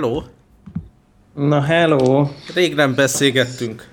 Hello! 0.00 0.22
Na, 1.34 1.60
hello! 1.60 2.28
Rég 2.54 2.74
nem 2.74 2.94
beszélgettünk. 2.94 3.86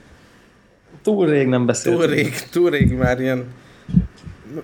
Túl 1.01 1.27
rég 1.27 1.47
nem 1.47 1.65
beszéltünk. 1.65 2.05
Túl 2.05 2.15
rég, 2.15 2.33
túl 2.51 2.69
rég 2.69 2.93
már 2.93 3.21
ilyen 3.21 3.45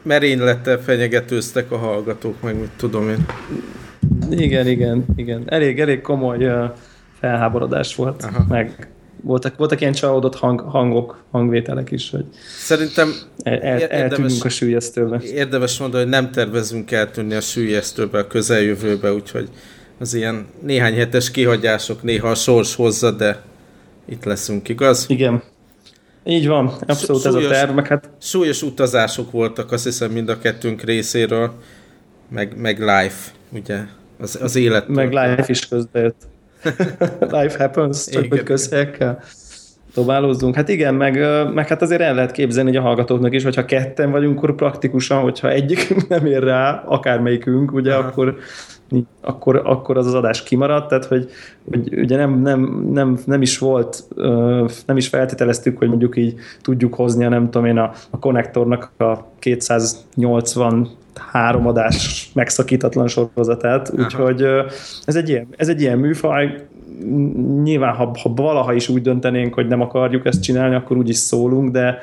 merénylettel 0.02 0.78
fenyegetőztek 0.78 1.72
a 1.72 1.78
hallgatók, 1.78 2.42
meg 2.42 2.60
mit 2.60 2.70
tudom 2.78 3.10
én. 3.10 3.26
Igen, 4.30 4.68
igen, 4.68 5.06
igen. 5.16 5.44
Elég, 5.46 5.80
elég 5.80 6.02
komoly 6.02 6.46
uh, 6.46 6.64
felháborodás 7.20 7.96
volt, 7.96 8.24
Aha. 8.24 8.46
meg 8.50 8.90
voltak, 9.22 9.58
voltak 9.58 9.82
ilyen 9.82 9.94
csalódott 9.94 10.36
hang, 10.36 10.60
hangok, 10.60 11.24
hangvételek 11.32 11.92
is, 11.92 12.10
hogy 12.10 12.26
Szerintem 12.58 13.14
el, 13.44 13.60
el, 13.60 13.88
eltűnünk 13.88 14.46
a 14.46 14.50
sűjesztőbe. 14.50 15.22
Érdemes 15.24 15.80
mondani, 15.80 16.04
hogy 16.04 16.12
nem 16.12 16.32
tervezünk 16.32 16.92
eltűnni 16.92 17.34
a 17.34 17.42
sűjesztőbe 17.42 18.20
a 18.20 18.28
közeljövőbe, 18.28 19.14
úgyhogy 19.14 19.50
az 20.04 20.14
ilyen 20.14 20.46
néhány 20.62 20.94
hetes 20.94 21.32
kihagyások 21.32 22.04
néha 22.04 22.30
a 22.30 22.36
sors 22.36 22.76
hozza, 22.76 23.12
de 23.12 23.42
itt 24.06 24.24
leszünk, 24.24 24.70
igaz? 24.70 25.06
Igen. 25.10 25.42
Így 26.24 26.48
van, 26.48 26.72
abszolút 26.88 27.22
súlyos, 27.22 27.44
ez 27.44 27.50
a 27.50 27.54
terv, 27.54 27.76
meg 27.76 27.88
hát... 27.88 28.10
Súlyos 28.22 28.62
utazások 28.62 29.32
voltak, 29.32 29.72
azt 29.72 29.84
hiszem 29.84 30.12
mind 30.12 30.30
a 30.30 30.40
kettőnk 30.40 30.82
részéről, 30.82 31.54
meg, 32.30 32.58
meg 32.58 32.80
life, 32.80 33.32
ugye, 33.50 33.80
az, 34.20 34.40
az 34.42 34.56
élet. 34.56 34.88
Meg 34.88 35.08
life 35.08 35.46
is 35.48 35.68
közbejött. 35.68 36.22
life 37.38 37.58
happens, 37.58 38.06
csak 38.06 38.24
igen. 38.24 38.38
hogy 38.38 38.44
közhelyekkel 38.44 39.24
dobálózzunk. 39.94 40.56
Hát 40.56 40.70
igen, 40.70 40.96
meg, 40.96 41.20
meg 41.54 41.68
hát 41.68 41.82
azért 41.82 42.02
el 42.02 42.16
lehet 42.16 42.32
képzelni 42.32 42.70
hogy 42.70 42.80
a 42.80 42.82
hallgatóknak 42.82 43.34
is, 43.34 43.44
hogyha 43.44 43.66
ketten 43.66 44.12
vagyunk, 44.12 44.38
akkor 44.38 44.56
praktikusan, 44.56 45.22
hogyha 45.22 45.52
egyik 45.52 45.96
nem 46.10 46.26
ér 46.26 46.44
rá, 46.44 46.84
akármelyikünk, 46.86 47.74
ugye, 47.74 47.94
Aha. 47.94 48.08
akkor 48.08 48.38
akkor, 49.22 49.62
akkor 49.66 49.98
az 49.98 50.08
az 50.08 50.14
adás 50.14 50.44
kimaradt, 50.44 50.88
tehát 50.88 51.06
hogy, 51.06 51.30
hogy 51.70 52.00
ugye 52.00 52.16
nem, 52.16 52.42
nem, 52.42 52.88
nem, 52.92 53.18
nem 53.26 53.42
is 53.42 53.58
volt, 53.58 54.04
nem 54.86 54.98
is 54.98 55.08
feltételeztük, 55.08 55.78
hogy 55.78 55.88
mondjuk 55.88 56.18
így 56.18 56.36
tudjuk 56.62 56.94
hozni 56.94 57.26
a 57.26 57.30
nem 57.30 57.50
tudom 57.50 57.68
én 57.68 57.78
a, 57.78 57.92
a 58.10 58.20
konnektornak 58.20 58.92
a 58.98 59.18
283 59.40 61.68
adás 61.68 62.32
megszakítatlan 62.34 63.08
sorozatát, 63.08 63.94
úgyhogy 63.98 64.46
ez 65.06 65.16
egy 65.16 65.30
ilyen, 65.30 65.48
ez 65.58 65.70
egy 65.70 65.82
ilyen 65.82 65.98
műfaj, 65.98 66.68
nyilván 67.64 67.96
ha, 67.96 68.16
ha 68.22 68.34
valaha 68.36 68.74
is 68.74 68.90
úgy 68.90 69.02
döntenénk, 69.02 69.54
hogy 69.54 69.68
nem 69.68 69.82
akarjuk 69.82 70.26
ezt 70.26 70.44
csinálni, 70.44 70.76
akkor 70.76 70.98
úgy 70.98 71.10
is 71.10 71.18
szólunk, 71.18 71.72
de 71.72 72.00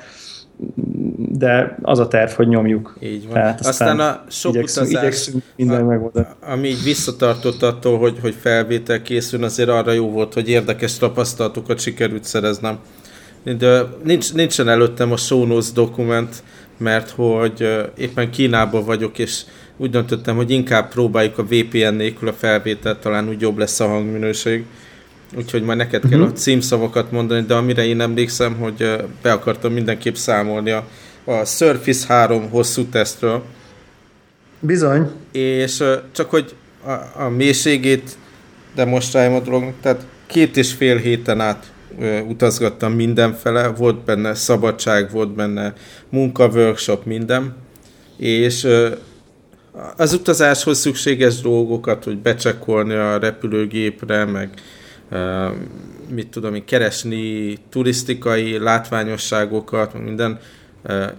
de 1.16 1.78
az 1.83 1.98
a 1.98 2.08
terv, 2.08 2.30
hogy 2.30 2.48
nyomjuk. 2.48 2.97
Így 3.00 3.25
van. 3.25 3.33
Tehát 3.33 3.66
aztán, 3.66 4.00
aztán 4.00 4.14
a 4.14 4.25
sok 4.28 4.55
igyekszünk, 4.55 4.86
utazás, 4.86 5.02
igyekszünk 5.02 5.42
minden 5.56 5.84
megoldani. 5.84 6.27
ami 6.41 6.69
így 6.69 6.83
visszatartott 6.83 7.62
attól, 7.62 7.98
hogy, 7.98 8.19
hogy 8.20 8.34
felvétel 8.41 9.02
készül, 9.02 9.44
azért 9.44 9.69
arra 9.69 9.92
jó 9.92 10.11
volt, 10.11 10.34
hogy 10.34 10.48
érdekes 10.48 10.98
tapasztalatokat 10.98 11.80
sikerült 11.80 12.25
szereznem. 12.25 12.78
De 13.58 13.83
nincs, 14.05 14.34
nincsen 14.34 14.69
előttem 14.69 15.12
a 15.12 15.17
Sonos 15.17 15.72
dokument, 15.72 16.42
mert 16.77 17.11
hogy 17.11 17.89
éppen 17.97 18.30
Kínában 18.30 18.84
vagyok, 18.84 19.19
és 19.19 19.42
úgy 19.77 19.91
döntöttem, 19.91 20.36
hogy 20.36 20.50
inkább 20.50 20.89
próbáljuk 20.89 21.39
a 21.39 21.45
VPN 21.45 21.95
nélkül 21.95 22.28
a 22.28 22.33
felvételt, 22.33 23.00
talán 23.00 23.28
úgy 23.28 23.41
jobb 23.41 23.58
lesz 23.58 23.80
a 23.80 23.86
hangminőség 23.86 24.64
úgyhogy 25.36 25.63
majd 25.63 25.79
neked 25.79 26.08
kell 26.08 26.18
uh-huh. 26.18 26.35
a 26.35 26.36
címszavakat 26.36 27.11
mondani, 27.11 27.46
de 27.46 27.55
amire 27.55 27.85
én 27.85 28.01
emlékszem, 28.01 28.57
hogy 28.57 28.96
be 29.23 29.33
akartam 29.33 29.73
mindenképp 29.73 30.14
számolni 30.14 30.70
a, 30.70 30.86
a 31.24 31.45
Surface 31.45 32.07
3 32.07 32.51
hosszú 32.51 32.85
tesztről. 32.85 33.42
Bizony. 34.61 35.11
És 35.33 35.85
csak 36.13 36.30
hogy 36.30 36.55
a, 36.85 37.23
a 37.24 37.29
mélységét 37.29 38.17
demonstráljam 38.74 39.35
a 39.35 39.40
dolognak, 39.40 39.74
tehát 39.80 40.07
két 40.27 40.57
és 40.57 40.73
fél 40.73 40.96
héten 40.96 41.40
át 41.40 41.73
utazgattam 42.29 42.92
mindenfele, 42.92 43.69
volt 43.69 44.05
benne 44.05 44.35
szabadság, 44.35 45.11
volt 45.11 45.35
benne 45.35 45.74
munka, 46.08 46.46
workshop, 46.46 47.05
minden, 47.05 47.57
és 48.17 48.69
az 49.96 50.13
utazáshoz 50.13 50.79
szükséges 50.79 51.40
dolgokat, 51.40 52.05
hogy 52.05 52.19
becsekkolni 52.19 52.95
a 52.95 53.19
repülőgépre, 53.19 54.24
meg 54.24 54.51
mit 56.08 56.28
tudom 56.28 56.54
én, 56.54 56.64
keresni 56.64 57.56
turisztikai 57.68 58.58
látványosságokat, 58.58 60.02
minden, 60.04 60.38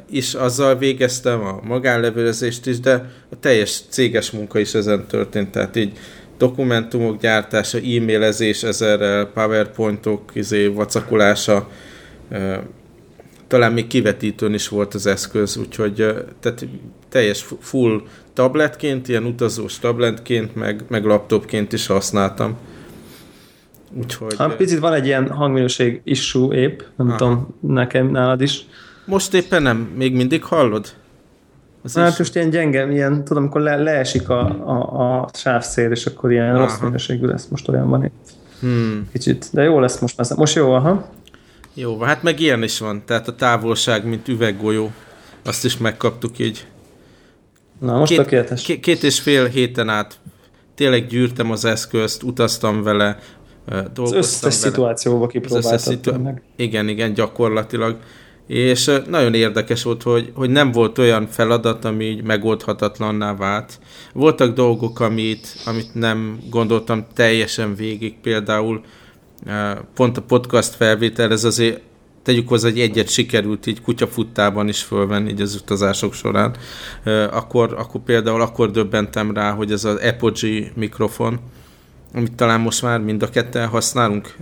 is 0.09 0.34
azzal 0.34 0.78
végeztem 0.78 1.41
a 1.41 1.59
magánlevőzést 1.63 2.68
is, 2.68 2.79
de 2.79 2.94
a 3.31 3.40
teljes 3.40 3.81
céges 3.90 4.31
munka 4.31 4.59
is 4.59 4.74
ezen 4.74 5.07
történt, 5.07 5.52
tehát 5.52 5.75
így 5.75 5.97
dokumentumok 6.38 7.22
gyártása, 7.22 7.78
e-mailezés 7.78 8.63
ezerrel, 8.63 9.25
powerpointok 9.25 10.31
izé, 10.34 10.68
vacakolása, 10.68 11.69
talán 13.47 13.73
még 13.73 13.88
kivetítőn 13.88 14.53
is 14.53 14.68
volt 14.68 14.94
az 14.94 15.06
eszköz, 15.06 15.58
úgyhogy 15.58 15.96
tehát 16.40 16.66
teljes 17.09 17.46
full 17.59 18.02
tabletként, 18.34 19.08
ilyen 19.08 19.25
utazós 19.25 19.79
tabletként, 19.79 20.56
meg, 20.56 20.84
meg 20.88 21.06
laptopként 21.06 21.73
is 21.73 21.88
használtam. 21.88 22.58
Úgyhogy... 23.94 24.35
Ha 24.35 24.56
picit 24.56 24.79
van 24.79 24.94
egy 24.94 25.06
ilyen 25.06 25.29
hangminőség 25.29 26.02
issue 26.03 26.56
épp, 26.56 26.79
nem 26.96 27.07
Aha. 27.07 27.18
tudom, 27.18 27.56
nekem, 27.59 28.07
nálad 28.07 28.41
is. 28.41 28.66
Most 29.06 29.34
éppen 29.34 29.62
nem, 29.62 29.78
még 29.78 30.16
mindig 30.16 30.44
hallod? 30.44 30.94
Az 31.84 31.96
hát 31.96 32.12
is... 32.12 32.18
most 32.18 32.35
ilyen 32.35 32.50
gyenge, 32.50 32.91
ilyen, 32.91 33.24
tudom, 33.24 33.44
amikor 33.44 33.62
le, 33.62 33.75
leesik 33.75 34.29
a, 34.29 34.40
a, 34.66 35.19
a 35.19 35.29
sávszél, 35.34 35.91
és 35.91 36.06
akkor 36.06 36.31
ilyen 36.31 36.56
Aha. 36.56 36.63
rossz 36.63 36.79
minőségű 36.79 37.25
lesz, 37.25 37.47
most 37.47 37.68
olyan 37.68 37.90
van 37.90 38.03
itt. 38.03 38.29
Hmm. 38.59 39.09
Kicsit, 39.12 39.50
de 39.52 39.63
jó 39.63 39.79
lesz 39.79 40.00
most 40.00 40.18
már. 40.18 40.28
Most 40.35 40.56
jó, 40.56 40.72
aha. 40.72 41.09
Jó, 41.73 42.00
hát 42.00 42.23
meg 42.23 42.40
ilyen 42.40 42.63
is 42.63 42.79
van, 42.79 43.06
tehát 43.06 43.28
a 43.28 43.35
távolság, 43.35 44.06
mint 44.06 44.28
üveggolyó, 44.28 44.91
azt 45.46 45.66
is 45.66 45.78
megkaptuk 45.78 46.40
így. 46.40 46.68
Na, 47.79 47.97
most 47.97 48.12
két, 48.12 48.22
tökéletes. 48.22 48.62
Két, 48.62 48.79
két 48.79 49.03
és 49.03 49.19
fél 49.19 49.46
héten 49.46 49.90
át 49.90 50.19
tényleg 50.75 51.08
gyűrtem 51.08 51.52
az 51.52 51.66
eszközt, 51.66 52.23
utaztam 52.23 52.84
vele, 52.84 53.18
dolgoztam 53.66 54.04
Az 54.06 54.12
összes 54.12 54.42
vele. 54.42 54.54
szituációba 54.54 55.28
kipróbáltad 55.28 55.80
szitu... 55.80 56.12
Igen, 56.56 56.88
igen, 56.88 57.14
gyakorlatilag. 57.14 57.98
És 58.48 58.92
nagyon 59.10 59.34
érdekes 59.34 59.84
volt, 59.84 60.04
hogy, 60.04 60.32
hogy 60.34 60.50
nem 60.50 60.72
volt 60.72 60.98
olyan 60.98 61.28
feladat, 61.28 61.86
ami 61.86 62.06
így 62.06 62.24
megoldhatatlanná 62.24 63.36
vált. 63.36 63.80
Voltak 64.14 64.54
dolgok, 64.54 65.00
amit, 65.00 65.56
amit 65.66 65.94
nem 65.94 66.40
gondoltam 66.50 67.06
teljesen 67.14 67.76
végig, 67.76 68.16
például 68.22 68.82
pont 69.96 70.18
a 70.18 70.22
podcast 70.22 70.76
felvétel, 70.76 71.32
ez 71.32 71.44
azért 71.44 71.82
tegyük 72.24 72.48
hozzá, 72.48 72.70
hogy 72.70 72.80
egyet 72.80 73.10
sikerült 73.10 73.66
így 73.66 73.82
kutyafuttában 73.82 74.68
is 74.68 74.82
fölvenni 74.82 75.30
így 75.30 75.42
az 75.42 75.56
utazások 75.56 76.14
során, 76.14 76.56
akkor, 77.32 77.74
akkor 77.78 78.02
például 78.02 78.42
akkor 78.42 78.72
döbbentem 78.72 79.34
rá, 79.34 79.52
hogy 79.52 79.72
ez 79.72 79.84
az 79.86 80.00
Apogee 80.04 80.72
mikrofon, 80.76 81.40
amit 82.14 82.36
talán 82.36 82.60
most 82.60 82.82
már 82.82 83.00
mind 83.00 83.24
a 83.24 83.30
ketten 83.30 83.68
használunk 83.68 84.36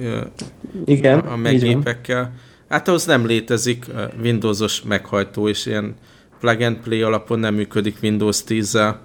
Igen, 0.86 1.20
a 1.20 1.36
meggépekkel. 1.36 2.34
Hát 2.70 2.88
ahhoz 2.88 3.06
nem 3.06 3.26
létezik 3.26 3.86
Windowsos 4.22 4.82
meghajtó, 4.82 5.48
és 5.48 5.66
ilyen 5.66 5.96
plug 6.40 6.62
and 6.62 6.78
play 6.78 7.02
alapon 7.02 7.40
nem 7.40 7.54
működik 7.54 7.98
Windows 8.02 8.44
10-zel, 8.48 8.96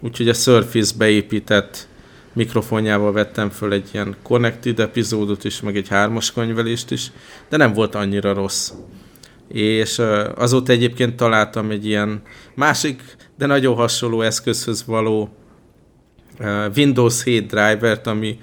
úgyhogy 0.00 0.28
a 0.28 0.32
Surface 0.32 0.94
beépített 0.98 1.88
mikrofonjával 2.32 3.12
vettem 3.12 3.50
föl 3.50 3.72
egy 3.72 3.88
ilyen 3.92 4.16
Connected 4.22 4.80
epizódot 4.80 5.44
is, 5.44 5.60
meg 5.60 5.76
egy 5.76 5.88
hármas 5.88 6.32
könyvelést 6.32 6.90
is, 6.90 7.12
de 7.48 7.56
nem 7.56 7.72
volt 7.72 7.94
annyira 7.94 8.32
rossz. 8.32 8.72
És 9.48 10.02
azóta 10.34 10.72
egyébként 10.72 11.16
találtam 11.16 11.70
egy 11.70 11.86
ilyen 11.86 12.22
másik, 12.54 13.02
de 13.38 13.46
nagyon 13.46 13.74
hasonló 13.74 14.20
eszközhöz 14.22 14.84
való 14.86 15.36
Windows 16.76 17.22
7 17.22 17.46
drivert, 17.46 18.06
ami 18.06 18.38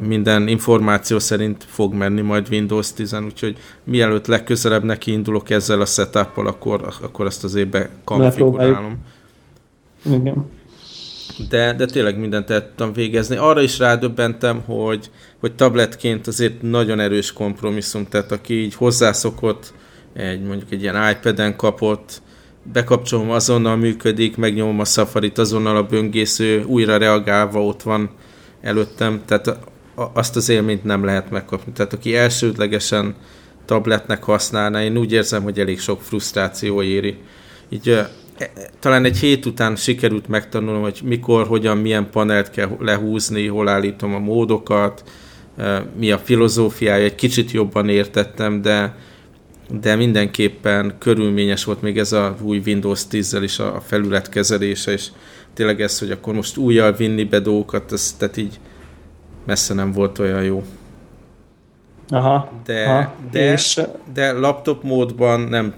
minden 0.00 0.48
információ 0.48 1.18
szerint 1.18 1.64
fog 1.68 1.94
menni 1.94 2.20
majd 2.20 2.46
Windows 2.50 2.92
10 2.92 3.16
úgyhogy 3.24 3.56
mielőtt 3.84 4.26
legközelebb 4.26 4.84
neki 4.84 5.12
indulok 5.12 5.50
ezzel 5.50 5.80
a 5.80 5.84
setup 5.84 6.36
akkor, 6.36 6.94
akkor 7.00 7.26
ezt 7.26 7.44
azért 7.44 7.68
bekonfigurálom. 7.68 8.98
Igen. 10.04 10.46
De, 11.48 11.72
de 11.72 11.86
tényleg 11.86 12.18
mindent 12.18 12.50
el 12.50 12.66
tudtam 12.66 12.92
végezni. 12.92 13.36
Arra 13.36 13.60
is 13.60 13.78
rádöbbentem, 13.78 14.60
hogy, 14.60 15.10
hogy 15.40 15.54
tabletként 15.54 16.26
azért 16.26 16.62
nagyon 16.62 17.00
erős 17.00 17.32
kompromisszum, 17.32 18.06
tehát 18.08 18.32
aki 18.32 18.54
így 18.54 18.74
hozzászokott, 18.74 19.72
egy, 20.12 20.42
mondjuk 20.42 20.70
egy 20.70 20.82
ilyen 20.82 21.10
iPad-en 21.10 21.56
kapott, 21.56 22.22
bekapcsolom, 22.62 23.30
azonnal 23.30 23.76
működik, 23.76 24.36
megnyomom 24.36 24.80
a 24.80 24.84
safari 24.84 25.32
azonnal 25.34 25.76
a 25.76 25.82
böngésző 25.82 26.62
újra 26.64 26.96
reagálva 26.96 27.64
ott 27.64 27.82
van 27.82 28.10
előttem, 28.60 29.22
tehát 29.26 29.58
azt 30.12 30.36
az 30.36 30.48
élményt 30.48 30.84
nem 30.84 31.04
lehet 31.04 31.30
megkapni. 31.30 31.72
Tehát 31.72 31.92
aki 31.92 32.16
elsődlegesen 32.16 33.14
tabletnek 33.64 34.22
használná, 34.22 34.82
én 34.82 34.96
úgy 34.96 35.12
érzem, 35.12 35.42
hogy 35.42 35.58
elég 35.60 35.80
sok 35.80 36.02
frusztráció 36.02 36.82
éri. 36.82 37.16
Így 37.68 37.98
talán 38.78 39.04
egy 39.04 39.18
hét 39.18 39.46
után 39.46 39.76
sikerült 39.76 40.28
megtanulnom, 40.28 40.82
hogy 40.82 41.00
mikor, 41.04 41.46
hogyan, 41.46 41.78
milyen 41.78 42.10
panelt 42.10 42.50
kell 42.50 42.76
lehúzni, 42.78 43.46
hol 43.46 43.68
állítom 43.68 44.14
a 44.14 44.18
módokat, 44.18 45.04
mi 45.98 46.10
a 46.10 46.18
filozófiája, 46.18 47.04
egy 47.04 47.14
kicsit 47.14 47.50
jobban 47.50 47.88
értettem, 47.88 48.62
de, 48.62 48.96
de 49.80 49.96
mindenképpen 49.96 50.94
körülményes 50.98 51.64
volt 51.64 51.82
még 51.82 51.98
ez 51.98 52.12
a 52.12 52.36
új 52.42 52.62
Windows 52.66 53.02
10-zel 53.10 53.40
is 53.42 53.58
a 53.58 53.80
felületkezelése, 53.86 54.92
és 54.92 55.08
tényleg 55.54 55.80
ez, 55.80 55.98
hogy 55.98 56.10
akkor 56.10 56.34
most 56.34 56.56
újjal 56.56 56.92
vinni 56.92 57.24
be 57.24 57.40
dolgokat, 57.40 57.92
ez, 57.92 58.14
tehát 58.18 58.36
így 58.36 58.60
messze 59.46 59.74
nem 59.74 59.92
volt 59.92 60.18
olyan 60.18 60.42
jó. 60.42 60.64
Aha, 62.08 62.50
de, 62.64 62.84
aha, 62.84 63.14
de, 63.30 63.52
és... 63.52 63.80
de 64.14 64.32
laptop 64.32 64.82
módban 64.82 65.40
nem, 65.40 65.74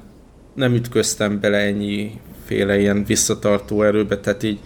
nem 0.55 0.75
ütköztem 0.75 1.41
bele 1.41 1.59
ennyi 1.59 2.21
féle 2.45 2.81
ilyen 2.81 3.05
visszatartó 3.05 3.83
erőbe, 3.83 4.19
tehát 4.19 4.43
így 4.43 4.59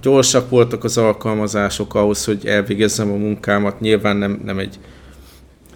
gyorsak 0.00 0.50
voltak 0.50 0.84
az 0.84 0.98
alkalmazások 0.98 1.94
ahhoz, 1.94 2.24
hogy 2.24 2.46
elvégezzem 2.46 3.10
a 3.10 3.16
munkámat. 3.16 3.80
Nyilván 3.80 4.16
nem, 4.16 4.40
nem 4.44 4.58
egy 4.58 4.78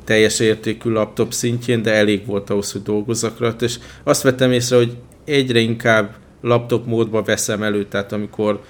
teljes 0.05 0.41
értékű 0.41 0.91
laptop 0.91 1.33
szintjén, 1.33 1.83
de 1.83 1.93
elég 1.93 2.27
volt 2.27 2.51
ahhoz, 2.51 2.73
hogy 2.73 2.83
dolgozzak 2.83 3.39
rajta, 3.39 3.65
és 3.65 3.79
azt 4.03 4.23
vettem 4.23 4.53
észre, 4.53 4.77
hogy 4.77 4.97
egyre 5.25 5.59
inkább 5.59 6.15
laptop 6.41 6.87
módba 6.87 7.23
veszem 7.23 7.63
elő, 7.63 7.85
tehát 7.85 8.13
amikor 8.13 8.61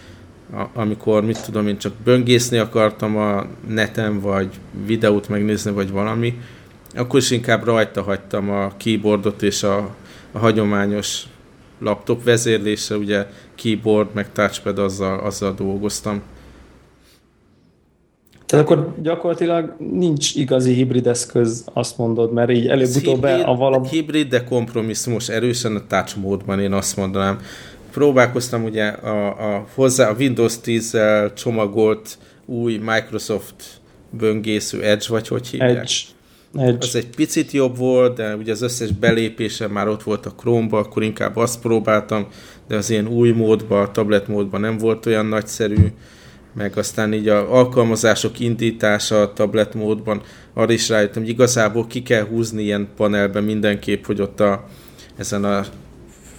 amikor, 0.75 1.25
mit 1.25 1.45
tudom 1.45 1.67
én, 1.67 1.79
csak 1.79 1.93
böngészni 2.05 2.59
akartam 2.59 3.17
a 3.17 3.47
neten, 3.69 4.21
vagy 4.21 4.49
videót 4.87 5.29
megnézni, 5.29 5.71
vagy 5.71 5.91
valami, 5.91 6.39
akkor 6.95 7.21
is 7.21 7.31
inkább 7.31 7.65
rajta 7.65 8.03
hagytam 8.03 8.51
a 8.51 8.77
keyboardot 8.77 9.43
és 9.43 9.63
a, 9.63 9.95
a 10.33 10.39
hagyományos 10.39 11.23
laptop 11.79 12.25
vezérlése, 12.25 12.97
ugye 12.97 13.27
keyboard, 13.55 14.09
meg 14.15 14.33
touchpad, 14.33 14.79
azzal, 14.79 15.19
azzal 15.19 15.55
dolgoztam. 15.55 16.23
Tehát 18.53 18.71
akkor 18.71 18.95
gyakorlatilag 19.03 19.75
nincs 19.79 20.35
igazi 20.35 20.73
hibrid 20.73 21.07
eszköz, 21.07 21.65
azt 21.73 21.99
mondod, 21.99 22.33
mert 22.33 22.51
így 22.51 22.67
előbb-utóbb 22.67 23.23
a 23.23 23.55
valami... 23.55 23.89
Hibrid, 23.89 24.29
de 24.29 24.45
kompromisszumos, 24.45 25.29
erősen 25.29 25.77
a 25.77 25.87
touch 25.87 26.17
módban 26.17 26.61
én 26.61 26.73
azt 26.73 26.97
mondanám. 26.97 27.39
Próbálkoztam 27.93 28.65
ugye 28.65 28.87
a, 28.87 29.55
a, 29.55 29.67
hozzá 29.75 30.09
a 30.09 30.15
Windows 30.19 30.55
10-zel 30.65 31.35
csomagolt 31.35 32.19
új 32.47 32.77
Microsoft 32.77 33.55
böngésző 34.11 34.83
Edge, 34.83 35.05
vagy 35.09 35.29
hogy 35.29 35.47
hívják? 35.47 35.71
Edge. 35.71 35.93
Edge. 36.55 36.77
Az 36.81 36.97
egy 36.97 37.09
picit 37.17 37.51
jobb 37.51 37.77
volt, 37.77 38.17
de 38.17 38.37
ugye 38.37 38.53
az 38.53 38.63
összes 38.63 38.91
belépése 38.91 39.69
már 39.69 39.89
ott 39.89 40.03
volt 40.03 40.27
a 40.27 40.35
Chrome-ba, 40.37 40.79
akkor 40.79 41.03
inkább 41.03 41.37
azt 41.37 41.61
próbáltam, 41.61 42.27
de 42.69 42.77
az 42.77 42.91
ilyen 42.91 43.09
új 43.09 43.31
módban, 43.31 43.83
a 43.83 43.91
tablet 43.91 44.29
módban 44.29 44.61
nem 44.61 44.79
volt 44.79 45.07
olyan 45.07 45.27
nagyszerű, 45.27 45.87
meg 46.55 46.79
aztán 46.79 47.13
így 47.13 47.29
a 47.29 47.55
alkalmazások 47.55 48.41
indítása 48.41 49.21
a 49.21 49.33
tablet 49.33 49.75
módban, 49.75 50.23
arra 50.55 50.73
is 50.73 50.89
rájöttem, 50.89 51.23
hogy 51.23 51.31
igazából 51.31 51.87
ki 51.87 52.03
kell 52.03 52.25
húzni 52.25 52.63
ilyen 52.63 52.89
panelben 52.97 53.45
mindenképp, 53.45 54.05
hogy 54.05 54.21
ott 54.21 54.41
a, 54.41 54.65
ezen 55.17 55.45
a 55.45 55.65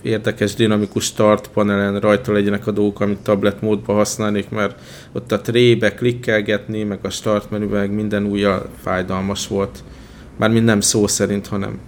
érdekes 0.01 0.53
dinamikus 0.53 1.03
start 1.03 1.47
panelen 1.47 1.99
rajta 1.99 2.31
legyenek 2.31 2.67
a 2.67 2.71
dolgok, 2.71 2.99
amit 2.99 3.17
tablet 3.17 3.61
módban 3.61 3.95
használnék, 3.95 4.49
mert 4.49 4.79
ott 5.11 5.31
a 5.31 5.41
trébe 5.41 5.93
klikkelgetni, 5.93 6.83
meg 6.83 6.99
a 7.01 7.09
start 7.09 7.49
menüben 7.49 7.79
meg 7.79 7.91
minden 7.91 8.25
újra 8.25 8.65
fájdalmas 8.81 9.47
volt. 9.47 9.83
Mármint 10.37 10.65
nem 10.65 10.81
szó 10.81 11.07
szerint, 11.07 11.47
hanem 11.47 11.79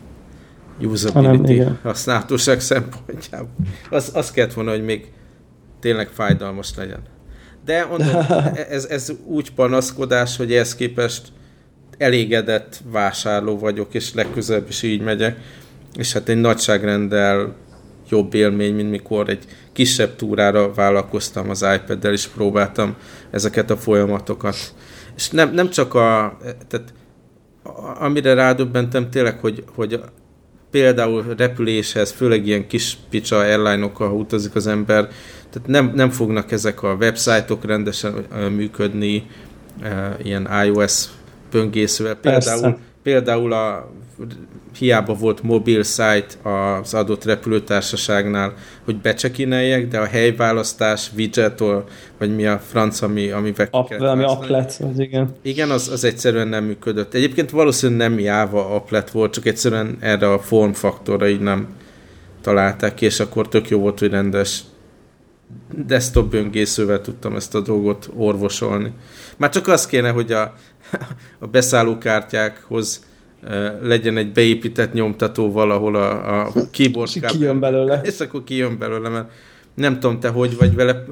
usability, 0.81 1.57
hanem, 1.57 1.79
használhatóság 1.83 2.59
szempontjából. 2.59 3.49
Az, 3.89 4.11
az 4.13 4.31
kellett 4.31 4.53
volna, 4.53 4.71
hogy 4.71 4.83
még 4.83 5.11
tényleg 5.79 6.07
fájdalmas 6.07 6.71
legyen. 6.75 6.99
De 7.65 7.85
mondom, 7.85 8.25
ez, 8.69 8.85
ez 8.85 9.11
úgy 9.25 9.53
panaszkodás, 9.53 10.37
hogy 10.37 10.53
ehhez 10.53 10.75
képest 10.75 11.27
elégedett 11.97 12.79
vásárló 12.91 13.57
vagyok, 13.57 13.93
és 13.93 14.13
legközelebb 14.13 14.69
is 14.69 14.83
így 14.83 15.01
megyek, 15.01 15.37
és 15.97 16.13
hát 16.13 16.29
egy 16.29 16.37
nagyságrendel 16.37 17.55
jobb 18.09 18.33
élmény, 18.33 18.75
mint 18.75 18.89
mikor 18.89 19.29
egy 19.29 19.45
kisebb 19.73 20.15
túrára 20.15 20.73
vállalkoztam 20.73 21.49
az 21.49 21.65
iPad-del, 21.75 22.13
és 22.13 22.27
próbáltam 22.27 22.95
ezeket 23.31 23.69
a 23.69 23.77
folyamatokat. 23.77 24.55
És 25.15 25.29
nem, 25.29 25.53
nem 25.53 25.69
csak 25.69 25.93
a, 25.93 26.37
tehát 26.67 26.93
amire 27.99 28.33
rádöbbentem 28.33 29.09
tényleg, 29.09 29.39
hogy, 29.39 29.63
hogy 29.75 29.99
például 30.71 31.35
repüléshez, 31.37 32.11
főleg 32.11 32.47
ilyen 32.47 32.67
kis 32.67 32.97
picsa 33.09 33.37
airline-okkal, 33.37 34.07
ha 34.07 34.15
utazik 34.15 34.55
az 34.55 34.67
ember, 34.67 35.07
tehát 35.55 35.69
nem, 35.69 35.91
nem 35.95 36.09
fognak 36.09 36.51
ezek 36.51 36.83
a 36.83 36.93
websájtok 36.99 37.65
rendesen 37.65 38.13
működni, 38.55 39.27
ilyen 40.23 40.49
iOS 40.65 41.05
böngészővel. 41.51 42.15
Például, 42.15 42.77
például 43.03 43.53
a 43.53 43.91
hiába 44.77 45.13
volt 45.13 45.43
mobil 45.43 45.83
site 45.83 46.27
az 46.43 46.93
adott 46.93 47.23
repülőtársaságnál, 47.23 48.53
hogy 48.85 48.97
becsekineljek, 48.97 49.87
de 49.87 49.99
a 49.99 50.05
helyválasztás, 50.05 51.11
widget 51.15 51.59
vagy 52.17 52.35
mi 52.35 52.45
a 52.45 52.59
franc, 52.59 53.01
ami, 53.01 53.31
amivel 53.31 53.67
App, 53.71 53.89
valami 53.97 54.23
applet, 54.23 54.81
az 54.91 54.99
igen. 54.99 55.35
Igen, 55.41 55.69
az, 55.69 55.89
az 55.89 56.03
egyszerűen 56.03 56.47
nem 56.47 56.63
működött. 56.63 57.13
Egyébként 57.13 57.49
valószínűleg 57.49 58.09
nem 58.09 58.19
Java 58.19 58.75
applet 58.75 59.11
volt, 59.11 59.33
csak 59.33 59.45
egyszerűen 59.45 59.97
erre 59.99 60.33
a 60.33 60.39
formfaktorra 60.39 61.27
így 61.27 61.41
nem 61.41 61.67
találták 62.41 63.01
és 63.01 63.19
akkor 63.19 63.47
tök 63.47 63.69
jó 63.69 63.79
volt, 63.79 63.99
hogy 63.99 64.09
rendes 64.09 64.63
desktop 65.85 66.31
böngészővel 66.31 67.01
tudtam 67.01 67.35
ezt 67.35 67.55
a 67.55 67.61
dolgot 67.61 68.09
orvosolni. 68.15 68.93
Már 69.37 69.49
csak 69.49 69.67
az 69.67 69.85
kéne, 69.85 70.09
hogy 70.09 70.31
a, 70.31 70.53
a 71.39 71.47
beszállókártyákhoz 71.47 73.03
legyen 73.81 74.17
egy 74.17 74.31
beépített 74.31 74.93
nyomtató 74.93 75.51
valahol 75.51 75.95
a, 75.95 76.39
a 76.45 76.51
keyboard 76.71 77.11
és 77.13 77.21
kijön 77.27 77.59
belőle. 77.59 78.01
És 78.11 78.19
akkor 78.19 78.43
kijön 78.43 78.77
belőle, 78.77 79.09
mert 79.09 79.31
nem 79.73 79.99
tudom 79.99 80.19
te, 80.19 80.27
hogy 80.29 80.57
vagy 80.57 80.75
vele. 80.75 81.03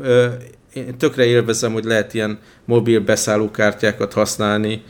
Én 0.74 0.98
tökre 0.98 1.26
élvezem, 1.26 1.74
hogy 1.74 1.84
lehet 1.84 2.14
ilyen 2.14 2.40
mobil 2.66 3.00
beszállókártyákat 3.00 4.14
használni. 4.14 4.84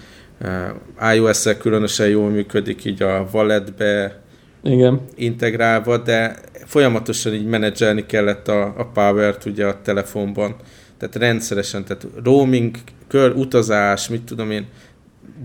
iOS-el 1.14 1.58
különösen 1.58 2.08
jól 2.08 2.30
működik, 2.30 2.86
így 2.86 3.02
a 3.02 3.28
walletbe 3.32 4.23
Igen. 4.64 5.02
integrálva, 5.16 5.98
de 5.98 6.36
folyamatosan 6.66 7.34
így 7.34 7.46
menedzselni 7.46 8.06
kellett 8.06 8.48
a, 8.48 8.74
a 8.78 8.86
power-t 8.86 9.46
ugye 9.46 9.66
a 9.66 9.82
telefonban. 9.82 10.56
Tehát 10.98 11.16
rendszeresen, 11.16 11.86
tehát 11.86 12.08
roaming, 12.24 12.76
kör, 13.08 13.36
utazás, 13.36 14.08
mit 14.08 14.22
tudom 14.22 14.52
én, 14.52 14.66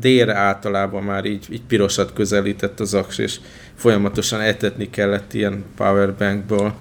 délre 0.00 0.34
általában 0.34 1.02
már 1.02 1.24
így, 1.24 1.46
így 1.50 1.62
pirosat 1.62 2.12
közelített 2.12 2.80
az 2.80 2.94
aks, 2.94 3.18
és 3.18 3.40
folyamatosan 3.74 4.40
etetni 4.40 4.90
kellett 4.90 5.32
ilyen 5.32 5.64
powerbankból, 5.76 6.74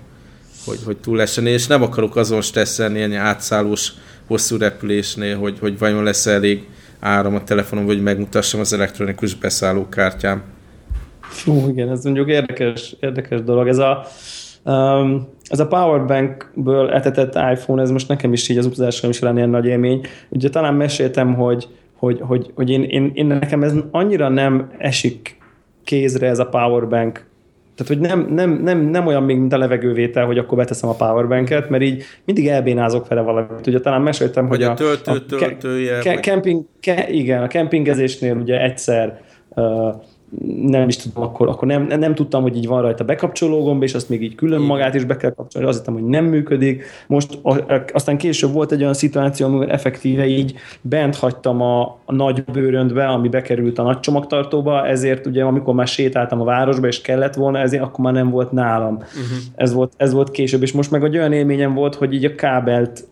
hogy, 0.65 0.79
hogy 0.85 0.97
túl 0.97 1.21
essen, 1.21 1.45
és 1.45 1.67
nem 1.67 1.81
akarok 1.81 2.15
azon 2.15 2.41
stresszelni 2.41 2.97
ilyen 2.97 3.13
átszállós 3.13 3.91
hosszú 4.27 4.57
repülésnél, 4.57 5.37
hogy, 5.37 5.59
hogy 5.59 5.77
vajon 5.77 6.03
lesz 6.03 6.25
elég 6.25 6.67
áram 6.99 7.35
a 7.35 7.43
telefonon, 7.43 7.85
vagy 7.85 8.01
megmutassam 8.01 8.59
az 8.59 8.73
elektronikus 8.73 9.35
beszállókártyám. 9.35 10.43
Fú, 11.27 11.69
igen, 11.69 11.89
ez 11.89 12.03
mondjuk 12.03 12.29
érdekes, 12.29 12.95
érdekes 12.99 13.43
dolog. 13.43 13.67
Ez 13.67 13.77
a, 13.77 14.05
um, 14.65 15.27
ez 15.49 15.59
a 15.59 15.67
powerbankből 15.67 16.89
etetett 16.89 17.35
iPhone, 17.35 17.81
ez 17.81 17.91
most 17.91 18.07
nekem 18.07 18.33
is 18.33 18.49
így 18.49 18.57
az 18.57 18.65
utazásra 18.65 19.09
is 19.09 19.19
lenne 19.19 19.37
ilyen 19.37 19.49
nagy 19.49 19.65
élmény. 19.65 20.01
Ugye 20.29 20.49
talán 20.49 20.73
meséltem, 20.73 21.33
hogy 21.33 21.67
hogy, 21.97 22.19
hogy, 22.21 22.51
hogy 22.55 22.69
én, 22.69 22.83
én, 22.83 23.11
én, 23.13 23.25
nekem 23.25 23.63
ez 23.63 23.73
annyira 23.91 24.29
nem 24.29 24.71
esik 24.77 25.37
kézre 25.83 26.27
ez 26.27 26.39
a 26.39 26.45
powerbank, 26.45 27.25
tehát, 27.75 27.93
hogy 27.93 27.99
nem, 27.99 28.33
nem, 28.33 28.61
nem, 28.63 28.79
nem 28.79 29.07
olyan 29.07 29.23
még, 29.23 29.37
mint 29.37 29.53
a 29.53 29.57
levegővétel, 29.57 30.25
hogy 30.25 30.37
akkor 30.37 30.57
beteszem 30.57 30.89
a 30.89 30.93
powerbanket, 30.93 31.69
mert 31.69 31.83
így 31.83 32.03
mindig 32.25 32.47
elbénázok 32.47 33.07
vele 33.07 33.21
valamit. 33.21 33.67
Ugye 33.67 33.79
talán 33.79 34.01
meséltem, 34.01 34.47
hogy, 34.47 34.57
hogy 34.57 34.65
a, 34.65 34.71
a 34.71 34.75
töltő, 34.75 35.25
töltője. 35.25 35.99
Ke, 35.99 36.19
kemping, 36.19 36.65
ke, 36.79 37.09
igen, 37.09 37.43
a 37.43 37.47
kempingezésnél 37.47 38.35
ugye 38.35 38.61
egyszer 38.61 39.21
uh, 39.49 39.95
nem 40.61 40.87
is 40.87 40.97
tudom, 40.97 41.23
akkor, 41.23 41.47
akkor 41.47 41.67
nem, 41.67 41.83
nem 41.83 42.15
tudtam, 42.15 42.41
hogy 42.41 42.57
így 42.57 42.67
van 42.67 42.81
rajta 42.81 43.03
bekapcsoló 43.03 43.63
gomb, 43.63 43.83
és 43.83 43.93
azt 43.93 44.09
még 44.09 44.23
így 44.23 44.35
külön 44.35 44.61
magát 44.61 44.95
is 44.95 45.03
be 45.03 45.17
kell 45.17 45.31
kapcsolni, 45.31 45.67
azt 45.67 45.77
hittem, 45.77 45.93
hogy 45.93 46.03
nem 46.03 46.25
működik. 46.25 46.83
Most 47.07 47.39
aztán 47.93 48.17
később 48.17 48.51
volt 48.51 48.71
egy 48.71 48.81
olyan 48.81 48.93
szituáció, 48.93 49.45
amivel 49.45 49.69
effektíve 49.69 50.27
így 50.27 50.53
bent 50.81 51.15
hagytam 51.15 51.61
a, 51.61 51.81
a 52.05 52.13
nagy 52.13 52.43
bőröntbe, 52.43 53.07
ami 53.07 53.27
bekerült 53.27 53.79
a 53.79 53.83
nagy 53.83 53.99
csomagtartóba, 53.99 54.87
ezért 54.87 55.25
ugye 55.25 55.43
amikor 55.43 55.73
már 55.73 55.87
sétáltam 55.87 56.41
a 56.41 56.45
városba, 56.45 56.87
és 56.87 57.01
kellett 57.01 57.33
volna, 57.33 57.59
ezért 57.59 57.83
akkor 57.83 58.03
már 58.03 58.13
nem 58.13 58.29
volt 58.29 58.51
nálam. 58.51 58.93
Uh-huh. 58.93 59.37
Ez, 59.55 59.73
volt, 59.73 59.93
ez 59.97 60.13
volt 60.13 60.31
később, 60.31 60.61
és 60.61 60.71
most 60.71 60.91
meg 60.91 61.03
egy 61.03 61.17
olyan 61.17 61.33
élményem 61.33 61.73
volt, 61.73 61.95
hogy 61.95 62.13
így 62.13 62.25
a 62.25 62.35
kábelt 62.35 63.07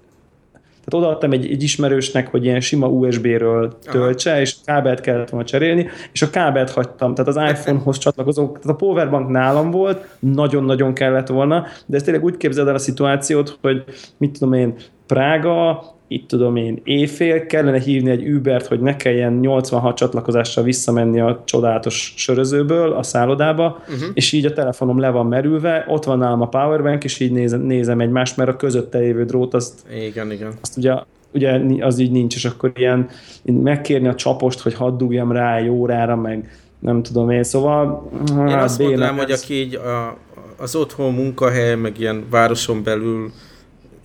Tehát 0.85 1.05
odaadtam 1.05 1.31
egy, 1.31 1.51
egy 1.51 1.63
ismerősnek, 1.63 2.27
hogy 2.27 2.43
ilyen 2.43 2.59
sima 2.59 2.87
USB-ről 2.87 3.77
töltse, 3.91 4.31
Aha. 4.31 4.39
és 4.39 4.55
kábelt 4.65 5.01
kellett 5.01 5.29
volna 5.29 5.45
cserélni, 5.45 5.87
és 6.11 6.21
a 6.21 6.29
kábelt 6.29 6.71
hagytam. 6.71 7.15
Tehát 7.15 7.35
az 7.35 7.57
iPhone-hoz 7.57 7.97
csatlakozó, 7.97 8.45
tehát 8.45 8.65
a 8.65 8.75
powerbank 8.75 9.29
nálam 9.29 9.71
volt, 9.71 10.07
nagyon-nagyon 10.19 10.93
kellett 10.93 11.27
volna, 11.27 11.65
de 11.85 11.95
ezt 11.95 12.05
tényleg 12.05 12.23
úgy 12.23 12.37
képzeld 12.37 12.67
el 12.67 12.75
a 12.75 12.77
szituációt, 12.77 13.57
hogy 13.61 13.83
mit 14.17 14.31
tudom 14.31 14.53
én, 14.53 14.75
Prága, 15.07 15.83
itt 16.07 16.27
tudom 16.27 16.55
én, 16.55 16.81
éjfél, 16.83 17.45
kellene 17.45 17.79
hívni 17.79 18.09
egy 18.09 18.27
Ubert, 18.29 18.65
hogy 18.65 18.79
ne 18.79 18.95
kelljen 18.95 19.33
86 19.33 19.97
csatlakozással 19.97 20.63
visszamenni 20.63 21.19
a 21.19 21.41
csodálatos 21.45 22.13
sörözőből 22.17 22.91
a 22.91 23.03
szállodába, 23.03 23.81
uh-huh. 23.81 24.09
és 24.13 24.31
így 24.31 24.45
a 24.45 24.53
telefonom 24.53 24.99
le 24.99 25.09
van 25.09 25.25
merülve, 25.25 25.85
ott 25.87 26.03
van 26.03 26.17
nálam 26.17 26.41
a 26.41 26.47
powerbank, 26.47 27.03
és 27.03 27.19
így 27.19 27.31
nézem, 27.31 27.61
nézem 27.61 27.99
egymást, 27.99 28.37
mert 28.37 28.49
a 28.49 28.55
közötte 28.55 28.97
lévő 28.97 29.25
drót 29.25 29.53
azt, 29.53 29.85
igen, 30.07 30.31
igen. 30.31 30.53
azt 30.61 30.77
ugye 30.77 30.93
ugye 31.35 31.61
az 31.79 31.99
így 31.99 32.11
nincs, 32.11 32.35
és 32.35 32.45
akkor 32.45 32.71
ilyen 32.75 33.09
megkérni 33.43 34.07
a 34.07 34.15
csapost, 34.15 34.59
hogy 34.59 34.73
hadd 34.73 34.97
dugjam 34.97 35.31
rá 35.31 35.57
egy 35.57 35.67
órára, 35.67 36.15
meg 36.15 36.49
nem 36.79 37.03
tudom 37.03 37.29
én, 37.29 37.43
szóval... 37.43 38.09
Én 38.29 38.47
hát, 38.47 38.63
azt 38.63 38.79
mondanám, 38.79 39.17
hogy 39.17 39.31
aki 39.31 39.53
így 39.53 39.75
a, 39.75 40.17
az 40.57 40.75
otthon 40.75 41.13
munkahely, 41.13 41.75
meg 41.75 41.99
ilyen 41.99 42.25
városon 42.29 42.83
belül 42.83 43.31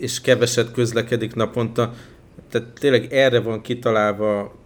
és 0.00 0.21
keveset 0.21 0.73
közlekedik 0.73 1.35
naponta. 1.35 1.95
Tehát 2.50 2.69
tényleg 2.80 3.12
erre 3.12 3.40
van 3.40 3.61
kitalálva 3.61 4.59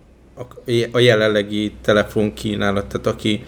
a 0.91 0.99
jelenlegi 0.99 1.73
telefonkínálat, 1.83 2.87
tehát 2.87 3.07
aki 3.07 3.45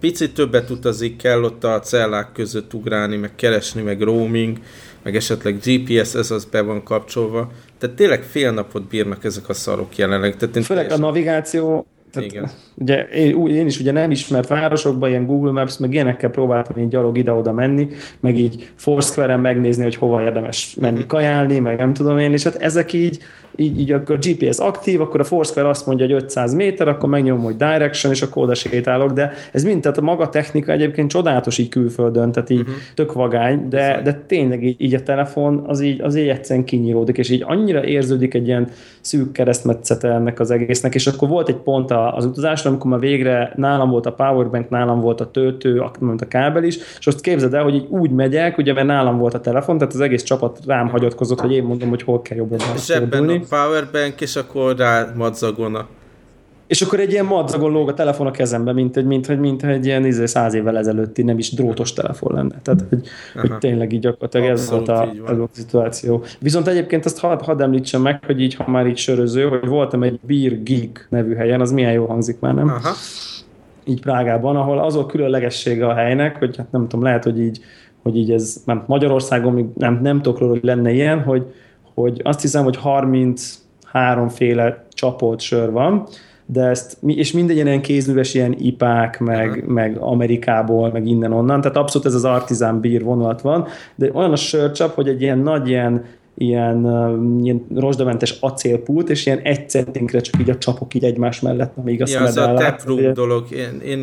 picit 0.00 0.34
többet 0.34 0.70
utazik, 0.70 1.16
kell 1.16 1.42
ott 1.42 1.64
a 1.64 1.80
cellák 1.80 2.32
között 2.32 2.74
ugrálni, 2.74 3.16
meg 3.16 3.34
keresni, 3.34 3.82
meg 3.82 4.00
roaming, 4.00 4.58
meg 5.02 5.16
esetleg 5.16 5.58
GPS, 5.64 6.14
ez 6.14 6.30
az 6.30 6.44
be 6.44 6.60
van 6.60 6.82
kapcsolva. 6.82 7.50
Tehát 7.78 7.96
tényleg 7.96 8.22
fél 8.22 8.52
napot 8.52 8.88
bírnak 8.88 9.24
ezek 9.24 9.48
a 9.48 9.54
szarok 9.54 9.96
jelenleg. 9.96 10.36
Tehát 10.36 10.54
Főleg 10.54 10.66
teljesen... 10.66 11.02
a 11.02 11.06
navigáció 11.06 11.86
tehát, 12.16 12.32
Igen. 12.32 12.50
Ugye 12.74 13.02
én, 13.02 13.46
én 13.46 13.66
is 13.66 13.80
ugye 13.80 13.92
nem 13.92 14.10
ismert 14.10 14.48
városokban, 14.48 15.08
ilyen 15.08 15.26
Google 15.26 15.52
Maps, 15.52 15.78
meg 15.78 15.92
ilyenekkel 15.92 16.30
próbáltam 16.30 16.82
így 16.82 16.88
gyalog 16.88 17.18
ide-oda 17.18 17.52
menni, 17.52 17.88
meg 18.20 18.38
így 18.38 18.70
Foursquare-en 18.74 19.40
megnézni, 19.40 19.82
hogy 19.82 19.96
hova 19.96 20.22
érdemes 20.22 20.76
menni 20.80 20.98
mhm. 20.98 21.06
kajálni, 21.06 21.58
meg 21.58 21.78
nem 21.78 21.92
tudom 21.92 22.18
én, 22.18 22.32
és 22.32 22.42
hát 22.42 22.54
ezek 22.54 22.92
így 22.92 23.18
így, 23.56 23.80
így 23.80 23.92
akkor 23.92 24.18
GPS 24.18 24.58
aktív, 24.58 25.00
akkor 25.00 25.20
a 25.20 25.24
Foursquare 25.24 25.68
azt 25.68 25.86
mondja, 25.86 26.06
hogy 26.06 26.14
500 26.14 26.54
méter, 26.54 26.88
akkor 26.88 27.08
megnyomom, 27.08 27.44
hogy 27.44 27.56
direction, 27.56 28.12
és 28.12 28.22
akkor 28.22 28.42
oda 28.42 28.54
sétálok, 28.54 29.12
de 29.12 29.32
ez 29.52 29.64
mind, 29.64 29.82
tehát 29.82 29.98
a 29.98 30.02
maga 30.02 30.28
technika 30.28 30.72
egyébként 30.72 31.10
csodálatos 31.10 31.58
így 31.58 31.68
külföldön, 31.68 32.32
tehát 32.32 32.50
így 32.50 32.60
uh-huh. 32.60 32.74
tök 32.94 33.12
vagány, 33.12 33.68
de, 33.68 34.00
de 34.04 34.22
tényleg 34.26 34.64
így, 34.64 34.80
így 34.80 34.94
a 34.94 35.02
telefon 35.02 35.64
az 35.66 35.80
így, 35.80 36.00
az 36.00 36.16
így 36.16 36.28
egyszerűen 36.28 36.64
kinyílódik, 36.64 37.18
és 37.18 37.30
így 37.30 37.44
annyira 37.46 37.84
érződik 37.84 38.34
egy 38.34 38.46
ilyen 38.46 38.68
szűk 39.00 39.32
keresztmetszete 39.32 40.08
ennek 40.08 40.40
az 40.40 40.50
egésznek, 40.50 40.94
és 40.94 41.06
akkor 41.06 41.28
volt 41.28 41.48
egy 41.48 41.56
pont 41.56 41.90
az 41.90 42.24
utazásra, 42.24 42.70
amikor 42.70 42.90
már 42.90 43.00
végre 43.00 43.52
nálam 43.56 43.90
volt 43.90 44.06
a 44.06 44.12
powerbank, 44.12 44.68
nálam 44.68 45.00
volt 45.00 45.20
a 45.20 45.30
töltő, 45.30 45.78
a, 45.78 45.90
a 46.18 46.28
kábel 46.28 46.64
is, 46.64 46.78
és 46.98 47.06
azt 47.06 47.20
képzeld 47.20 47.54
el, 47.54 47.62
hogy 47.62 47.74
így 47.74 47.86
úgy 47.88 48.10
megyek, 48.10 48.58
ugye 48.58 48.72
mert 48.72 48.86
nálam 48.86 49.18
volt 49.18 49.34
a 49.34 49.40
telefon, 49.40 49.78
tehát 49.78 49.94
az 49.94 50.00
egész 50.00 50.22
csapat 50.22 50.58
rám 50.66 50.88
hagyatkozott, 50.88 51.40
hogy 51.40 51.52
én 51.52 51.62
mondom, 51.62 51.88
hogy 51.88 52.02
hol 52.02 52.22
kell 52.22 52.36
jobban 52.36 52.58
fordulni 52.58 53.45
powerbank, 53.48 54.20
és 54.20 54.36
akkor 54.36 54.76
rá 54.76 55.12
madzagona. 55.16 55.86
És 56.66 56.82
akkor 56.82 57.00
egy 57.00 57.12
ilyen 57.12 57.24
madzagon 57.24 57.72
lóg 57.72 57.88
a 57.88 57.94
telefon 57.94 58.26
a 58.26 58.30
kezembe, 58.30 58.72
mint 58.72 58.96
egy, 58.96 59.04
mint, 59.04 59.28
mint, 59.28 59.40
mint 59.40 59.64
egy 59.64 59.86
ilyen 59.86 60.04
izé, 60.04 60.26
száz 60.26 60.54
évvel 60.54 60.78
ezelőtti 60.78 61.22
nem 61.22 61.38
is 61.38 61.54
drótos 61.54 61.92
telefon 61.92 62.34
lenne. 62.34 62.60
Tehát, 62.62 62.84
hogy, 62.88 63.08
hogy 63.34 63.58
tényleg 63.58 63.92
így 63.92 64.00
gyakorlatilag 64.00 64.46
ez 64.46 64.70
volt 64.70 64.88
a, 64.88 65.08
ez 65.28 65.38
a 65.38 65.48
szituáció. 65.52 66.24
Viszont 66.40 66.66
egyébként 66.66 67.04
azt 67.04 67.18
hadd 67.18 67.42
had 67.42 67.60
említsem 67.60 68.02
meg, 68.02 68.24
hogy 68.26 68.40
így, 68.40 68.54
ha 68.54 68.70
már 68.70 68.86
így 68.86 68.96
söröző, 68.96 69.48
hogy 69.48 69.66
voltam 69.66 70.02
egy 70.02 70.20
Beer 70.26 70.62
Geek 70.62 71.06
nevű 71.10 71.34
helyen, 71.34 71.60
az 71.60 71.72
milyen 71.72 71.92
jó 71.92 72.04
hangzik 72.04 72.40
már, 72.40 72.54
nem? 72.54 72.68
Aha. 72.68 72.92
Így 73.84 74.00
Prágában, 74.00 74.56
ahol 74.56 74.78
az 74.78 74.96
a 74.96 75.06
különlegessége 75.06 75.86
a 75.86 75.94
helynek, 75.94 76.36
hogy 76.36 76.56
hát 76.56 76.70
nem 76.70 76.82
tudom, 76.82 77.04
lehet, 77.04 77.24
hogy 77.24 77.40
így, 77.40 77.60
hogy 78.02 78.16
így 78.16 78.30
ez, 78.32 78.62
nem, 78.64 78.84
Magyarországon 78.86 79.52
még 79.52 79.64
nem, 79.74 80.00
nem 80.02 80.22
tudok 80.22 80.38
róla, 80.38 80.52
hogy 80.52 80.64
lenne 80.64 80.90
ilyen, 80.90 81.22
hogy, 81.22 81.46
hogy 81.96 82.20
azt 82.24 82.40
hiszem, 82.40 82.64
hogy 82.64 82.76
33 82.76 84.28
féle 84.28 84.86
csapolt 84.92 85.40
sör 85.40 85.70
van, 85.70 86.06
de 86.46 86.62
ezt, 86.62 86.96
és 87.06 87.32
minden 87.32 87.56
ilyen 87.56 87.82
kézműves 87.82 88.34
ilyen 88.34 88.54
ipák, 88.58 89.18
meg, 89.18 89.64
meg 89.66 89.96
Amerikából, 90.00 90.90
meg 90.92 91.06
innen-onnan, 91.06 91.60
tehát 91.60 91.76
abszolút 91.76 92.06
ez 92.06 92.14
az 92.14 92.24
artizán 92.24 92.80
bír 92.80 93.04
vonulat 93.04 93.40
van, 93.40 93.66
de 93.94 94.10
olyan 94.12 94.32
a 94.32 94.36
sörcsap, 94.36 94.94
hogy 94.94 95.08
egy 95.08 95.22
ilyen 95.22 95.38
nagy 95.38 95.68
ilyen 95.68 96.04
ilyen, 96.38 96.84
uh, 96.84 97.44
ilyen 97.44 97.66
rozsdamentes 97.74 98.36
acélpult, 98.40 99.08
és 99.08 99.26
ilyen 99.26 99.38
egy 99.38 99.68
centinkre 99.68 100.20
csak 100.20 100.40
így 100.40 100.50
a 100.50 100.58
csapok 100.58 100.94
így 100.94 101.04
egymás 101.04 101.40
mellett, 101.40 101.72
amíg 101.76 102.02
a 102.02 102.04
ja, 102.08 102.20
az 102.20 102.36
a 102.36 102.54
taproom 102.54 103.12
dolog. 103.12 103.46
Én, 103.50 103.80
én 103.84 104.00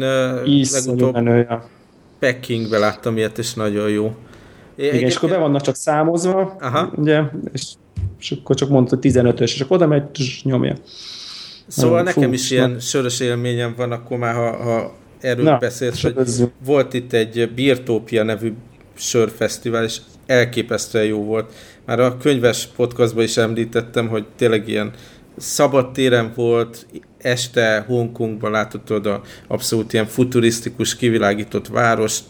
legutóbb 0.71 1.13
menő, 1.13 1.47
Pekkingbe 2.19 2.77
láttam 2.77 3.17
ilyet, 3.17 3.37
és 3.37 3.53
nagyon 3.53 3.89
jó. 3.89 4.15
Igen, 4.75 4.95
és 4.95 5.15
akkor 5.15 5.29
be 5.29 5.37
vannak 5.37 5.61
csak 5.61 5.75
számozva, 5.75 6.55
Aha. 6.59 6.91
ugye, 6.95 7.21
és 7.53 7.63
és 8.23 8.31
akkor 8.31 8.55
csak 8.55 8.69
mondta 8.69 8.97
15-ös, 9.01 9.41
és 9.41 9.61
akkor 9.61 9.75
oda 9.75 9.87
megy, 9.87 10.03
és 10.13 10.43
nyomja. 10.43 10.75
Szóval 11.67 11.97
Na, 11.97 12.03
nekem 12.03 12.23
fú, 12.23 12.33
is 12.33 12.51
ilyen 12.51 12.79
sörös 12.79 13.19
élményem 13.19 13.73
van, 13.77 13.91
akkor 13.91 14.17
már 14.17 14.33
ha, 14.33 14.55
ha 14.63 14.95
erről 15.19 15.43
Na, 15.43 15.57
beszélsz, 15.57 16.01
hogy 16.01 16.15
volt 16.65 16.93
itt 16.93 17.13
egy 17.13 17.51
Birtópia 17.55 18.23
nevű 18.23 18.53
sörfesztivál, 18.95 19.83
és 19.83 19.97
elképesztően 20.25 21.05
jó 21.05 21.23
volt. 21.23 21.53
Már 21.85 21.99
a 21.99 22.17
könyves 22.17 22.67
podcastban 22.75 23.23
is 23.23 23.37
említettem, 23.37 24.07
hogy 24.07 24.25
tényleg 24.35 24.67
ilyen 24.67 24.91
szabad 25.37 25.91
téren 25.91 26.31
volt, 26.35 26.87
este 27.17 27.83
Hongkongban 27.87 28.51
látottad 28.51 29.05
a 29.05 29.21
abszolút 29.47 29.93
ilyen 29.93 30.05
futurisztikus, 30.05 30.95
kivilágított 30.95 31.67
várost, 31.67 32.23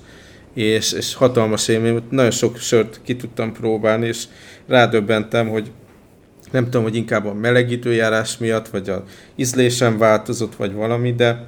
és, 0.54 0.92
és 0.92 1.14
hatalmas 1.14 1.68
élmény, 1.68 2.02
nagyon 2.10 2.32
sok 2.32 2.58
sört 2.58 3.02
ki 3.04 3.16
tudtam 3.16 3.54
próbálni, 3.54 4.08
és 4.08 4.24
rádöbbentem, 4.68 5.50
hogy 5.50 5.72
nem 6.54 6.64
tudom, 6.64 6.84
hogy 6.84 6.96
inkább 6.96 7.26
a 7.26 7.34
melegítőjárás 7.34 8.38
miatt, 8.38 8.68
vagy 8.68 8.90
a 8.90 9.04
ízlésem 9.36 9.98
változott, 9.98 10.56
vagy 10.56 10.74
valami, 10.74 11.14
de 11.14 11.46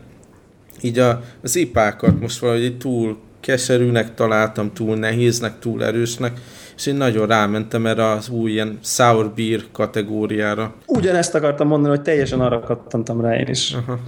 így 0.82 1.00
a, 1.00 1.22
az 1.44 1.56
ipákat 1.56 2.20
most 2.20 2.40
valahogy 2.40 2.78
túl 2.78 3.18
keserűnek 3.40 4.14
találtam, 4.14 4.74
túl 4.74 4.96
nehéznek, 4.96 5.60
túl 5.60 5.84
erősnek, 5.84 6.40
és 6.76 6.86
én 6.86 6.96
nagyon 6.96 7.28
rámentem 7.28 7.86
erre 7.86 8.10
az 8.10 8.30
új 8.30 8.52
ilyen 8.52 8.80
sour 8.82 9.32
beer 9.36 9.62
kategóriára. 9.72 10.74
Ugyanezt 10.88 11.36
akartam 11.36 11.68
mondani, 11.68 11.96
hogy 11.96 12.04
teljesen 12.04 12.42
arra 12.42 12.60
kattantam 12.60 13.22
rá 13.22 13.36
én 13.36 13.48
is. 13.48 13.74
Aha. 13.74 14.00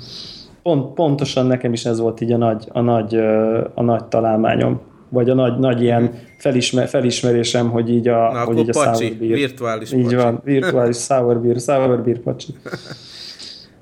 Pont, 0.63 0.93
pontosan 0.93 1.45
nekem 1.45 1.73
is 1.73 1.85
ez 1.85 1.99
volt 1.99 2.21
így 2.21 2.31
a 2.31 2.37
nagy, 2.37 2.67
a 2.71 2.81
nagy, 2.81 3.15
a 3.73 3.81
nagy 3.81 4.05
találmányom 4.05 4.81
vagy 5.09 5.29
a 5.29 5.33
nagy, 5.33 5.59
nagy 5.59 5.81
ilyen 5.81 6.19
felismer, 6.37 6.87
felismerésem, 6.87 7.69
hogy 7.69 7.89
így 7.89 8.07
a, 8.07 8.31
Na, 8.31 8.43
hogy 8.43 8.57
így 8.57 8.69
a 8.69 8.83
pacsi, 8.83 9.05
sour 9.05 9.17
beer. 9.17 9.33
virtuális 9.33 9.91
Így 9.91 10.03
pacsi. 10.03 10.15
van, 10.15 10.41
virtuális 10.43 10.97
sour 10.97 11.39
beer, 11.39 11.59
sour 11.59 12.01
beer 12.01 12.19
pacsi. 12.19 12.53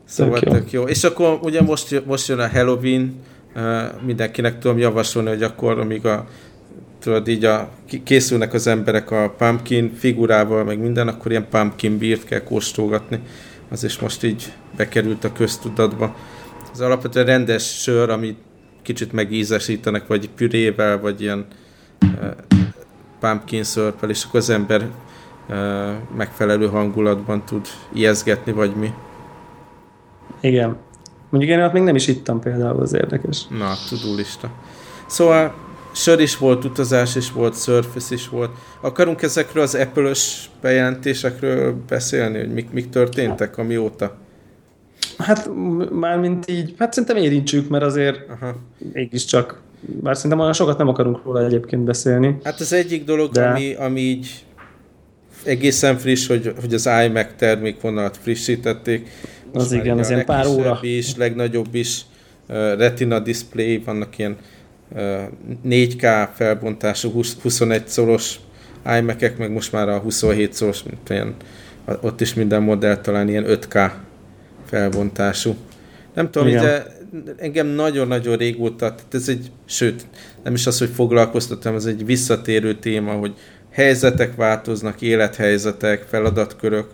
Szóval 0.08 0.40
tök 0.40 0.52
jó. 0.52 0.58
tök 0.58 0.72
jó. 0.72 0.84
És 0.84 1.04
akkor 1.04 1.40
ugye 1.42 1.62
most, 1.62 2.06
most 2.06 2.28
jön 2.28 2.40
a 2.40 2.48
Halloween, 2.48 3.14
mindenkinek 4.06 4.60
tudom 4.60 4.78
javasolni, 4.78 5.30
hogy 5.30 5.44
akkor, 5.44 5.80
amíg 5.80 6.06
a 6.06 6.26
tudod, 7.00 7.28
így 7.28 7.46
a, 7.46 7.70
készülnek 8.04 8.54
az 8.54 8.68
emberek 8.68 9.12
a 9.12 9.34
pumpkin 9.38 9.92
figurával, 9.96 10.64
meg 10.64 10.80
minden, 10.80 11.08
akkor 11.08 11.32
ilyen 11.32 11.48
pumpkin 11.50 11.98
beert 11.98 12.24
kell 12.26 12.40
kóstolgatni. 12.44 13.20
Az 13.70 13.84
is 13.84 14.00
most 14.00 14.24
így 14.24 14.54
bekerült 14.78 15.24
a 15.24 15.32
köztudatba. 15.32 16.16
Az 16.72 16.82
alapvetően 16.82 17.26
rendes 17.26 17.82
sör, 17.82 18.10
amit 18.10 18.38
kicsit 18.86 19.12
megízesítenek, 19.12 20.08
vagy 20.08 20.30
pürével, 20.30 21.00
vagy 21.00 21.22
ilyen 21.22 21.46
uh, 22.02 22.30
pumpkin 23.20 23.64
szörpel, 23.64 24.10
és 24.10 24.24
akkor 24.24 24.40
az 24.40 24.50
ember 24.50 24.90
uh, 25.50 25.58
megfelelő 26.18 26.68
hangulatban 26.68 27.46
tud 27.46 27.68
ijeszgetni, 27.94 28.52
vagy 28.52 28.76
mi. 28.76 28.94
Igen. 30.40 30.78
Mondjuk 31.30 31.54
én 31.54 31.64
ott 31.64 31.74
még 31.74 31.84
nem 31.84 31.96
is 31.96 32.08
ittam 32.08 32.40
például, 32.40 32.82
az 32.82 32.94
érdekes. 32.94 33.48
Na, 33.48 33.74
tudulista. 33.90 34.50
Szóval 35.06 35.54
sör 35.92 36.20
is 36.20 36.38
volt, 36.38 36.66
utazás 36.66 37.16
is 37.16 37.32
volt, 37.32 37.62
Surface 37.62 38.14
is 38.14 38.30
volt. 38.30 38.52
Akarunk 38.82 39.22
ezekről 39.22 39.64
az 39.64 39.76
Apple-ös 39.76 40.50
bejelentésekről 40.62 41.76
beszélni, 41.88 42.38
hogy 42.38 42.54
mik, 42.54 42.72
mik 42.72 42.90
történtek 42.90 43.58
amióta? 43.58 44.16
Hát 45.18 45.50
mármint 45.92 46.50
így, 46.50 46.74
hát 46.78 46.94
szerintem 46.94 47.24
érintsük, 47.24 47.70
mert 47.70 47.84
azért 47.84 48.30
Aha. 48.30 48.56
mégiscsak, 48.94 49.62
bár 49.82 50.16
szerintem 50.16 50.40
olyan 50.40 50.54
sokat 50.54 50.78
nem 50.78 50.88
akarunk 50.88 51.24
róla 51.24 51.46
egyébként 51.46 51.84
beszélni. 51.84 52.38
Hát 52.44 52.60
az 52.60 52.74
egyik 52.74 53.04
dolog, 53.04 53.32
de... 53.32 53.48
ami, 53.48 53.74
ami 53.74 54.00
így 54.00 54.46
egészen 55.44 55.98
friss, 55.98 56.28
hogy, 56.28 56.54
hogy 56.62 56.74
az 56.74 56.90
iMac 57.06 57.28
termékvonalat 57.38 58.18
frissítették. 58.18 59.10
Az 59.54 59.72
igen, 59.72 60.00
az 60.00 60.10
ilyen 60.10 60.26
pár 60.26 60.48
óra. 60.48 60.80
is, 60.82 61.16
legnagyobb 61.16 61.76
is, 61.76 62.02
uh, 62.50 62.56
retina 62.78 63.20
display, 63.20 63.82
vannak 63.86 64.18
ilyen 64.18 64.36
uh, 64.96 65.22
4K 65.68 66.28
felbontású 66.34 67.12
20, 67.12 67.38
21 67.42 67.88
szoros 67.88 68.40
iMac-ek, 69.00 69.38
meg 69.38 69.52
most 69.52 69.72
már 69.72 69.90
a 69.90 69.98
27 69.98 70.54
szoros, 70.54 70.84
mint 70.84 71.10
olyan 71.10 71.36
ott 72.02 72.22
is 72.22 72.34
minden 72.34 72.64
modell 72.64 72.98
talán 72.98 73.30
ilyen 73.30 73.46
5K 73.48 73.92
felbontású. 74.76 75.56
Nem 76.14 76.32
tudom, 76.32 76.52
de 76.52 76.86
engem 77.38 77.68
nagyon-nagyon 77.68 78.38
régóta, 78.38 78.96
tehát 78.96 79.14
ez 79.14 79.30
egy, 79.30 79.52
sőt, 79.66 80.06
nem 80.44 80.54
is 80.54 80.68
az, 80.68 80.80
hogy 80.80 80.90
foglalkoztatom, 80.90 81.76
ez 81.76 81.86
egy 81.86 82.06
visszatérő 82.06 82.74
téma, 82.74 83.12
hogy 83.12 83.34
helyzetek 83.72 84.36
változnak, 84.36 85.02
élethelyzetek, 85.02 86.06
feladatkörök, 86.10 86.88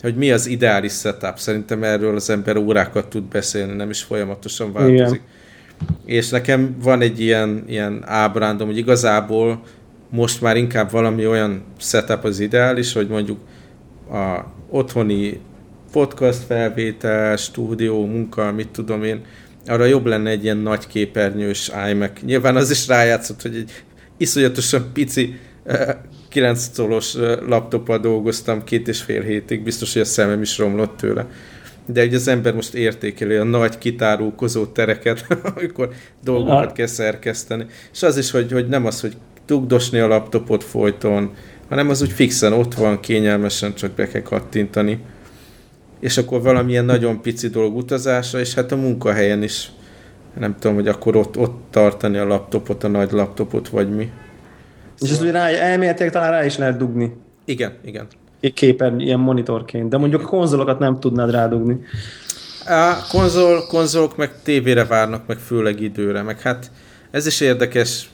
hogy 0.00 0.16
mi 0.16 0.30
az 0.30 0.46
ideális 0.46 0.92
setup. 0.92 1.38
Szerintem 1.38 1.82
erről 1.82 2.14
az 2.14 2.30
ember 2.30 2.56
órákat 2.56 3.06
tud 3.06 3.24
beszélni, 3.24 3.72
nem 3.72 3.90
is 3.90 4.02
folyamatosan 4.02 4.72
változik. 4.72 5.22
Igen. 5.22 6.00
És 6.04 6.28
nekem 6.28 6.76
van 6.82 7.00
egy 7.00 7.20
ilyen, 7.20 7.64
ilyen 7.68 8.02
ábrándom, 8.06 8.66
hogy 8.66 8.78
igazából 8.78 9.62
most 10.10 10.40
már 10.40 10.56
inkább 10.56 10.90
valami 10.90 11.26
olyan 11.26 11.64
setup 11.78 12.24
az 12.24 12.40
ideális, 12.40 12.92
hogy 12.92 13.08
mondjuk 13.08 13.38
a 14.10 14.44
otthoni 14.70 15.40
podcast 15.92 16.42
felvétel, 16.46 17.36
stúdió, 17.36 18.06
munka, 18.06 18.52
mit 18.52 18.68
tudom 18.68 19.02
én, 19.02 19.20
arra 19.66 19.84
jobb 19.84 20.06
lenne 20.06 20.30
egy 20.30 20.44
ilyen 20.44 20.56
nagy 20.56 20.86
képernyős 20.86 21.70
iMac. 21.90 22.20
Nyilván 22.20 22.56
az 22.56 22.70
is 22.70 22.86
rájátszott, 22.86 23.42
hogy 23.42 23.56
egy 23.56 23.70
iszonyatosan 24.16 24.90
pici 24.92 25.38
9 26.28 26.76
colos 26.76 27.14
laptoppal 27.46 27.98
dolgoztam 27.98 28.64
két 28.64 28.88
és 28.88 29.00
fél 29.00 29.22
hétig, 29.22 29.62
biztos, 29.62 29.92
hogy 29.92 30.02
a 30.02 30.04
szemem 30.04 30.42
is 30.42 30.58
romlott 30.58 30.96
tőle. 30.96 31.26
De 31.86 32.04
ugye 32.04 32.16
az 32.16 32.28
ember 32.28 32.54
most 32.54 32.74
értékeli 32.74 33.34
a 33.34 33.44
nagy 33.44 33.78
kitárulkozó 33.78 34.66
tereket, 34.66 35.26
amikor 35.54 35.88
dolgokat 36.24 36.72
kell 36.72 36.86
szerkeszteni. 36.86 37.66
És 37.92 38.02
az 38.02 38.16
is, 38.16 38.30
hogy, 38.30 38.52
hogy 38.52 38.68
nem 38.68 38.86
az, 38.86 39.00
hogy 39.00 39.16
tugdosni 39.44 39.98
a 39.98 40.06
laptopot 40.06 40.64
folyton, 40.64 41.34
hanem 41.68 41.88
az 41.88 42.02
úgy 42.02 42.12
fixen 42.12 42.52
ott 42.52 42.74
van, 42.74 43.00
kényelmesen 43.00 43.74
csak 43.74 43.90
be 43.90 44.08
kell 44.08 44.22
kattintani. 44.22 44.98
És 46.02 46.18
akkor 46.18 46.42
valamilyen 46.42 46.84
nagyon 46.84 47.20
pici 47.20 47.48
dolog 47.48 47.76
utazásra, 47.76 48.38
és 48.38 48.54
hát 48.54 48.72
a 48.72 48.76
munkahelyen 48.76 49.42
is 49.42 49.70
nem 50.38 50.56
tudom, 50.58 50.76
hogy 50.76 50.88
akkor 50.88 51.16
ott, 51.16 51.38
ott 51.38 51.60
tartani 51.70 52.18
a 52.18 52.26
laptopot, 52.26 52.84
a 52.84 52.88
nagy 52.88 53.12
laptopot, 53.12 53.68
vagy 53.68 53.94
mi. 53.94 54.10
És 55.00 55.10
ezt 55.10 55.20
ugye 55.20 55.30
rá, 55.30 55.48
elméletileg 55.48 56.12
talán 56.12 56.30
rá 56.30 56.44
is 56.44 56.56
lehet 56.56 56.76
dugni. 56.76 57.16
Igen, 57.44 57.72
igen. 57.84 58.06
Egy 58.40 58.52
képen, 58.52 59.00
ilyen 59.00 59.18
monitorként, 59.18 59.88
de 59.88 59.96
mondjuk 59.96 60.22
a 60.22 60.26
konzolokat 60.26 60.78
nem 60.78 61.00
tudnád 61.00 61.30
rádugni. 61.30 61.80
A 62.66 63.06
konzol, 63.10 63.66
konzolok 63.66 64.16
meg 64.16 64.42
tévére 64.42 64.84
várnak, 64.84 65.26
meg 65.26 65.38
főleg 65.38 65.80
időre, 65.80 66.22
meg 66.22 66.40
hát 66.40 66.70
ez 67.10 67.26
is 67.26 67.40
érdekes, 67.40 68.10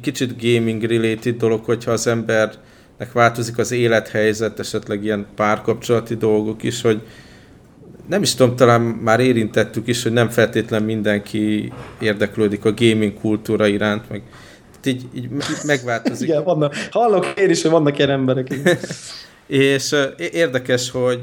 kicsit 0.00 0.42
gaming 0.42 0.82
related 0.82 1.36
dolog, 1.36 1.64
hogyha 1.64 1.90
az 1.90 2.06
embernek 2.06 3.12
változik 3.12 3.58
az 3.58 3.72
élethelyzet, 3.72 4.58
esetleg 4.58 5.04
ilyen 5.04 5.26
párkapcsolati 5.34 6.14
dolgok 6.16 6.62
is, 6.62 6.82
hogy 6.82 7.02
nem 8.08 8.22
is 8.22 8.34
tudom, 8.34 8.56
talán 8.56 8.80
már 8.80 9.20
érintettük 9.20 9.88
is, 9.88 10.02
hogy 10.02 10.12
nem 10.12 10.28
feltétlen 10.28 10.82
mindenki 10.82 11.72
érdeklődik 12.00 12.64
a 12.64 12.74
gaming 12.74 13.14
kultúra 13.14 13.66
iránt, 13.66 14.08
meg 14.08 14.22
így, 14.84 15.04
így 15.14 15.28
megváltozik. 15.66 16.28
Igen, 16.28 16.44
vannak, 16.44 16.74
hallok 16.90 17.26
én 17.36 17.50
is, 17.50 17.62
hogy 17.62 17.70
vannak 17.70 17.98
ilyen 17.98 18.10
emberek. 18.10 18.54
és 19.46 19.94
érdekes, 20.16 20.90
hogy 20.90 21.20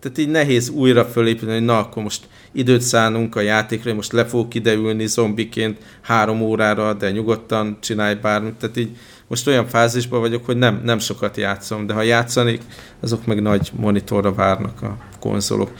tehát 0.00 0.18
így 0.18 0.28
nehéz 0.28 0.68
újra 0.68 1.04
fölépíteni, 1.04 1.52
hogy 1.52 1.64
na, 1.64 1.78
akkor 1.78 2.02
most 2.02 2.28
időt 2.52 2.80
szánunk 2.80 3.36
a 3.36 3.40
játékra, 3.40 3.94
most 3.94 4.12
le 4.12 4.24
fogok 4.24 4.54
ideülni 4.54 5.06
zombiként 5.06 5.78
három 6.00 6.40
órára, 6.40 6.94
de 6.94 7.10
nyugodtan 7.10 7.78
csinálj 7.80 8.14
bármit. 8.14 8.54
Tehát 8.54 8.76
így 8.76 8.96
most 9.28 9.46
olyan 9.46 9.66
fázisban 9.66 10.20
vagyok, 10.20 10.44
hogy 10.44 10.56
nem, 10.56 10.80
nem 10.84 10.98
sokat 10.98 11.36
játszom, 11.36 11.86
de 11.86 11.92
ha 11.92 12.02
játszanék, 12.02 12.60
azok 13.00 13.26
meg 13.26 13.42
nagy 13.42 13.70
monitorra 13.76 14.32
várnak 14.32 14.82
a 14.82 14.96
konzolok. 15.20 15.70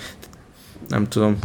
Nem 0.88 1.08
tudom, 1.08 1.38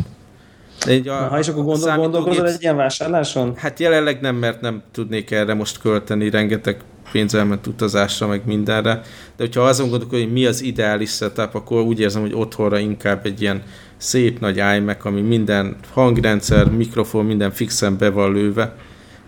így 0.89 1.07
a, 1.07 1.13
ha 1.13 1.39
és 1.39 1.47
akkor 1.47 1.63
gondol, 1.63 1.95
gondolkozol 1.95 2.47
egy 2.49 2.61
ilyen 2.61 2.75
vásárláson? 2.75 3.53
Hát 3.55 3.79
jelenleg 3.79 4.21
nem, 4.21 4.35
mert 4.35 4.61
nem 4.61 4.81
tudnék 4.91 5.31
erre 5.31 5.53
most 5.53 5.79
költeni, 5.79 6.29
rengeteg 6.29 6.77
pénz 7.11 7.35
elment 7.35 7.67
utazásra, 7.67 8.27
meg 8.27 8.41
mindenre, 8.45 8.93
de 9.37 9.43
hogyha 9.43 9.61
azon 9.61 9.89
gondolkodom, 9.89 10.23
hogy 10.23 10.33
mi 10.33 10.45
az 10.45 10.61
ideális 10.61 11.11
setup, 11.11 11.55
akkor 11.55 11.81
úgy 11.81 11.99
érzem, 11.99 12.21
hogy 12.21 12.33
otthonra 12.33 12.79
inkább 12.79 13.25
egy 13.25 13.41
ilyen 13.41 13.63
szép 13.97 14.39
nagy 14.39 14.57
iMac, 14.57 15.05
ami 15.05 15.21
minden 15.21 15.75
hangrendszer, 15.93 16.69
mikrofon, 16.69 17.25
minden 17.25 17.51
fixen 17.51 17.97
be 17.97 18.09
van 18.09 18.33
lőve, 18.33 18.75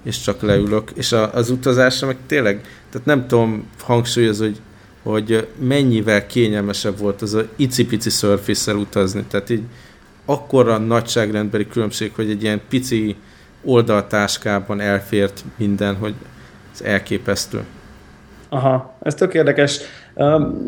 és 0.03 0.21
csak 0.21 0.41
leülök. 0.41 0.91
És 0.95 1.11
a, 1.11 1.33
az 1.33 1.49
utazásra 1.49 2.07
meg 2.07 2.17
tényleg, 2.27 2.61
tehát 2.89 3.07
nem 3.07 3.27
tudom 3.27 3.67
hangsúlyozni, 3.79 4.45
hogy, 4.45 4.59
hogy 5.03 5.47
mennyivel 5.59 6.25
kényelmesebb 6.25 6.97
volt 6.97 7.21
az 7.21 7.33
a 7.33 7.45
icipici 7.55 8.09
surface 8.09 8.75
utazni. 8.75 9.23
Tehát 9.29 9.49
így 9.49 9.63
akkora 10.25 10.77
nagyságrendbeli 10.77 11.67
különbség, 11.67 12.11
hogy 12.15 12.29
egy 12.29 12.43
ilyen 12.43 12.61
pici 12.69 13.15
oldaltáskában 13.63 14.79
elfért 14.79 15.43
minden, 15.55 15.95
hogy 15.95 16.13
ez 16.73 16.81
elképesztő. 16.81 17.63
Aha, 18.49 18.93
ez 19.01 19.15
tök 19.15 19.33
érdekes. 19.33 19.79
Um, 20.15 20.61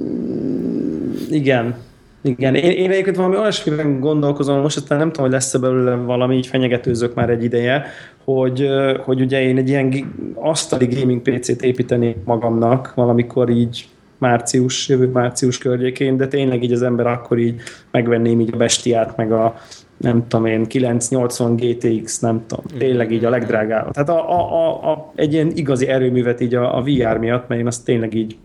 igen, 1.29 1.75
igen, 2.21 2.55
én, 2.55 2.71
én 2.71 2.91
egyébként 2.91 3.15
valami 3.15 3.37
olyasmiben 3.37 3.99
gondolkozom, 3.99 4.61
most 4.61 4.77
aztán 4.77 4.97
nem 4.97 5.07
tudom, 5.07 5.23
hogy 5.23 5.33
lesz-e 5.33 5.57
belőle 5.57 5.95
valami, 5.95 6.35
így 6.35 6.47
fenyegetőzök 6.47 7.13
már 7.13 7.29
egy 7.29 7.43
ideje, 7.43 7.85
hogy, 8.23 8.67
hogy 9.03 9.21
ugye 9.21 9.41
én 9.41 9.57
egy 9.57 9.69
ilyen 9.69 10.13
asztali 10.33 10.85
gaming 10.85 11.21
PC-t 11.21 11.61
építeni 11.61 12.15
magamnak, 12.23 12.93
valamikor 12.93 13.49
így 13.49 13.87
március, 14.17 14.89
jövő 14.89 15.07
március 15.07 15.57
környékén, 15.57 16.17
de 16.17 16.27
tényleg 16.27 16.63
így 16.63 16.71
az 16.71 16.81
ember 16.81 17.07
akkor 17.07 17.37
így 17.37 17.61
megvenném 17.91 18.39
így 18.39 18.53
a 18.53 18.57
bestiát, 18.57 19.17
meg 19.17 19.31
a 19.31 19.55
nem 19.97 20.27
tudom 20.27 20.45
én, 20.45 20.65
980 20.65 21.55
GTX, 21.55 22.19
nem 22.19 22.43
tudom, 22.47 22.65
tényleg 22.77 23.11
így 23.11 23.25
a 23.25 23.29
legdrágább. 23.29 23.91
Tehát 23.91 24.09
a, 24.09 24.31
a, 24.31 24.53
a, 24.53 24.91
a, 24.91 25.11
egy 25.15 25.33
ilyen 25.33 25.51
igazi 25.55 25.87
erőművet 25.87 26.41
így 26.41 26.55
a, 26.55 26.77
a 26.77 26.81
VR 26.81 27.17
miatt, 27.17 27.47
mert 27.47 27.61
én 27.61 27.67
azt 27.67 27.85
tényleg 27.85 28.13
így 28.13 28.37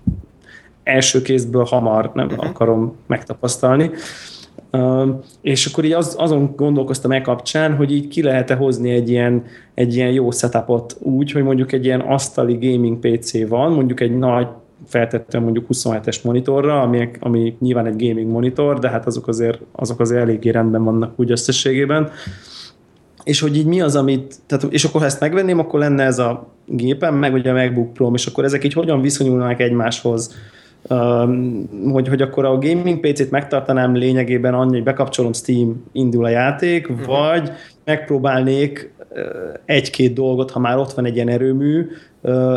első 0.83 1.23
kézből 1.23 1.65
hamar 1.65 2.11
nem 2.15 2.27
uh-huh. 2.27 2.47
akarom 2.47 2.97
megtapasztalni. 3.07 3.91
Uh, 4.73 5.09
és 5.41 5.67
akkor 5.67 5.85
így 5.85 5.93
az, 5.93 6.15
azon 6.19 6.53
gondolkoztam 6.57 7.13
e 7.13 7.21
kapcsán, 7.21 7.77
hogy 7.77 7.93
így 7.93 8.09
ki 8.09 8.23
lehet-e 8.23 8.55
hozni 8.55 8.91
egy 8.91 9.11
ilyen, 9.11 9.45
egy 9.75 9.95
ilyen 9.95 10.11
jó 10.11 10.31
setupot 10.31 10.97
úgy, 10.99 11.33
hogy 11.33 11.43
mondjuk 11.43 11.73
egy 11.73 11.85
ilyen 11.85 12.01
asztali 12.01 12.55
gaming 12.55 12.99
PC 12.99 13.49
van, 13.49 13.73
mondjuk 13.73 14.01
egy 14.01 14.19
nagy 14.19 14.47
feltettem 14.87 15.43
mondjuk 15.43 15.67
27-es 15.73 16.23
monitorra, 16.23 16.81
ami, 16.81 17.09
ami 17.21 17.57
nyilván 17.61 17.87
egy 17.87 18.07
gaming 18.07 18.31
monitor, 18.31 18.79
de 18.79 18.89
hát 18.89 19.07
azok 19.07 19.29
azért, 19.29 19.61
azok 19.73 20.01
azért 20.01 20.21
eléggé 20.21 20.51
rendben 20.51 20.85
vannak 20.85 21.13
úgy 21.17 21.31
összességében. 21.31 22.11
És 23.25 23.41
hogy 23.41 23.57
így 23.57 23.67
mi 23.67 23.81
az, 23.81 23.97
amit, 23.97 24.35
tehát, 24.47 24.65
és 24.73 24.85
akkor 24.85 25.01
ha 25.01 25.07
ezt 25.07 25.21
megvenném, 25.21 25.59
akkor 25.59 25.81
lenne 25.81 26.05
ez 26.05 26.19
a 26.19 26.49
gépem, 26.67 27.15
meg 27.15 27.33
ugye 27.33 27.51
a 27.51 27.55
MacBook 27.55 27.93
Pro, 27.93 28.13
és 28.15 28.27
akkor 28.27 28.45
ezek 28.45 28.65
így 28.65 28.73
hogyan 28.73 29.01
viszonyulnak 29.01 29.61
egymáshoz, 29.61 30.35
Um, 30.89 31.69
hogy, 31.93 32.09
hogy 32.09 32.23
akkor 32.23 32.45
a 32.45 32.59
gaming 32.59 33.01
PC-t 33.01 33.31
megtartanám 33.31 33.95
lényegében 33.95 34.55
annyi, 34.55 34.73
hogy 34.73 34.83
bekapcsolom 34.83 35.33
Steam, 35.33 35.85
indul 35.93 36.25
a 36.25 36.29
játék, 36.29 36.89
uh-huh. 36.89 37.07
vagy 37.07 37.53
megpróbálnék 37.85 38.93
egy-két 39.65 40.13
dolgot, 40.13 40.51
ha 40.51 40.59
már 40.59 40.79
ott 40.79 40.93
van 40.93 41.05
egy 41.05 41.15
ilyen 41.15 41.29
erőmű, 41.29 41.87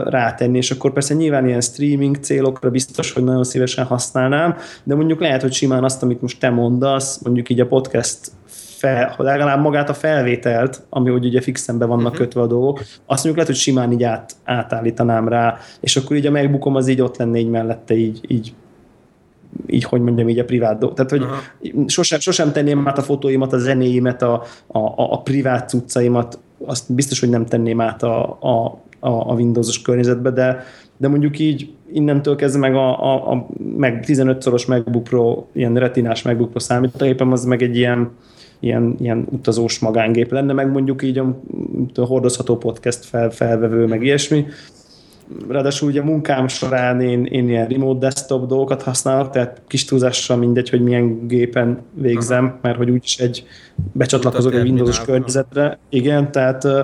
rátenni, 0.06 0.58
és 0.58 0.72
akkor 0.72 0.94
persze 0.94 1.14
nyilván 1.14 1.48
ilyen 1.48 1.62
streaming 1.62 2.16
célokra 2.16 2.70
biztos, 2.70 3.12
hogy 3.12 3.24
nagyon 3.24 3.44
szívesen 3.44 3.86
használnám, 3.86 4.56
de 4.84 4.96
mondjuk 4.96 5.20
lehet, 5.20 5.42
hogy 5.42 5.54
simán 5.54 5.84
azt, 5.84 6.04
amit 6.04 6.22
most 6.22 6.40
te 6.40 6.50
mondasz, 6.50 7.22
mondjuk 7.24 7.50
így 7.50 7.60
a 7.60 7.68
podcast 7.68 8.32
fel, 8.78 9.16
legalább 9.18 9.62
magát 9.62 9.90
a 9.90 9.94
felvételt, 9.94 10.82
ami 10.90 11.10
hogy 11.10 11.26
ugye 11.26 11.42
fixen 11.42 11.78
be 11.78 11.86
vannak 11.86 12.06
uh-huh. 12.06 12.20
kötve 12.20 12.42
a 12.42 12.48
dolgok, 12.48 12.80
azt 12.80 13.24
mondjuk 13.24 13.36
lehet, 13.36 13.48
hogy 13.48 13.56
simán 13.56 13.92
így 13.92 14.04
át, 14.04 14.32
átállítanám 14.44 15.28
rá, 15.28 15.58
és 15.80 15.96
akkor 15.96 16.16
így 16.16 16.26
a 16.26 16.32
megbukom 16.32 16.76
az 16.76 16.88
így 16.88 17.02
ott 17.02 17.18
lenne 17.18 17.38
így 17.38 17.50
mellette, 17.50 17.96
így, 17.96 18.22
így 18.28 18.54
így, 19.68 19.84
hogy 19.84 20.02
mondjam, 20.02 20.30
így 20.30 20.40
a 20.40 20.46
privát 20.46 20.78
dolog. 20.78 20.96
Tehát, 20.96 21.12
hogy 21.12 21.22
uh-huh. 21.22 21.88
sosem, 21.88 22.20
sosem 22.20 22.52
tenném 22.52 22.88
át 22.88 22.98
a 22.98 23.02
fotóimat, 23.02 23.54
a 23.54 23.58
zenéimet, 23.58 24.22
a, 24.22 24.34
a, 24.68 24.80
a 24.96 25.22
privát 25.22 25.70
cuccaimat, 25.70 26.40
azt 26.66 26.94
biztos, 26.94 27.20
hogy 27.20 27.30
nem 27.30 27.46
tenném 27.46 27.82
át 27.82 28.04
a, 28.04 28.38
a, 28.42 28.82
a 29.10 29.34
Windows-os 29.34 29.82
környezetbe, 29.82 30.30
de, 30.30 30.64
de 30.98 31.08
mondjuk 31.08 31.40
így 31.40 31.74
innentől 31.94 32.36
kezdve 32.36 32.60
meg 32.60 32.76
a, 32.76 33.14
a, 33.14 33.32
a 33.32 33.48
meg 33.78 34.04
15-szoros 34.08 34.68
MacBook 34.68 35.04
Pro, 35.04 35.46
ilyen 35.54 35.76
retinás 35.76 36.22
MacBook 36.22 36.50
Pro 36.50 36.60
számítógépem, 36.60 37.32
az 37.32 37.46
meg 37.46 37.62
egy 37.62 37.78
ilyen, 37.78 38.12
ilyen, 38.60 38.96
ilyen 39.00 39.28
utazós 39.30 39.80
magángép 39.80 40.32
lenne, 40.32 40.54
meg 40.54 40.72
mondjuk 40.72 41.04
így 41.04 41.18
a, 41.18 41.40
a 41.96 42.06
hordozható 42.06 42.58
podcast 42.58 43.06
fel, 43.06 43.30
felvevő, 43.30 43.86
meg 43.86 44.04
ilyesmi. 44.04 44.46
Ráadásul 45.48 45.90
ugye 45.90 46.04
munkám 46.04 46.48
során 46.48 47.02
én, 47.02 47.26
én 47.26 47.50
ilyen 47.50 47.68
remote 47.68 48.00
desktop 48.00 48.48
dolgokat 48.48 48.82
használok, 48.82 49.30
tehát 49.30 49.62
kis 49.68 49.86
túlzással 49.86 50.38
mindegy, 50.38 50.70
hogy 50.70 50.82
milyen 50.82 51.28
gépen 51.28 51.82
végzem, 51.94 52.46
Aha. 52.46 52.60
mert 52.62 52.78
hogy 52.78 52.90
úgyis 52.90 53.18
egy 53.18 53.46
becsatlakozok 53.92 54.54
egy 54.54 54.64
Windows-os 54.64 55.02
környezetre. 55.02 55.78
Igen, 55.90 56.32
tehát 56.32 56.64
uh, 56.64 56.80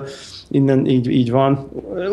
innen 0.48 0.86
így, 0.86 1.10
így 1.10 1.30
van. 1.30 1.68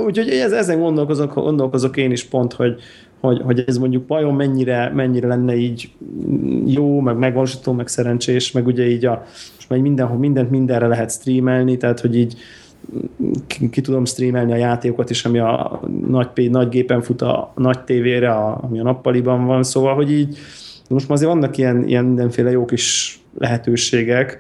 Úgyhogy 0.05 0.29
ez, 0.29 0.51
ezen 0.51 0.79
gondolkozok, 0.79 1.33
gondolkozok 1.33 1.97
én 1.97 2.11
is 2.11 2.23
pont, 2.23 2.53
hogy, 2.53 2.79
hogy, 3.19 3.41
hogy 3.41 3.63
ez 3.67 3.77
mondjuk 3.77 4.07
vajon 4.07 4.33
mennyire, 4.33 4.91
mennyire 4.95 5.27
lenne 5.27 5.55
így 5.55 5.89
jó, 6.65 6.99
meg 6.99 7.17
megvalósító, 7.17 7.71
meg 7.71 7.87
szerencsés, 7.87 8.51
meg 8.51 8.67
ugye 8.67 8.87
így 8.87 9.05
a, 9.05 9.23
most 9.55 9.69
már 9.69 9.79
mindenhol 9.79 10.17
mindent 10.17 10.49
mindenre 10.49 10.87
lehet 10.87 11.11
streamelni, 11.11 11.77
tehát 11.77 11.99
hogy 11.99 12.17
így 12.17 12.37
ki, 13.47 13.69
ki 13.69 13.81
tudom 13.81 14.05
streamelni 14.05 14.51
a 14.51 14.55
játékokat 14.55 15.09
is, 15.09 15.25
ami 15.25 15.39
a 15.39 15.81
nagy, 16.07 16.49
nagy 16.51 16.69
gépen 16.69 17.01
fut 17.01 17.21
a 17.21 17.53
nagy 17.55 17.83
tévére, 17.83 18.31
a, 18.31 18.59
ami 18.63 18.79
a 18.79 18.83
nappaliban 18.83 19.45
van, 19.45 19.63
szóval, 19.63 19.95
hogy 19.95 20.11
így 20.11 20.37
most 20.89 21.07
már 21.07 21.17
azért 21.17 21.31
vannak 21.31 21.57
ilyen, 21.57 21.87
ilyen 21.87 22.05
mindenféle 22.05 22.51
jó 22.51 22.65
kis 22.65 23.19
lehetőségek, 23.37 24.39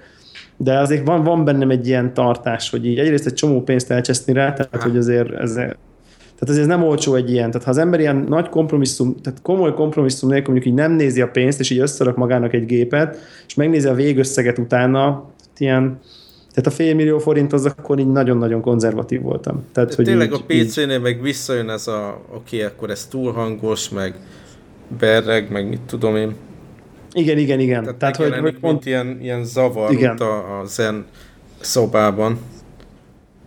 de 0.57 0.79
azért 0.79 1.07
van, 1.07 1.23
van 1.23 1.45
bennem 1.45 1.69
egy 1.69 1.87
ilyen 1.87 2.13
tartás, 2.13 2.69
hogy 2.69 2.85
így 2.85 2.99
egyrészt 2.99 3.25
egy 3.25 3.33
csomó 3.33 3.61
pénzt 3.61 3.91
elcseszni 3.91 4.33
rá, 4.33 4.53
tehát 4.53 4.83
hogy 4.83 4.97
azért 4.97 5.31
ez, 5.31 5.53
tehát 5.53 6.55
azért 6.55 6.69
ez 6.69 6.77
nem 6.77 6.83
olcsó 6.83 7.15
egy 7.15 7.31
ilyen. 7.31 7.51
Tehát 7.51 7.65
ha 7.65 7.69
az 7.71 7.77
ember 7.77 7.99
ilyen 7.99 8.25
nagy 8.29 8.49
kompromisszum, 8.49 9.15
tehát 9.21 9.41
komoly 9.41 9.73
kompromisszum 9.73 10.29
nélkül 10.29 10.53
mondjuk 10.53 10.73
így 10.73 10.79
nem 10.79 10.91
nézi 10.91 11.21
a 11.21 11.27
pénzt, 11.27 11.59
és 11.59 11.69
így 11.69 11.79
összerak 11.79 12.15
magának 12.15 12.53
egy 12.53 12.65
gépet, 12.65 13.17
és 13.47 13.53
megnézi 13.53 13.87
a 13.87 13.93
végösszeget 13.93 14.57
utána, 14.57 15.29
ilyen, 15.57 15.99
tehát 16.57 16.71
a 16.71 16.83
fél 16.83 16.95
millió 16.95 17.19
forint 17.19 17.53
az 17.53 17.65
akkor 17.65 17.99
így 17.99 18.11
nagyon-nagyon 18.11 18.61
konzervatív 18.61 19.21
voltam. 19.21 19.65
Tehát, 19.71 19.93
hogy 19.93 20.05
tényleg 20.05 20.27
így, 20.27 20.33
a 20.33 20.43
PC-nél 20.65 20.95
így... 20.95 21.01
meg 21.01 21.21
visszajön 21.21 21.69
ez 21.69 21.87
a, 21.87 22.21
oké, 22.29 22.55
okay, 22.55 22.67
akkor 22.67 22.89
ez 22.89 23.05
túl 23.05 23.31
hangos, 23.31 23.89
meg 23.89 24.15
berreg, 24.99 25.51
meg 25.51 25.69
mit 25.69 25.81
tudom 25.81 26.15
én. 26.15 26.35
Igen, 27.13 27.37
igen, 27.37 27.59
igen. 27.59 27.83
Tehát, 27.83 27.97
Tehát 27.97 28.15
hogy, 28.15 28.33
hogy 28.33 28.59
pont 28.59 28.85
ilyen, 28.85 29.17
ilyen 29.21 29.43
zavar 29.43 29.91
igen. 29.91 30.17
a, 30.17 30.59
a 30.59 30.65
zen 30.65 31.05
szobában. 31.59 32.39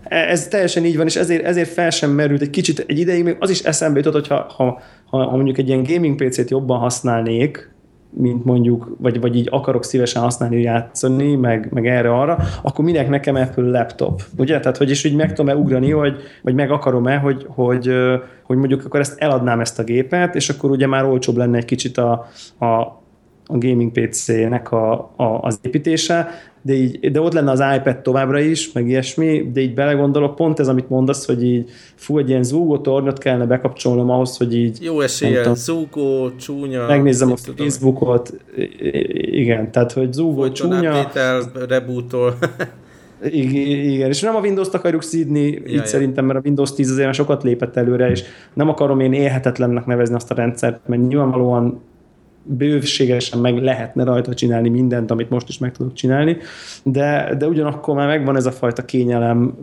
E, 0.04 0.16
ez 0.16 0.48
teljesen 0.48 0.84
így 0.84 0.96
van, 0.96 1.06
és 1.06 1.16
ezért, 1.16 1.44
ezért 1.44 1.68
fel 1.68 1.90
sem 1.90 2.10
merült 2.10 2.40
egy 2.40 2.50
kicsit, 2.50 2.84
egy 2.86 2.98
ideig 2.98 3.24
még 3.24 3.36
az 3.38 3.50
is 3.50 3.60
eszembe 3.60 3.98
jutott, 3.98 4.12
hogy 4.12 4.26
ha, 4.26 4.52
ha, 4.56 4.82
ha 5.04 5.36
mondjuk 5.36 5.58
egy 5.58 5.68
ilyen 5.68 5.82
gaming 5.82 6.24
PC-t 6.24 6.50
jobban 6.50 6.78
használnék, 6.78 7.70
mint 8.10 8.44
mondjuk, 8.44 8.96
vagy, 8.98 9.20
vagy 9.20 9.36
így 9.36 9.48
akarok 9.50 9.84
szívesen 9.84 10.22
használni, 10.22 10.60
játszani, 10.60 11.34
meg, 11.34 11.68
meg 11.70 11.86
erre-arra, 11.86 12.38
akkor 12.62 12.84
minek 12.84 13.08
nekem 13.08 13.34
Apple 13.34 13.70
laptop? 13.70 14.22
Ugye? 14.38 14.60
Tehát, 14.60 14.76
hogy 14.76 14.90
is 14.90 15.04
úgy 15.04 15.16
meg 15.16 15.32
tudom-e 15.32 15.56
ugrani, 15.56 15.90
hogy, 15.90 16.16
vagy 16.42 16.54
meg 16.54 16.70
akarom-e, 16.70 17.16
hogy, 17.16 17.46
hogy, 17.48 17.90
hogy 18.42 18.56
mondjuk 18.56 18.84
akkor 18.84 19.00
ezt 19.00 19.20
eladnám 19.20 19.60
ezt 19.60 19.78
a 19.78 19.84
gépet, 19.84 20.34
és 20.34 20.48
akkor 20.48 20.70
ugye 20.70 20.86
már 20.86 21.04
olcsóbb 21.04 21.36
lenne 21.36 21.56
egy 21.56 21.64
kicsit 21.64 21.98
a, 21.98 22.26
a, 22.58 22.99
a 23.52 23.58
gaming 23.58 23.92
PC-nek 23.92 24.72
a, 24.72 24.92
a, 25.16 25.38
az 25.42 25.58
építése, 25.62 26.28
de, 26.62 26.72
így, 26.72 27.10
de 27.10 27.20
ott 27.20 27.32
lenne 27.32 27.50
az 27.50 27.62
iPad 27.76 27.98
továbbra 27.98 28.38
is, 28.38 28.72
meg 28.72 28.88
ilyesmi, 28.88 29.50
de 29.52 29.60
így 29.60 29.74
belegondolok, 29.74 30.34
pont 30.34 30.60
ez, 30.60 30.68
amit 30.68 30.88
mondasz, 30.88 31.26
hogy 31.26 31.44
így 31.44 31.70
fú, 31.94 32.18
egy 32.18 32.28
ilyen 32.28 32.42
zúgó 32.42 32.78
tornyot 32.78 33.18
kellene 33.18 33.46
bekapcsolnom 33.46 34.10
ahhoz, 34.10 34.36
hogy 34.36 34.56
így... 34.56 34.78
Jó 34.82 35.00
esélye, 35.00 35.54
zúgó, 35.54 36.30
csúnya... 36.36 36.86
Megnézem 36.86 37.32
a 37.32 37.34
tudom. 37.34 37.66
Facebookot, 37.66 38.32
igen, 39.14 39.72
tehát, 39.72 39.92
hogy 39.92 40.12
zúgó, 40.12 40.40
Folyton 40.40 40.70
csúnya... 40.70 40.90
Update-el, 40.90 41.42
rebootol. 41.68 42.34
Igen, 43.22 44.08
és 44.08 44.20
nem 44.20 44.36
a 44.36 44.40
Windows-t 44.40 44.74
akarjuk 44.74 45.02
szídni, 45.02 45.40
ja, 45.40 45.58
így 45.66 45.72
ja. 45.72 45.84
szerintem, 45.84 46.24
mert 46.24 46.38
a 46.38 46.42
Windows 46.44 46.72
10 46.72 46.90
azért 46.90 47.14
sokat 47.14 47.42
lépett 47.42 47.76
előre, 47.76 48.10
és 48.10 48.22
nem 48.54 48.68
akarom 48.68 49.00
én 49.00 49.12
élhetetlennek 49.12 49.86
nevezni 49.86 50.14
azt 50.14 50.30
a 50.30 50.34
rendszert, 50.34 50.80
mert 50.86 51.08
nyilvánvalóan 51.08 51.80
bőségesen 52.56 53.38
meg 53.38 53.62
lehetne 53.62 54.04
rajta 54.04 54.34
csinálni 54.34 54.68
mindent, 54.68 55.10
amit 55.10 55.30
most 55.30 55.48
is 55.48 55.58
meg 55.58 55.72
tudok 55.72 55.92
csinálni, 55.92 56.36
de, 56.82 57.34
de 57.38 57.46
ugyanakkor 57.46 57.94
már 57.94 58.06
megvan 58.06 58.36
ez 58.36 58.46
a 58.46 58.50
fajta 58.50 58.84
kényelem, 58.84 59.54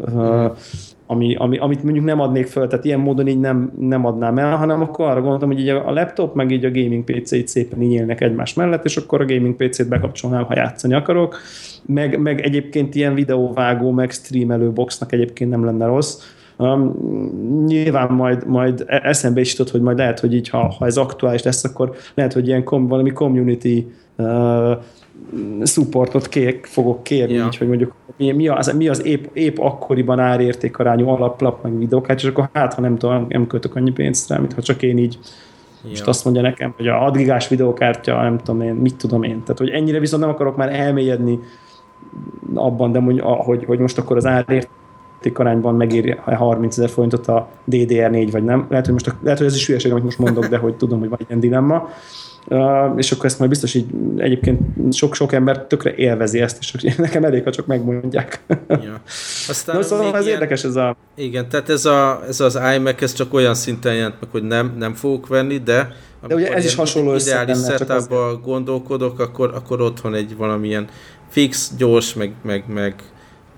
ami, 1.07 1.35
ami, 1.35 1.57
amit 1.57 1.83
mondjuk 1.83 2.05
nem 2.05 2.19
adnék 2.19 2.47
föl, 2.47 2.67
tehát 2.67 2.85
ilyen 2.85 2.99
módon 2.99 3.27
így 3.27 3.39
nem, 3.39 3.71
nem 3.79 4.05
adnám 4.05 4.37
el, 4.37 4.55
hanem 4.55 4.81
akkor 4.81 5.07
arra 5.07 5.19
gondoltam, 5.19 5.49
hogy 5.49 5.59
így 5.59 5.69
a 5.69 5.91
laptop 5.91 6.35
meg 6.35 6.51
így 6.51 6.65
a 6.65 6.71
gaming 6.71 7.03
PC 7.03 7.31
így 7.31 7.47
szépen 7.47 7.81
így 7.81 7.91
élnek 7.91 8.21
egymás 8.21 8.53
mellett, 8.53 8.85
és 8.85 8.97
akkor 8.97 9.21
a 9.21 9.25
gaming 9.25 9.55
PC-t 9.55 9.87
bekapcsolnám, 9.87 10.43
ha 10.43 10.53
játszani 10.55 10.93
akarok, 10.93 11.37
meg, 11.85 12.19
meg 12.19 12.41
egyébként 12.41 12.95
ilyen 12.95 13.13
videóvágó, 13.13 13.91
meg 13.91 14.11
streamelő 14.11 14.71
boxnak 14.71 15.11
egyébként 15.11 15.49
nem 15.49 15.65
lenne 15.65 15.85
rossz, 15.85 16.21
Um, 16.57 16.93
nyilván 17.65 18.11
majd, 18.11 18.47
majd 18.47 18.83
e- 18.87 19.01
eszembe 19.03 19.39
is 19.39 19.51
jutott, 19.51 19.71
hogy 19.71 19.81
majd 19.81 19.97
lehet, 19.97 20.19
hogy 20.19 20.33
így, 20.33 20.49
ha, 20.49 20.75
ha 20.79 20.85
ez 20.85 20.97
aktuális 20.97 21.43
lesz, 21.43 21.63
akkor 21.63 21.95
lehet, 22.13 22.33
hogy 22.33 22.47
ilyen 22.47 22.63
kom, 22.63 22.87
valami 22.87 23.11
community 23.11 23.85
uh, 24.15 24.71
supportot 25.63 26.27
kér, 26.27 26.59
fogok 26.61 27.03
kérni, 27.03 27.33
ja. 27.33 27.45
így, 27.45 27.57
hogy 27.57 27.67
mondjuk 27.67 27.93
mi, 28.17 28.31
mi 28.31 28.47
az, 28.47 28.73
mi 28.77 28.87
az 28.87 29.05
épp, 29.05 29.25
épp 29.33 29.57
akkoriban 29.57 30.19
árértékarányú 30.19 31.07
alaplap, 31.07 31.63
meg 31.63 31.77
videókát, 31.77 32.17
és 32.17 32.27
akkor 32.27 32.49
hát, 32.53 32.73
ha 32.73 32.81
nem 32.81 32.97
tudom, 32.97 33.25
nem 33.29 33.47
költök 33.47 33.75
annyi 33.75 33.91
pénzt 33.91 34.29
rá, 34.29 34.37
mint 34.37 34.53
ha 34.53 34.61
csak 34.61 34.81
én 34.81 34.97
így 34.97 35.17
Ja. 35.83 35.89
Most 35.89 36.07
azt 36.07 36.23
mondja 36.23 36.41
nekem, 36.41 36.73
hogy 36.77 36.87
a 36.87 36.97
6 36.97 37.15
gigás 37.15 37.47
videókártya, 37.47 38.21
nem 38.21 38.37
tudom 38.37 38.61
én, 38.61 38.73
mit 38.73 38.95
tudom 38.95 39.23
én. 39.23 39.41
Tehát, 39.41 39.57
hogy 39.57 39.69
ennyire 39.69 39.99
viszont 39.99 40.21
nem 40.21 40.31
akarok 40.31 40.55
már 40.55 40.73
elmélyedni 40.73 41.39
abban, 42.53 42.91
de 42.91 42.99
mondjuk, 42.99 43.25
hogy, 43.25 43.65
hogy 43.65 43.79
most 43.79 43.97
akkor 43.97 44.17
az 44.17 44.25
árért 44.25 44.69
arányban 45.33 45.75
megéri 45.75 46.15
30 46.25 46.77
ezer 46.77 46.89
forintot 46.89 47.27
a 47.27 47.49
DDR4, 47.71 48.27
vagy 48.31 48.43
nem. 48.43 48.65
Lehet, 48.69 48.85
hogy, 48.85 48.93
most, 48.93 49.15
lehet, 49.21 49.37
hogy 49.37 49.47
ez 49.47 49.55
is 49.55 49.67
hülyeség, 49.67 49.91
amit 49.91 50.03
most 50.03 50.17
mondok, 50.17 50.45
de 50.45 50.57
hogy 50.57 50.75
tudom, 50.75 50.99
hogy 50.99 51.09
van 51.09 51.19
ilyen 51.27 51.39
dilemma. 51.39 51.89
Uh, 52.49 52.93
és 52.95 53.11
akkor 53.11 53.25
ezt 53.25 53.39
majd 53.39 53.49
biztos 53.49 53.73
így 53.73 53.85
egyébként 54.17 54.59
sok-sok 54.93 55.33
ember 55.33 55.65
tökre 55.65 55.95
élvezi 55.95 56.39
ezt, 56.39 56.57
és 56.59 56.95
nekem 56.97 57.23
elég, 57.23 57.43
ha 57.43 57.51
csak 57.51 57.65
megmondják. 57.65 58.41
Ja. 58.67 59.01
Aztán 59.47 59.75
no, 59.75 59.81
szóval 59.81 60.15
ez 60.15 60.25
ilyen, 60.25 60.33
érdekes 60.33 60.63
ez 60.63 60.75
a... 60.75 60.95
Igen, 61.15 61.49
tehát 61.49 61.69
ez, 61.69 61.85
a, 61.85 62.23
ez 62.27 62.39
az 62.39 62.59
iMac, 62.75 63.01
ez 63.01 63.13
csak 63.13 63.33
olyan 63.33 63.53
szinten 63.53 63.95
jelent 63.95 64.15
meg, 64.19 64.29
hogy 64.31 64.43
nem, 64.43 64.75
nem 64.77 64.93
fogok 64.93 65.27
venni, 65.27 65.57
de 65.57 65.95
de 66.27 66.35
ugye 66.35 66.53
ez 66.53 66.65
is 66.65 66.75
hasonló 66.75 67.15
ideális 67.15 67.57
setup 67.57 68.13
gondolkodok, 68.43 69.19
akkor, 69.19 69.51
akkor 69.55 69.81
otthon 69.81 70.13
egy 70.13 70.37
valamilyen 70.37 70.87
fix, 71.29 71.71
gyors, 71.77 72.13
meg, 72.13 72.33
meg, 72.43 72.63
meg 72.67 72.95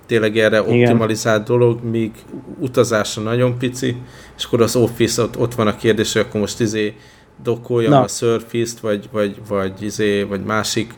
tényleg 0.10 0.38
erre 0.38 0.62
optimalizált 0.62 1.48
Igen. 1.48 1.58
dolog, 1.58 1.84
míg 1.84 2.12
utazásra 2.60 3.22
nagyon 3.22 3.58
pici, 3.58 3.96
és 4.38 4.46
akkor 4.46 4.62
az 4.62 4.76
Office, 4.76 5.22
ott, 5.22 5.38
ott 5.38 5.56
van 5.56 5.68
a 5.68 5.76
kérdés, 5.76 6.14
hogy 6.14 6.22
akkor 6.22 6.40
most 6.40 6.60
izé 6.60 6.96
dokoljam 7.44 7.92
Na. 7.92 8.02
a 8.02 8.08
Surface-t, 8.08 8.80
vagy, 8.80 9.10
vagy, 9.12 9.42
vagy, 9.48 9.82
izé, 9.82 10.24
vagy 10.24 10.44
másik 10.44 10.94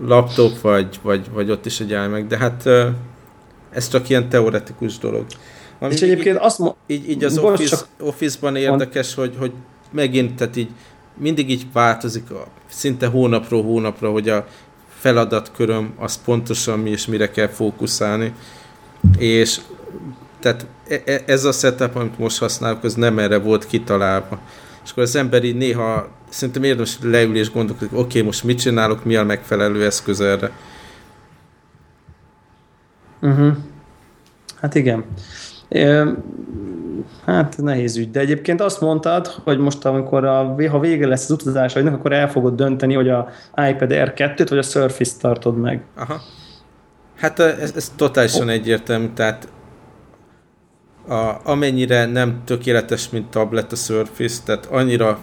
laptop, 0.00 0.60
vagy, 0.60 0.98
vagy, 1.02 1.30
vagy 1.32 1.50
ott 1.50 1.66
is 1.66 1.80
egy 1.80 1.90
meg, 2.10 2.26
de 2.26 2.36
hát 2.36 2.68
ez 3.70 3.88
csak 3.88 4.08
ilyen 4.08 4.28
teoretikus 4.28 4.98
dolog. 4.98 5.26
Ami 5.78 5.92
és 5.92 6.02
egyébként 6.02 6.36
így, 6.36 6.42
azt 6.42 6.58
mo- 6.58 6.76
így, 6.86 7.10
így 7.10 7.24
az 7.24 7.38
Office, 7.38 7.76
csak... 7.76 7.86
Office-ban 8.00 8.56
érdekes, 8.56 9.14
hogy, 9.14 9.34
hogy 9.38 9.52
megint, 9.92 10.34
tehát 10.34 10.56
így 10.56 10.70
mindig 11.18 11.50
így 11.50 11.66
változik 11.72 12.30
a, 12.30 12.46
szinte 12.68 13.06
hónapról 13.06 13.62
hónapra, 13.62 14.10
hogy 14.10 14.28
a 14.28 14.46
feladatköröm 14.98 15.94
az 15.96 16.22
pontosan 16.24 16.78
mi 16.78 16.90
és 16.90 17.06
mire 17.06 17.30
kell 17.30 17.48
fókuszálni. 17.48 18.32
És 19.18 19.60
tehát 20.40 20.66
e, 20.88 21.02
e, 21.04 21.22
ez 21.26 21.44
a 21.44 21.52
setup, 21.52 21.96
amit 21.96 22.18
most 22.18 22.38
használok, 22.38 22.84
az 22.84 22.94
nem 22.94 23.18
erre 23.18 23.38
volt 23.38 23.66
kitalálva. 23.66 24.40
És 24.84 24.90
akkor 24.90 25.02
az 25.02 25.16
ember 25.16 25.44
így 25.44 25.56
néha 25.56 26.08
szerintem 26.28 26.62
érdemes 26.62 26.98
leül 27.02 27.36
és 27.36 27.50
gondolkodik, 27.50 27.92
oké, 27.92 28.02
okay, 28.02 28.22
most 28.22 28.44
mit 28.44 28.60
csinálok, 28.60 29.04
mi 29.04 29.16
a 29.16 29.24
megfelelő 29.24 29.84
eszköz 29.84 30.20
erre. 30.20 30.50
Uh-huh. 33.20 33.56
Hát 34.60 34.74
igen. 34.74 35.04
Hát 37.24 37.56
nehéz 37.56 37.96
ügy, 37.96 38.10
de 38.10 38.20
egyébként 38.20 38.60
azt 38.60 38.80
mondtad, 38.80 39.26
hogy 39.26 39.58
most 39.58 39.84
amikor 39.84 40.24
a, 40.24 40.54
ha 40.70 40.78
vége 40.78 41.06
lesz 41.06 41.24
az 41.24 41.30
utazásaidnak, 41.30 41.94
akkor 41.94 42.12
el 42.12 42.30
fogod 42.30 42.54
dönteni, 42.54 42.94
hogy 42.94 43.08
a 43.08 43.28
iPad 43.70 43.90
Air 43.90 44.12
2-t 44.16 44.46
vagy 44.48 44.58
a 44.58 44.62
Surface-t 44.62 45.20
tartod 45.20 45.58
meg. 45.58 45.82
Aha. 45.96 46.20
Hát 47.16 47.38
ez, 47.38 47.72
ez 47.76 47.92
totálisan 47.96 48.46
oh. 48.46 48.52
egyértelmű, 48.52 49.08
tehát 49.14 49.48
a, 51.08 51.34
amennyire 51.44 52.06
nem 52.06 52.40
tökéletes, 52.44 53.10
mint 53.10 53.30
tablet 53.30 53.72
a 53.72 53.76
Surface, 53.76 54.42
tehát 54.44 54.66
annyira 54.66 55.18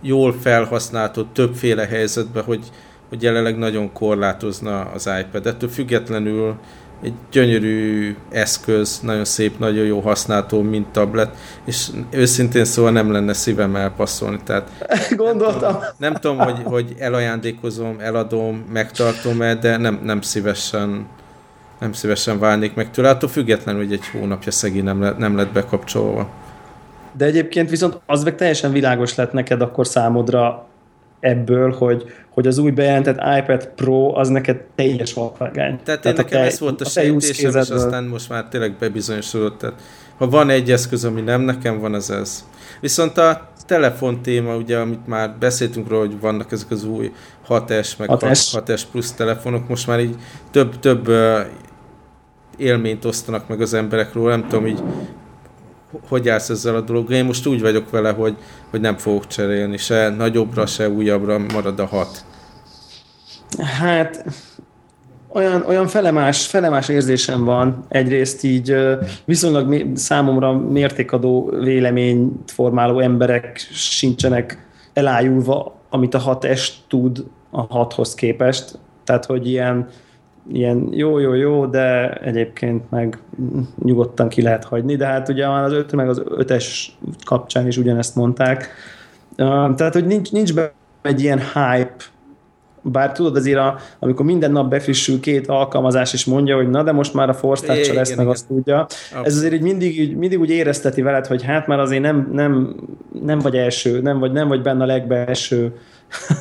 jól 0.00 0.32
felhasználható 0.32 1.22
többféle 1.22 1.86
helyzetben, 1.86 2.44
hogy, 2.44 2.64
hogy 3.08 3.22
jelenleg 3.22 3.58
nagyon 3.58 3.92
korlátozna 3.92 4.80
az 4.80 5.10
iPad. 5.20 5.46
Ettől 5.46 5.68
függetlenül 5.68 6.54
egy 7.02 7.12
gyönyörű 7.30 8.16
eszköz, 8.30 9.00
nagyon 9.02 9.24
szép, 9.24 9.58
nagyon 9.58 9.84
jó 9.84 10.00
használható, 10.00 10.62
mint 10.62 10.88
tablet, 10.88 11.36
és 11.64 11.88
őszintén 12.10 12.64
szóval 12.64 12.90
nem 12.90 13.12
lenne 13.12 13.32
szívem 13.32 13.76
elpasszolni. 13.76 14.38
Tehát 14.44 14.70
Gondoltam. 15.16 15.72
Nem, 15.72 15.90
nem 15.98 16.14
tudom, 16.14 16.38
hogy, 16.38 16.62
hogy 16.64 16.94
elajándékozom, 16.98 17.96
eladom, 17.98 18.64
megtartom-e, 18.72 19.54
de 19.54 19.76
nem, 19.76 20.00
nem 20.02 20.20
szívesen 20.20 21.06
nem 21.80 21.92
szívesen 21.92 22.38
válnék 22.38 22.74
meg 22.74 22.90
tőle, 22.90 23.08
attól 23.08 23.28
függetlenül, 23.28 23.82
hogy 23.82 23.92
egy 23.92 24.06
hónapja 24.06 24.52
szegény 24.52 24.84
nem, 24.84 25.00
le, 25.00 25.14
nem 25.18 25.36
lett 25.36 25.52
bekapcsolva. 25.52 26.28
De 27.12 27.24
egyébként 27.24 27.70
viszont 27.70 28.00
az 28.06 28.24
meg 28.24 28.34
teljesen 28.34 28.72
világos 28.72 29.14
lett 29.14 29.32
neked 29.32 29.60
akkor 29.60 29.86
számodra 29.86 30.66
ebből, 31.20 31.72
hogy, 31.72 32.04
hogy 32.30 32.46
az 32.46 32.58
új 32.58 32.70
bejelentett 32.70 33.38
iPad 33.38 33.66
Pro 33.66 34.18
az 34.18 34.28
neked 34.28 34.60
teljes 34.74 35.12
vakvágány. 35.12 35.78
Tehát, 35.84 36.00
tehát 36.00 36.16
nekem 36.16 36.40
te, 36.40 36.46
ez 36.46 36.60
volt 36.60 36.80
a, 36.80 36.84
a 36.84 36.88
sejtésem, 36.88 37.60
és 37.60 37.70
aztán 37.70 38.04
most 38.04 38.28
már 38.28 38.48
tényleg 38.48 38.76
bebizonyosodott. 38.78 39.58
Tehát, 39.58 39.80
ha 40.18 40.28
van 40.28 40.50
egy 40.50 40.70
eszköz, 40.70 41.04
ami 41.04 41.20
nem 41.20 41.40
nekem 41.40 41.80
van, 41.80 41.94
az 41.94 42.10
ez. 42.10 42.44
Viszont 42.80 43.18
a 43.18 43.48
telefon 43.66 44.22
téma, 44.22 44.56
ugye, 44.56 44.78
amit 44.78 45.06
már 45.06 45.36
beszéltünk 45.38 45.88
róla, 45.88 46.06
hogy 46.06 46.20
vannak 46.20 46.52
ezek 46.52 46.70
az 46.70 46.84
új 46.84 47.12
6S, 47.48 47.96
meg 47.98 48.08
6S, 48.12 48.62
6S 48.66 48.82
plusz 48.90 49.12
telefonok, 49.12 49.68
most 49.68 49.86
már 49.86 50.00
így 50.00 50.16
több, 50.50 50.78
több 50.78 51.10
élményt 52.56 53.04
osztanak 53.04 53.48
meg 53.48 53.60
az 53.60 53.74
emberek 53.74 54.12
róla, 54.12 54.36
nem 54.36 54.48
tudom 54.48 54.66
így 54.66 54.82
hogy 56.08 56.28
állsz 56.28 56.48
ezzel 56.48 56.74
a 56.74 56.80
dologgal. 56.80 57.16
Én 57.16 57.24
most 57.24 57.46
úgy 57.46 57.60
vagyok 57.60 57.90
vele, 57.90 58.10
hogy, 58.10 58.36
hogy 58.70 58.80
nem 58.80 58.96
fogok 58.96 59.26
cserélni, 59.26 59.76
se 59.76 60.08
nagyobbra, 60.08 60.66
se 60.66 60.88
újabbra 60.88 61.38
marad 61.38 61.78
a 61.78 61.86
hat. 61.86 62.24
Hát 63.58 64.24
olyan, 65.32 65.64
olyan 65.66 65.86
felemás, 65.86 66.46
felemás 66.46 66.88
érzésem 66.88 67.44
van. 67.44 67.84
Egyrészt 67.88 68.44
így 68.44 68.76
viszonylag 69.24 69.86
számomra 69.94 70.52
mértékadó 70.52 71.52
véleményt 71.60 72.50
formáló 72.50 72.98
emberek 72.98 73.56
sincsenek 73.72 74.66
elájulva, 74.92 75.80
amit 75.90 76.14
a 76.14 76.38
6S 76.38 76.68
tud 76.88 77.24
a 77.50 77.66
6-hoz 77.66 78.14
képest. 78.14 78.78
Tehát, 79.04 79.24
hogy 79.24 79.48
ilyen, 79.48 79.88
ilyen 80.52 80.88
jó, 80.90 81.18
jó, 81.18 81.34
jó, 81.34 81.66
de 81.66 82.12
egyébként 82.12 82.90
meg 82.90 83.18
nyugodtan 83.82 84.28
ki 84.28 84.42
lehet 84.42 84.64
hagyni, 84.64 84.96
de 84.96 85.06
hát 85.06 85.28
ugye 85.28 85.48
már 85.48 85.64
az 85.64 85.72
5 85.72 85.92
meg 85.92 86.08
az 86.08 86.22
5-es 86.26 86.66
kapcsán 87.24 87.66
is 87.66 87.76
ugyanezt 87.76 88.14
mondták. 88.14 88.68
Tehát, 89.36 89.92
hogy 89.92 90.06
nincs, 90.06 90.32
nincs 90.32 90.54
be 90.54 90.72
egy 91.02 91.22
ilyen 91.22 91.38
hype 91.38 91.96
bár 92.82 93.12
tudod 93.12 93.36
azért, 93.36 93.58
a, 93.58 93.78
amikor 93.98 94.24
minden 94.24 94.52
nap 94.52 94.70
befrissül 94.70 95.20
két 95.20 95.46
alkalmazás, 95.46 96.12
és 96.12 96.24
mondja, 96.24 96.56
hogy 96.56 96.70
na 96.70 96.82
de 96.82 96.92
most 96.92 97.14
már 97.14 97.28
a 97.28 97.34
touch 97.40 97.94
lesz, 97.94 98.14
meg 98.14 98.28
azt 98.28 98.46
tudja. 98.46 98.86
Okay. 99.12 99.24
Ez 99.24 99.36
azért 99.36 99.52
így 99.52 99.62
mindig, 99.62 100.16
mindig 100.16 100.40
úgy 100.40 100.50
érezteti 100.50 101.02
veled, 101.02 101.26
hogy 101.26 101.42
hát 101.42 101.66
már 101.66 101.78
azért 101.78 102.02
nem, 102.02 102.30
nem, 102.32 102.76
nem 103.22 103.38
vagy 103.38 103.56
első, 103.56 104.00
nem 104.00 104.18
vagy, 104.18 104.32
nem 104.32 104.48
vagy 104.48 104.62
benne 104.62 104.82
a 104.82 104.86
legbelső 104.86 105.72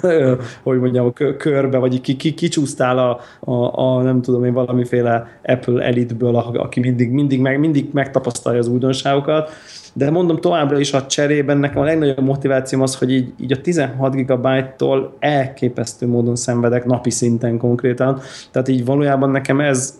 hogy 0.63 0.79
mondjam, 0.79 1.13
körbe, 1.37 1.77
vagy 1.77 2.01
ki, 2.01 2.15
ki, 2.15 2.33
kicsúsztál 2.33 2.97
a, 2.97 3.19
a, 3.51 3.79
a, 3.81 4.01
nem 4.01 4.21
tudom 4.21 4.45
én, 4.45 4.53
valamiféle 4.53 5.39
Apple 5.43 5.83
Elite-ből, 5.83 6.35
aki 6.35 6.79
mindig, 6.79 7.11
mindig, 7.11 7.39
meg, 7.39 7.59
mindig 7.59 7.89
megtapasztalja 7.93 8.59
az 8.59 8.67
újdonságokat 8.67 9.51
de 9.93 10.09
mondom 10.09 10.37
továbbra 10.37 10.79
is 10.79 10.93
a 10.93 11.05
cserében 11.05 11.57
nekem 11.57 11.81
a 11.81 11.85
legnagyobb 11.85 12.19
motivációm 12.19 12.81
az, 12.81 12.95
hogy 12.95 13.11
így, 13.11 13.33
így 13.37 13.51
a 13.51 13.61
16 13.61 14.15
GB-tól 14.15 15.15
elképesztő 15.19 16.07
módon 16.07 16.35
szenvedek 16.35 16.85
napi 16.85 17.09
szinten 17.09 17.57
konkrétan, 17.57 18.21
tehát 18.51 18.67
így 18.67 18.85
valójában 18.85 19.29
nekem 19.29 19.59
ez, 19.59 19.99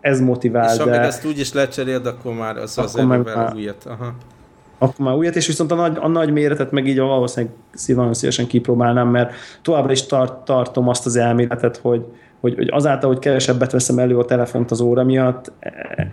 ez 0.00 0.20
motivál. 0.20 0.74
És 0.74 0.78
ha 0.78 0.84
de... 0.84 1.00
ezt 1.00 1.24
úgy 1.24 1.38
is 1.38 1.52
lecseréld, 1.52 2.06
akkor 2.06 2.34
már 2.34 2.56
az 2.56 2.78
akkor 2.78 2.84
az 2.84 2.96
erővel 2.96 3.36
már... 3.36 3.54
újat. 3.54 3.84
Aha 3.84 4.14
akkor 4.82 5.06
már 5.06 5.14
újat, 5.14 5.36
és 5.36 5.46
viszont 5.46 5.70
a 5.70 5.74
nagy, 5.74 5.96
a 6.00 6.08
nagy 6.08 6.32
méretet 6.32 6.70
meg 6.70 6.86
így 6.86 6.98
valószínűleg 6.98 7.54
nagyon 7.86 8.14
szívesen 8.14 8.46
kipróbálnám, 8.46 9.08
mert 9.08 9.34
továbbra 9.62 9.92
is 9.92 10.06
tart, 10.06 10.32
tartom 10.44 10.88
azt 10.88 11.06
az 11.06 11.16
elméletet, 11.16 11.76
hogy, 11.76 12.04
hogy, 12.40 12.54
hogy 12.54 12.68
azáltal, 12.70 13.10
hogy 13.10 13.18
kevesebbet 13.18 13.72
veszem 13.72 13.98
elő 13.98 14.18
a 14.18 14.24
telefont 14.24 14.70
az 14.70 14.80
óra 14.80 15.04
miatt, 15.04 15.52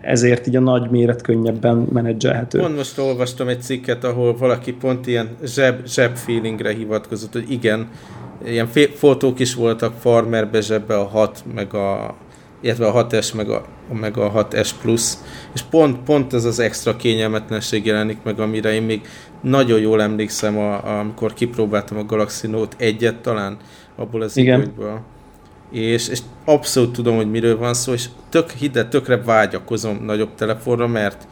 ezért 0.02 0.48
így 0.48 0.56
a 0.56 0.60
nagy 0.60 0.90
méret 0.90 1.22
könnyebben 1.22 1.88
menedzselhető. 1.92 2.60
Pont 2.60 2.76
most 2.76 2.98
olvastam 2.98 3.48
egy 3.48 3.62
cikket, 3.62 4.04
ahol 4.04 4.38
valaki 4.38 4.74
pont 4.74 5.08
ilyen 5.08 5.30
zseb, 5.44 5.86
zseb 5.88 6.16
feelingre 6.16 6.74
hivatkozott, 6.74 7.34
hogy 7.34 7.52
igen, 7.52 7.88
ilyen 8.46 8.68
fotók 8.94 9.40
is 9.40 9.56
voltak 9.56 9.94
farmerbe 10.00 10.62
zsebbe 10.62 10.98
a 10.98 11.06
6, 11.06 11.44
meg 11.54 11.74
a 11.74 12.16
illetve 12.62 12.88
a 12.88 13.08
6S, 13.08 13.36
meg 13.36 13.50
a, 13.50 13.66
meg 13.94 14.18
a 14.18 14.32
6S 14.32 14.70
Plus, 14.82 15.14
és 15.54 15.62
pont, 15.62 15.98
pont 16.04 16.34
ez 16.34 16.46
az 16.46 16.60
extra 16.60 16.96
kényelmetlenség 16.96 17.86
jelenik 17.86 18.18
meg, 18.24 18.40
amire 18.40 18.74
én 18.74 18.84
még 18.84 19.02
nagyon 19.42 19.80
jól 19.80 20.02
emlékszem, 20.02 20.58
a, 20.58 21.00
amikor 21.00 21.34
kipróbáltam 21.34 21.98
a 21.98 22.06
Galaxy 22.06 22.48
Note 22.48 22.76
1-et 22.80 23.22
talán, 23.22 23.58
abból 23.96 24.22
az 24.22 24.38
időkből 24.38 25.02
és, 25.72 26.08
és 26.08 26.20
abszolút 26.46 26.92
tudom, 26.92 27.16
hogy 27.16 27.32
miről 27.32 27.58
van 27.58 27.74
szó, 27.74 27.94
és 27.94 28.06
tök 28.30 28.52
hidd 28.52 28.90
tökre 28.90 29.18
vágyakozom 29.18 30.04
nagyobb 30.06 30.36
telefonra, 30.36 30.88
mert 30.88 31.28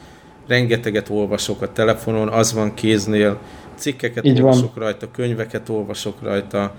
rengeteget 0.48 1.10
olvasok 1.10 1.62
a 1.62 1.72
telefonon, 1.72 2.28
az 2.28 2.54
van 2.54 2.74
kéznél, 2.74 3.40
cikkeket 3.76 4.26
Így 4.26 4.42
olvasok 4.42 4.76
van. 4.76 4.84
rajta, 4.84 5.12
könyveket 5.12 5.70
olvasok 5.70 6.22
rajta, 6.22 6.74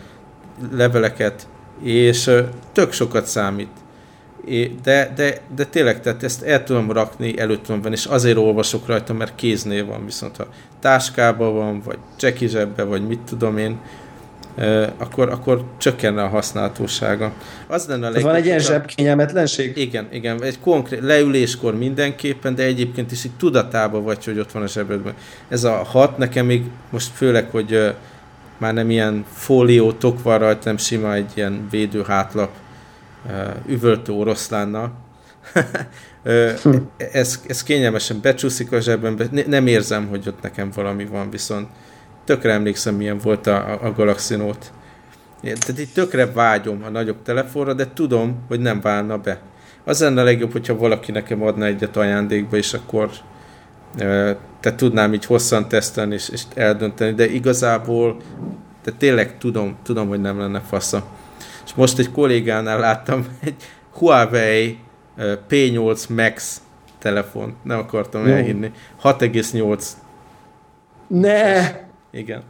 leveleket, 0.72 1.48
és 1.82 2.30
tök 2.72 2.92
sokat 2.92 3.26
számít. 3.26 3.70
De, 4.82 5.12
de, 5.16 5.40
de 5.56 5.64
tényleg, 5.64 6.00
tehát 6.00 6.22
ezt 6.22 6.42
el 6.42 6.64
tudom 6.64 6.92
rakni, 6.92 7.38
előtt 7.38 7.62
tudom 7.62 7.82
venni, 7.82 7.94
és 7.94 8.04
azért 8.04 8.36
olvasok 8.36 8.86
rajta, 8.86 9.12
mert 9.12 9.34
kéznél 9.34 9.86
van, 9.86 10.04
viszont 10.04 10.36
ha 10.36 10.46
táskában 10.80 11.54
van, 11.54 11.82
vagy 11.84 11.98
cseki 12.16 12.48
zsebbe, 12.48 12.82
vagy 12.82 13.06
mit 13.06 13.20
tudom 13.20 13.58
én, 13.58 13.78
akkor, 14.98 15.28
akkor 15.28 15.64
csökkenne 15.78 16.22
a 16.22 16.28
használhatósága. 16.28 17.32
Az 17.66 17.86
lenne 17.86 18.06
a 18.06 18.20
Van 18.20 18.34
egy 18.34 18.44
ilyen 18.44 18.58
zsebkényelmetlenség? 18.58 19.76
Igen, 19.76 20.08
igen, 20.12 20.42
egy 20.42 20.60
konkrét 20.60 21.00
leüléskor 21.00 21.74
mindenképpen, 21.76 22.54
de 22.54 22.62
egyébként 22.62 23.12
is 23.12 23.24
így 23.24 23.36
tudatában 23.38 24.04
vagy, 24.04 24.24
hogy 24.24 24.38
ott 24.38 24.52
van 24.52 24.62
a 24.62 24.66
zsebedben. 24.66 25.14
Ez 25.48 25.64
a 25.64 25.72
hat 25.72 26.18
nekem 26.18 26.46
még 26.46 26.62
most 26.90 27.10
főleg, 27.14 27.50
hogy 27.50 27.94
már 28.58 28.74
nem 28.74 28.90
ilyen 28.90 29.24
fólió 29.32 29.92
tok 29.92 30.22
van 30.22 30.38
rajta, 30.38 30.60
nem 30.64 30.76
sima 30.76 31.14
egy 31.14 31.30
ilyen 31.34 31.66
védő 31.70 32.02
hátlap 32.06 32.50
üvöltő 33.66 34.12
oroszlánnal. 34.12 34.92
Hm. 36.62 36.76
ez, 37.12 37.42
ez 37.46 37.62
kényelmesen 37.62 38.20
becsúszik 38.22 38.72
a 38.72 38.80
zsebembe, 38.80 39.26
nem 39.46 39.66
érzem, 39.66 40.08
hogy 40.08 40.28
ott 40.28 40.42
nekem 40.42 40.70
valami 40.74 41.06
van, 41.06 41.30
viszont 41.30 41.68
tökre 42.24 42.52
emlékszem, 42.52 42.94
milyen 42.94 43.18
volt 43.18 43.46
a, 43.46 43.82
a 43.82 43.92
Galaxy 43.92 44.36
Note. 44.36 44.66
Tehát 45.42 45.78
itt 45.78 45.94
tökre 45.94 46.32
vágyom 46.32 46.82
a 46.84 46.88
nagyobb 46.88 47.22
telefonra, 47.22 47.72
de 47.72 47.86
tudom, 47.94 48.44
hogy 48.48 48.60
nem 48.60 48.80
válna 48.80 49.18
be. 49.18 49.40
Az 49.84 50.00
lenne 50.00 50.20
a 50.20 50.24
legjobb, 50.24 50.52
hogyha 50.52 50.76
valaki 50.76 51.12
nekem 51.12 51.42
adna 51.42 51.64
egyet 51.64 51.96
ajándékba, 51.96 52.56
és 52.56 52.74
akkor 52.74 53.10
te 54.60 54.74
tudnám 54.74 55.12
így 55.12 55.24
hosszan 55.24 55.68
tesztelni 55.68 56.14
és, 56.14 56.28
és 56.28 56.42
eldönteni, 56.54 57.14
de 57.14 57.30
igazából 57.30 58.16
de 58.84 58.94
tényleg 58.98 59.38
tudom, 59.38 59.76
tudom, 59.82 60.08
hogy 60.08 60.20
nem 60.20 60.38
lenne 60.38 60.60
fasza. 60.60 61.06
És 61.68 61.74
most 61.74 61.98
egy 61.98 62.10
kollégánál 62.10 62.78
láttam 62.78 63.26
egy 63.44 63.54
Huawei 63.92 64.78
P8 65.50 66.08
Max 66.08 66.62
telefont, 66.98 67.64
nem 67.64 67.78
akartam 67.78 68.26
elhinni. 68.26 68.72
6,8 69.02 69.84
ne! 71.06 71.70
Igen. 72.10 72.42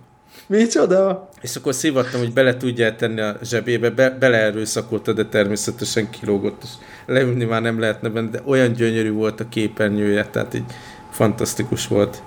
Micsoda? 0.47 1.29
És 1.41 1.57
akkor 1.57 1.75
szívattam, 1.75 2.21
hogy 2.21 2.33
bele 2.33 2.57
tudja 2.57 2.97
tenni 2.97 3.21
a 3.21 3.37
zsebébe, 3.43 3.91
be, 3.91 4.11
beleerőszakolta, 4.11 5.13
de 5.13 5.25
természetesen 5.25 6.11
kilógott, 6.11 6.63
és 6.63 6.71
leülni 7.07 7.45
már 7.45 7.63
nem 7.63 7.81
lehetne 7.81 8.09
benne, 8.09 8.31
de 8.31 8.41
olyan 8.45 8.73
gyönyörű 8.73 9.13
volt 9.13 9.41
a 9.41 9.49
képernyője, 9.49 10.25
tehát 10.25 10.55
így 10.55 10.65
fantasztikus 11.11 11.87
volt. 11.87 12.23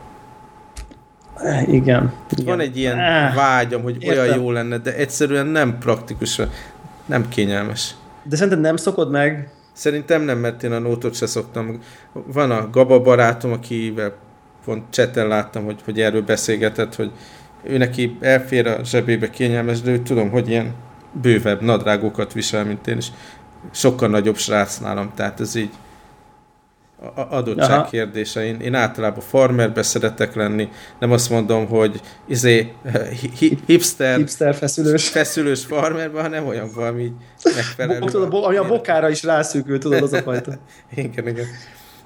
Igen. 1.42 1.74
igen. 1.74 2.14
Van 2.46 2.60
egy 2.60 2.78
ilyen 2.78 3.00
ah, 3.00 3.36
vágyam, 3.36 3.82
hogy 3.82 4.04
értem. 4.04 4.24
olyan 4.24 4.38
jó 4.38 4.52
lenne, 4.52 4.78
de 4.78 4.96
egyszerűen 4.96 5.46
nem 5.46 5.78
praktikus, 5.78 6.42
nem 7.12 7.28
kényelmes. 7.30 7.96
De 8.24 8.36
szerinted 8.36 8.62
nem 8.62 8.76
szokod 8.76 9.12
meg? 9.12 9.50
Szerintem 9.74 10.22
nem, 10.22 10.38
mert 10.38 10.64
én 10.64 10.72
a 10.72 10.80
nótot 10.80 11.16
se 11.16 11.26
szoktam. 11.26 11.80
Van 12.14 12.52
a 12.52 12.70
Gaba 12.70 13.02
barátom, 13.02 13.52
akivel 13.52 14.14
pont 14.66 14.84
cseten 14.90 15.28
láttam, 15.28 15.66
hogy, 15.66 15.82
hogy 15.84 16.02
erről 16.02 16.22
beszélgetett, 16.22 16.96
hogy 16.96 17.12
ő 17.64 17.78
neki 17.78 18.18
elfér 18.20 18.68
a 18.68 18.84
zsebébe 18.84 19.30
kényelmes, 19.30 19.82
de 19.82 19.92
ő 19.92 20.00
tudom, 20.00 20.30
hogy 20.30 20.50
ilyen 20.50 20.74
bővebb 21.22 21.62
nadrágokat 21.62 22.34
visel, 22.34 22.66
mint 22.66 22.88
én, 22.88 22.98
és 22.98 23.08
sokkal 23.72 24.10
nagyobb 24.10 24.38
srác 24.38 24.78
nálam, 24.78 25.12
tehát 25.16 25.40
ez 25.40 25.56
így 25.56 25.72
adottság 27.30 27.72
Aha. 27.72 27.90
kérdése. 27.90 28.46
Én, 28.46 28.60
én 28.60 28.74
általában 28.74 29.22
farmerbe 29.22 29.84
szeretek 29.84 30.36
lenni, 30.36 30.70
nem 31.00 31.12
azt 31.12 31.30
mondom, 31.30 31.68
hogy 31.68 32.02
izé, 32.28 32.72
hi, 33.38 33.58
hipster, 33.66 34.18
hipster 34.18 34.56
feszülős. 34.56 35.10
feszülős 35.10 35.66
farmerbe, 35.66 36.22
hanem 36.22 36.48
olyan 36.48 36.70
valami 36.76 37.14
megfelelő. 37.44 38.00
Tudod, 38.00 38.34
ami 38.34 38.56
a 38.56 38.68
bokára 38.68 39.10
is 39.10 39.24
rászűkül, 39.24 39.80
tudod, 39.80 40.02
az 40.02 40.14
a 40.14 40.22
fajta. 40.22 40.52
igen, 40.96 41.28
igen 41.28 41.46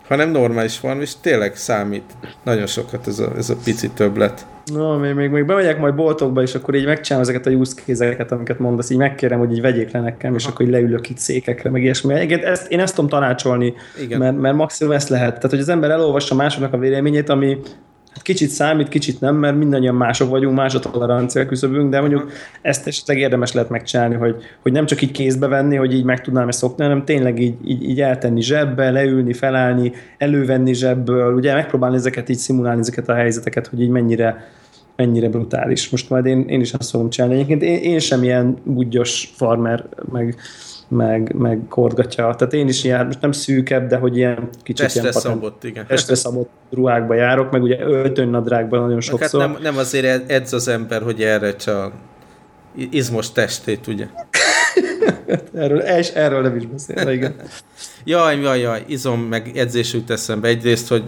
hanem 0.07 0.29
normális 0.29 0.79
van, 0.79 1.01
és 1.01 1.11
tényleg 1.21 1.55
számít 1.55 2.03
nagyon 2.43 2.65
sokat 2.65 3.07
ez 3.07 3.19
a, 3.19 3.31
ez 3.37 3.49
a 3.49 3.55
pici 3.63 3.89
többlet. 3.89 4.45
No, 4.73 4.97
még, 4.97 5.13
még, 5.13 5.29
még 5.29 5.45
bemegyek 5.45 5.79
majd 5.79 5.95
boltokba, 5.95 6.41
és 6.41 6.55
akkor 6.55 6.75
így 6.75 6.85
megcsinálom 6.85 7.29
ezeket 7.29 7.47
a 7.53 7.57
use 7.57 7.73
case 7.85 8.25
amiket 8.29 8.59
mondasz, 8.59 8.89
így 8.89 8.97
megkérem, 8.97 9.39
hogy 9.39 9.51
így 9.51 9.61
vegyék 9.61 9.91
le 9.91 9.99
nekem, 9.99 10.35
és 10.35 10.45
akkor 10.45 10.65
így 10.65 10.71
leülök 10.71 11.09
itt 11.09 11.17
székekre, 11.17 11.69
meg 11.69 11.83
ilyesmi. 11.83 12.13
Egyébként 12.13 12.43
ezt, 12.43 12.71
én 12.71 12.79
ezt 12.79 12.95
tudom 12.95 13.09
tanácsolni, 13.09 13.73
Igen. 14.01 14.19
mert, 14.19 14.37
mert 14.37 14.55
maximum 14.55 14.93
ezt 14.93 15.09
lehet. 15.09 15.33
Tehát, 15.33 15.49
hogy 15.49 15.59
az 15.59 15.69
ember 15.69 15.89
elolvassa 15.89 16.35
másoknak 16.35 16.73
a 16.73 16.77
véleményét, 16.77 17.29
ami 17.29 17.57
kicsit 18.21 18.49
számít, 18.49 18.89
kicsit 18.89 19.19
nem, 19.19 19.35
mert 19.35 19.57
mindannyian 19.57 19.95
mások 19.95 20.29
vagyunk, 20.29 20.55
más 20.55 20.75
a 20.75 20.79
tolerancia 20.79 21.45
küszöbünk, 21.45 21.89
de 21.89 21.99
mondjuk 21.99 22.31
ezt 22.61 22.87
esetleg 22.87 23.17
érdemes 23.17 23.53
lehet 23.53 23.69
megcsinálni, 23.69 24.15
hogy, 24.15 24.35
hogy 24.61 24.71
nem 24.71 24.85
csak 24.85 25.01
így 25.01 25.11
kézbe 25.11 25.47
venni, 25.47 25.75
hogy 25.75 25.93
így 25.93 26.03
meg 26.03 26.21
tudnám 26.21 26.47
ezt 26.47 26.59
szokni, 26.59 26.83
hanem 26.83 27.05
tényleg 27.05 27.39
így, 27.39 27.55
így, 27.65 27.83
így 27.83 28.01
eltenni 28.01 28.41
zsebbe, 28.41 28.91
leülni, 28.91 29.33
felállni, 29.33 29.91
elővenni 30.17 30.73
zsebből, 30.73 31.33
ugye 31.33 31.53
megpróbálni 31.53 31.95
ezeket 31.95 32.29
így 32.29 32.37
szimulálni, 32.37 32.79
ezeket 32.79 33.09
a 33.09 33.13
helyzeteket, 33.13 33.67
hogy 33.67 33.81
így 33.81 33.89
mennyire, 33.89 34.49
mennyire 34.95 35.29
brutális. 35.29 35.89
Most 35.89 36.09
majd 36.09 36.25
én, 36.25 36.45
én 36.47 36.61
is 36.61 36.73
azt 36.73 36.89
fogom 36.89 37.09
csinálni. 37.09 37.35
Egyébként 37.35 37.61
én, 37.61 37.77
én 37.77 37.99
sem 37.99 38.23
ilyen 38.23 38.57
budgyos 38.63 39.31
farmer, 39.35 39.85
meg, 40.11 40.35
meg, 40.87 41.33
meg 41.37 41.59
korgatja. 41.69 42.35
Tehát 42.37 42.53
én 42.53 42.67
is 42.67 42.83
ilyen, 42.83 43.05
most 43.05 43.21
nem 43.21 43.31
szűkebb, 43.31 43.87
de 43.87 43.97
hogy 43.97 44.17
ilyen 44.17 44.49
kicsit 44.63 44.85
Testre 44.85 45.01
ilyen 45.01 45.13
szabott, 45.13 45.63
igen. 45.63 45.85
testre 45.87 46.15
szabott 46.15 46.49
ruhákba 46.71 47.13
járok, 47.13 47.51
meg 47.51 47.61
ugye 47.61 47.79
öltönynadrágban 47.79 48.79
nagyon 48.79 48.93
Hát 48.93 49.03
sokszor. 49.03 49.39
nem, 49.39 49.57
nem 49.61 49.77
azért 49.77 50.31
edz 50.31 50.53
az 50.53 50.67
ember, 50.67 51.01
hogy 51.01 51.21
erre 51.21 51.55
csak 51.55 51.93
izmos 52.89 53.31
testét, 53.31 53.87
ugye? 53.87 54.07
erről, 55.53 55.79
és 55.79 56.09
erről 56.09 56.41
nem 56.41 56.55
is 56.55 56.65
beszél, 56.65 57.09
igen. 57.09 57.35
Jaj, 58.03 58.39
jaj, 58.39 58.59
jaj, 58.59 58.83
izom, 58.87 59.21
meg 59.21 59.57
edzés 59.57 59.93
jut 59.93 60.09
eszembe. 60.09 60.47
Egyrészt, 60.47 60.87
hogy 60.87 61.03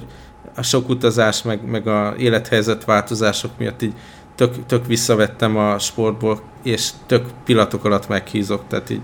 a 0.57 0.63
sok 0.63 0.89
utazás, 0.89 1.41
meg, 1.41 1.65
meg 1.65 1.87
a 1.87 2.13
élethelyzet 2.17 2.85
változások 2.85 3.51
miatt 3.57 3.81
így 3.81 3.93
tök, 4.35 4.65
tök 4.65 4.85
visszavettem 4.85 5.57
a 5.57 5.79
sportból, 5.79 6.41
és 6.63 6.89
tök 7.05 7.25
pillanatok 7.45 7.85
alatt 7.85 8.07
meghízok, 8.07 8.63
tehát 8.67 8.89
így 8.89 9.01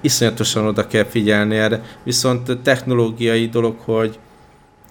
iszonyatosan 0.00 0.66
oda 0.66 0.86
kell 0.86 1.04
figyelni 1.04 1.56
erre. 1.56 1.82
Viszont 2.02 2.58
technológiai 2.62 3.48
dolog, 3.48 3.76
hogy 3.84 4.18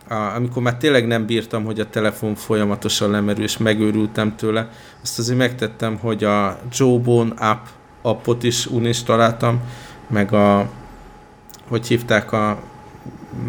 a, 0.10 0.14
amikor 0.14 0.62
már 0.62 0.78
tényleg 0.78 1.08
nem 1.08 1.26
bírtam, 1.26 1.66
hogy 1.66 1.80
a 1.80 1.90
telefon 1.90 2.36
folyamatosan 2.36 3.12
lemerül, 3.12 3.44
és 3.44 3.58
megőrültem 3.58 4.36
tőle, 4.36 4.70
azt 5.02 5.20
azért 5.20 5.38
megtettem, 5.38 5.98
hogy 5.98 6.24
a 6.24 6.60
Jawbone 6.72 7.34
app, 7.38 7.66
appot 8.02 8.44
is 8.44 8.66
uninstaláltam, 8.66 9.62
meg 10.08 10.34
a 10.34 10.70
hogy 11.68 11.88
hívták 11.88 12.32
a 12.32 12.60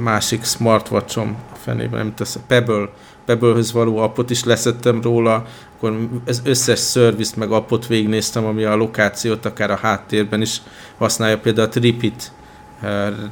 másik 0.02 0.44
smartwatchom 0.44 1.36
a 1.60 1.62
fenében, 1.62 1.98
nem 1.98 2.14
tesz, 2.14 2.38
Pebble, 2.46 2.88
Pebble-höz 3.24 3.72
való 3.72 3.98
appot 3.98 4.30
is 4.30 4.44
leszettem 4.44 5.02
róla, 5.02 5.46
akkor 5.76 6.08
az 6.26 6.42
összes 6.44 6.78
szervizt 6.78 7.36
meg 7.36 7.50
appot 7.50 7.86
végignéztem, 7.86 8.44
ami 8.44 8.64
a 8.64 8.76
lokációt 8.76 9.46
akár 9.46 9.70
a 9.70 9.76
háttérben 9.76 10.40
is 10.40 10.62
használja, 10.98 11.38
például 11.38 11.66
a 11.66 11.70
Tripit 11.70 12.32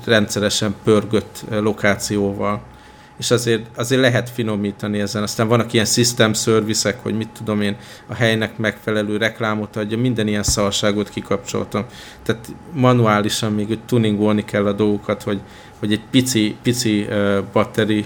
rendszeresen 0.04 0.74
pörgött 0.84 1.44
lokációval 1.50 2.60
és 3.18 3.30
azért, 3.30 3.66
azért 3.76 4.00
lehet 4.00 4.30
finomítani 4.30 5.00
ezen. 5.00 5.22
Aztán 5.22 5.48
vannak 5.48 5.72
ilyen 5.72 5.84
system 5.84 6.32
service 6.32 6.96
hogy 7.02 7.16
mit 7.16 7.28
tudom 7.28 7.60
én, 7.60 7.76
a 8.06 8.14
helynek 8.14 8.56
megfelelő 8.58 9.16
reklámot 9.16 9.76
adja, 9.76 9.98
minden 9.98 10.26
ilyen 10.26 10.42
szarságot 10.42 11.08
kikapcsoltam. 11.08 11.84
Tehát 12.22 12.48
manuálisan 12.72 13.52
még 13.52 13.78
tuningolni 13.86 14.44
kell 14.44 14.66
a 14.66 14.72
dolgokat, 14.72 15.22
hogy, 15.22 15.40
hogy 15.78 15.92
egy 15.92 16.02
pici, 16.10 16.56
pici 16.62 17.06
uh, 17.10 17.38
batteri 17.52 18.04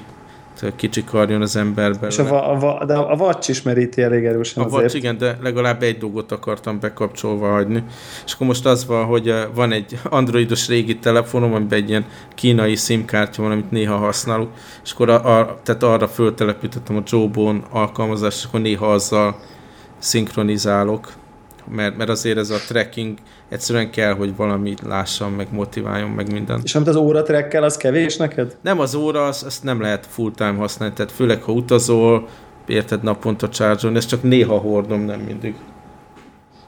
kicsikarjon 0.77 1.43
az 1.43 1.57
emberben. 1.57 2.11
És 2.11 2.19
a, 2.19 2.53
a, 2.53 2.79
a, 2.81 2.85
de 2.85 2.95
a 2.95 3.15
Watch 3.15 3.51
is 3.51 3.63
meríti 3.63 4.03
elég 4.03 4.25
erősen 4.25 4.63
A 4.63 4.67
azért. 4.67 4.95
Igen, 4.95 5.19
de 5.19 5.39
legalább 5.43 5.83
egy 5.83 5.99
dolgot 5.99 6.33
akartam 6.33 6.81
bekapcsolva 6.81 7.51
hagyni. 7.51 7.83
És 8.27 8.33
akkor 8.33 8.47
most 8.47 8.67
az 8.67 8.87
van, 8.87 9.05
hogy 9.05 9.35
van 9.55 9.73
egy 9.73 9.99
androidos 10.09 10.69
régi 10.69 10.99
telefonom, 10.99 11.55
amiben 11.55 11.79
egy 11.79 11.89
ilyen 11.89 12.05
kínai 12.35 12.75
SIM-kártya 12.75 13.43
van, 13.43 13.51
amit 13.51 13.71
néha 13.71 13.97
használok, 13.97 14.51
és 14.85 14.93
akkor 14.93 15.11
a, 15.11 15.39
a, 15.39 15.61
tehát 15.63 15.83
arra 15.83 16.09
föltelepítettem 16.09 16.97
a 16.97 17.03
Jawbone 17.07 17.61
alkalmazást, 17.71 18.39
és 18.39 18.45
akkor 18.45 18.61
néha 18.61 18.93
azzal 18.93 19.37
szinkronizálok, 19.99 21.13
mert, 21.71 21.97
mert 21.97 22.11
azért 22.11 22.39
ez 22.39 22.51
a 22.51 22.57
tracking 22.69 23.19
egyszerűen 23.49 23.91
kell, 23.91 24.13
hogy 24.15 24.37
valamit 24.37 24.81
lássam, 24.81 25.33
meg 25.33 25.47
motiváljon, 25.51 26.11
meg 26.11 26.33
minden. 26.33 26.61
És 26.65 26.75
amit 26.75 26.89
az 26.89 26.97
óra 26.97 27.23
trekkel, 27.23 27.63
az 27.63 27.77
kevés 27.77 28.17
neked? 28.17 28.57
Nem, 28.63 28.81
az 28.81 28.95
óra, 28.95 29.27
az, 29.27 29.43
azt 29.47 29.63
nem 29.63 29.81
lehet 29.81 30.07
full-time 30.07 30.57
használni, 30.57 30.95
tehát 30.95 31.13
főleg, 31.13 31.43
ha 31.43 31.53
utazol, 31.53 32.29
érted 32.67 33.03
naponta 33.03 33.49
charge 33.49 33.91
ezt 33.95 34.09
csak 34.09 34.23
néha 34.23 34.59
hordom, 34.59 35.01
nem 35.01 35.21
mindig. 35.21 35.55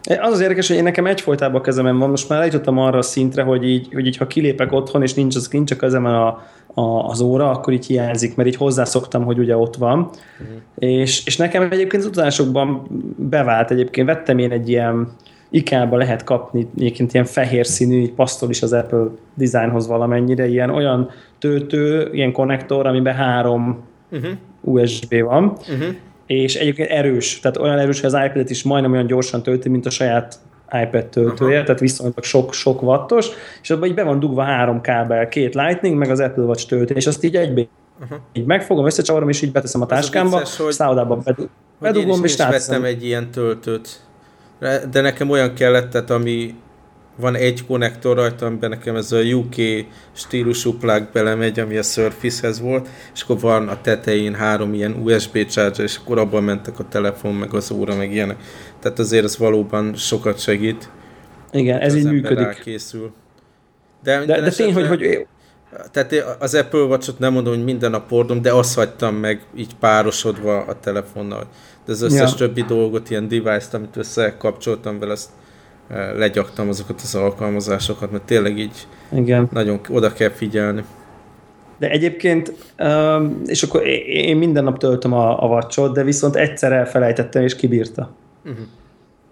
Az 0.06 0.32
az 0.32 0.40
érdekes, 0.40 0.68
hogy 0.68 0.76
én 0.76 0.82
nekem 0.82 1.06
egyfolytában 1.06 1.60
a 1.60 1.64
kezemen 1.64 1.98
van, 1.98 2.10
most 2.10 2.28
már 2.28 2.40
eljutottam 2.40 2.78
arra 2.78 2.98
a 2.98 3.02
szintre, 3.02 3.42
hogy 3.42 3.68
így, 3.68 3.88
hogy 3.92 4.06
így 4.06 4.16
ha 4.16 4.26
kilépek 4.26 4.72
otthon, 4.72 5.02
és 5.02 5.14
nincs, 5.14 5.36
az, 5.36 5.48
nincs 5.48 5.70
a 5.70 5.76
kezemen 5.76 6.14
a, 6.14 6.42
a, 6.74 7.08
az 7.08 7.20
óra, 7.20 7.50
akkor 7.50 7.72
így 7.72 7.86
hiányzik, 7.86 8.36
mert 8.36 8.48
így 8.48 8.56
hozzászoktam, 8.56 9.24
hogy 9.24 9.38
ugye 9.38 9.56
ott 9.56 9.76
van. 9.76 9.98
Uh-huh. 9.98 10.56
És, 10.78 11.26
és 11.26 11.36
nekem 11.36 11.62
egyébként 11.62 12.02
az 12.02 12.08
utazásokban 12.08 12.86
bevált 13.16 13.70
egyébként, 13.70 14.06
vettem 14.06 14.38
én 14.38 14.50
egy 14.50 14.68
ilyen, 14.68 15.08
IKEA-ba 15.54 15.96
lehet 15.96 16.24
kapni 16.24 16.68
egyébként 16.76 17.12
ilyen 17.12 17.24
fehér 17.24 17.66
színű, 17.66 18.12
pasztol 18.14 18.50
is 18.50 18.62
az 18.62 18.72
Apple 18.72 19.06
designhoz 19.34 19.86
valamennyire, 19.86 20.48
ilyen 20.48 20.70
olyan 20.70 21.10
töltő, 21.38 22.08
ilyen 22.12 22.32
konnektor, 22.32 22.86
amiben 22.86 23.14
három 23.14 23.84
uh-huh. 24.10 24.30
USB 24.60 25.20
van, 25.22 25.44
uh-huh. 25.44 25.94
És 26.26 26.54
egyébként 26.54 26.90
erős, 26.90 27.40
tehát 27.40 27.56
olyan 27.56 27.78
erős, 27.78 28.00
hogy 28.00 28.14
az 28.14 28.24
iPad-et 28.24 28.50
is 28.50 28.62
majdnem 28.62 28.92
olyan 28.92 29.06
gyorsan 29.06 29.42
tölti, 29.42 29.68
mint 29.68 29.86
a 29.86 29.90
saját 29.90 30.38
iPad 30.82 31.06
töltője, 31.06 31.50
uh-huh. 31.50 31.64
tehát 31.64 31.80
viszonylag 31.80 32.24
sok, 32.24 32.52
sok 32.52 32.82
wattos, 32.82 33.28
és 33.62 33.70
abban 33.70 33.88
így 33.88 33.94
be 33.94 34.02
van 34.02 34.20
dugva 34.20 34.42
három 34.42 34.80
kábel, 34.80 35.28
két 35.28 35.54
Lightning, 35.54 35.98
meg 35.98 36.10
az 36.10 36.20
Apple 36.20 36.44
Watch 36.44 36.68
töltő, 36.68 36.94
és 36.94 37.06
azt 37.06 37.24
így 37.24 37.36
egybe 37.36 37.66
uh-huh. 38.02 38.18
így 38.32 38.44
megfogom, 38.44 38.86
összecsavarom, 38.86 39.28
és 39.28 39.42
így 39.42 39.52
beteszem 39.52 39.80
a 39.80 39.86
táskámba, 39.86 40.44
szállodába 40.44 41.22
bedugom, 41.80 42.24
és 42.24 42.36
vettem 42.36 42.84
egy 42.84 43.04
ilyen 43.04 43.30
töltőt 43.30 44.02
de 44.90 45.00
nekem 45.00 45.30
olyan 45.30 45.54
kellett, 45.54 45.90
tehát 45.90 46.10
ami 46.10 46.54
van 47.16 47.34
egy 47.34 47.66
konnektor 47.66 48.16
rajta, 48.16 48.46
amiben 48.46 48.70
nekem 48.70 48.96
ez 48.96 49.12
a 49.12 49.20
UK 49.20 49.54
stílusú 50.12 50.78
plug 50.78 51.08
belemegy, 51.12 51.60
ami 51.60 51.76
a 51.76 51.82
Surface-hez 51.82 52.60
volt, 52.60 52.88
és 53.14 53.22
akkor 53.22 53.40
van 53.40 53.68
a 53.68 53.80
tetején 53.80 54.34
három 54.34 54.74
ilyen 54.74 54.92
USB 55.02 55.46
charger, 55.46 55.84
és 55.84 55.96
akkor 55.96 56.18
abban 56.18 56.42
mentek 56.42 56.78
a 56.78 56.88
telefon, 56.88 57.34
meg 57.34 57.54
az 57.54 57.70
óra, 57.70 57.96
meg 57.96 58.12
ilyenek. 58.12 58.36
Tehát 58.80 58.98
azért 58.98 59.24
ez 59.24 59.38
valóban 59.38 59.94
sokat 59.94 60.40
segít. 60.40 60.90
Igen, 61.52 61.80
ez 61.80 61.94
így 61.94 62.04
működik. 62.04 62.60
Készül. 62.62 63.12
De, 64.02 64.24
de, 64.24 64.40
de 64.40 64.50
tény, 64.50 64.74
hogy, 64.74 64.86
hogy 64.86 65.26
tehát 65.92 66.36
az 66.38 66.54
Apple 66.54 66.80
Watch-ot 66.80 67.18
nem 67.18 67.32
mondom, 67.32 67.54
hogy 67.54 67.64
minden 67.64 67.90
nap 67.90 68.08
hordom, 68.08 68.42
de 68.42 68.52
azt 68.52 68.74
hagytam 68.74 69.14
meg 69.14 69.40
így 69.56 69.74
párosodva 69.76 70.58
a 70.60 70.80
telefonnal. 70.80 71.46
De 71.86 71.92
az 71.92 72.02
összes 72.02 72.30
ja. 72.30 72.36
többi 72.36 72.62
dolgot, 72.62 73.10
ilyen 73.10 73.28
device-t, 73.28 73.74
amit 73.74 73.96
összekapcsoltam 73.96 74.98
vele, 74.98 75.12
azt 75.12 75.28
legyaktam 76.16 76.68
azokat 76.68 77.00
az 77.02 77.14
alkalmazásokat, 77.14 78.10
mert 78.10 78.24
tényleg 78.24 78.58
így 78.58 78.86
Igen. 79.12 79.48
nagyon 79.52 79.80
oda 79.88 80.12
kell 80.12 80.30
figyelni. 80.30 80.84
De 81.78 81.90
egyébként, 81.90 82.52
és 83.46 83.62
akkor 83.62 83.86
én 84.06 84.36
minden 84.36 84.64
nap 84.64 84.78
töltöm 84.78 85.12
a, 85.12 85.42
a 85.42 85.46
vacsot, 85.46 85.94
de 85.94 86.02
viszont 86.02 86.36
egyszer 86.36 86.72
elfelejtettem, 86.72 87.42
és 87.42 87.56
kibírta. 87.56 88.14
Uh-huh. 88.44 88.66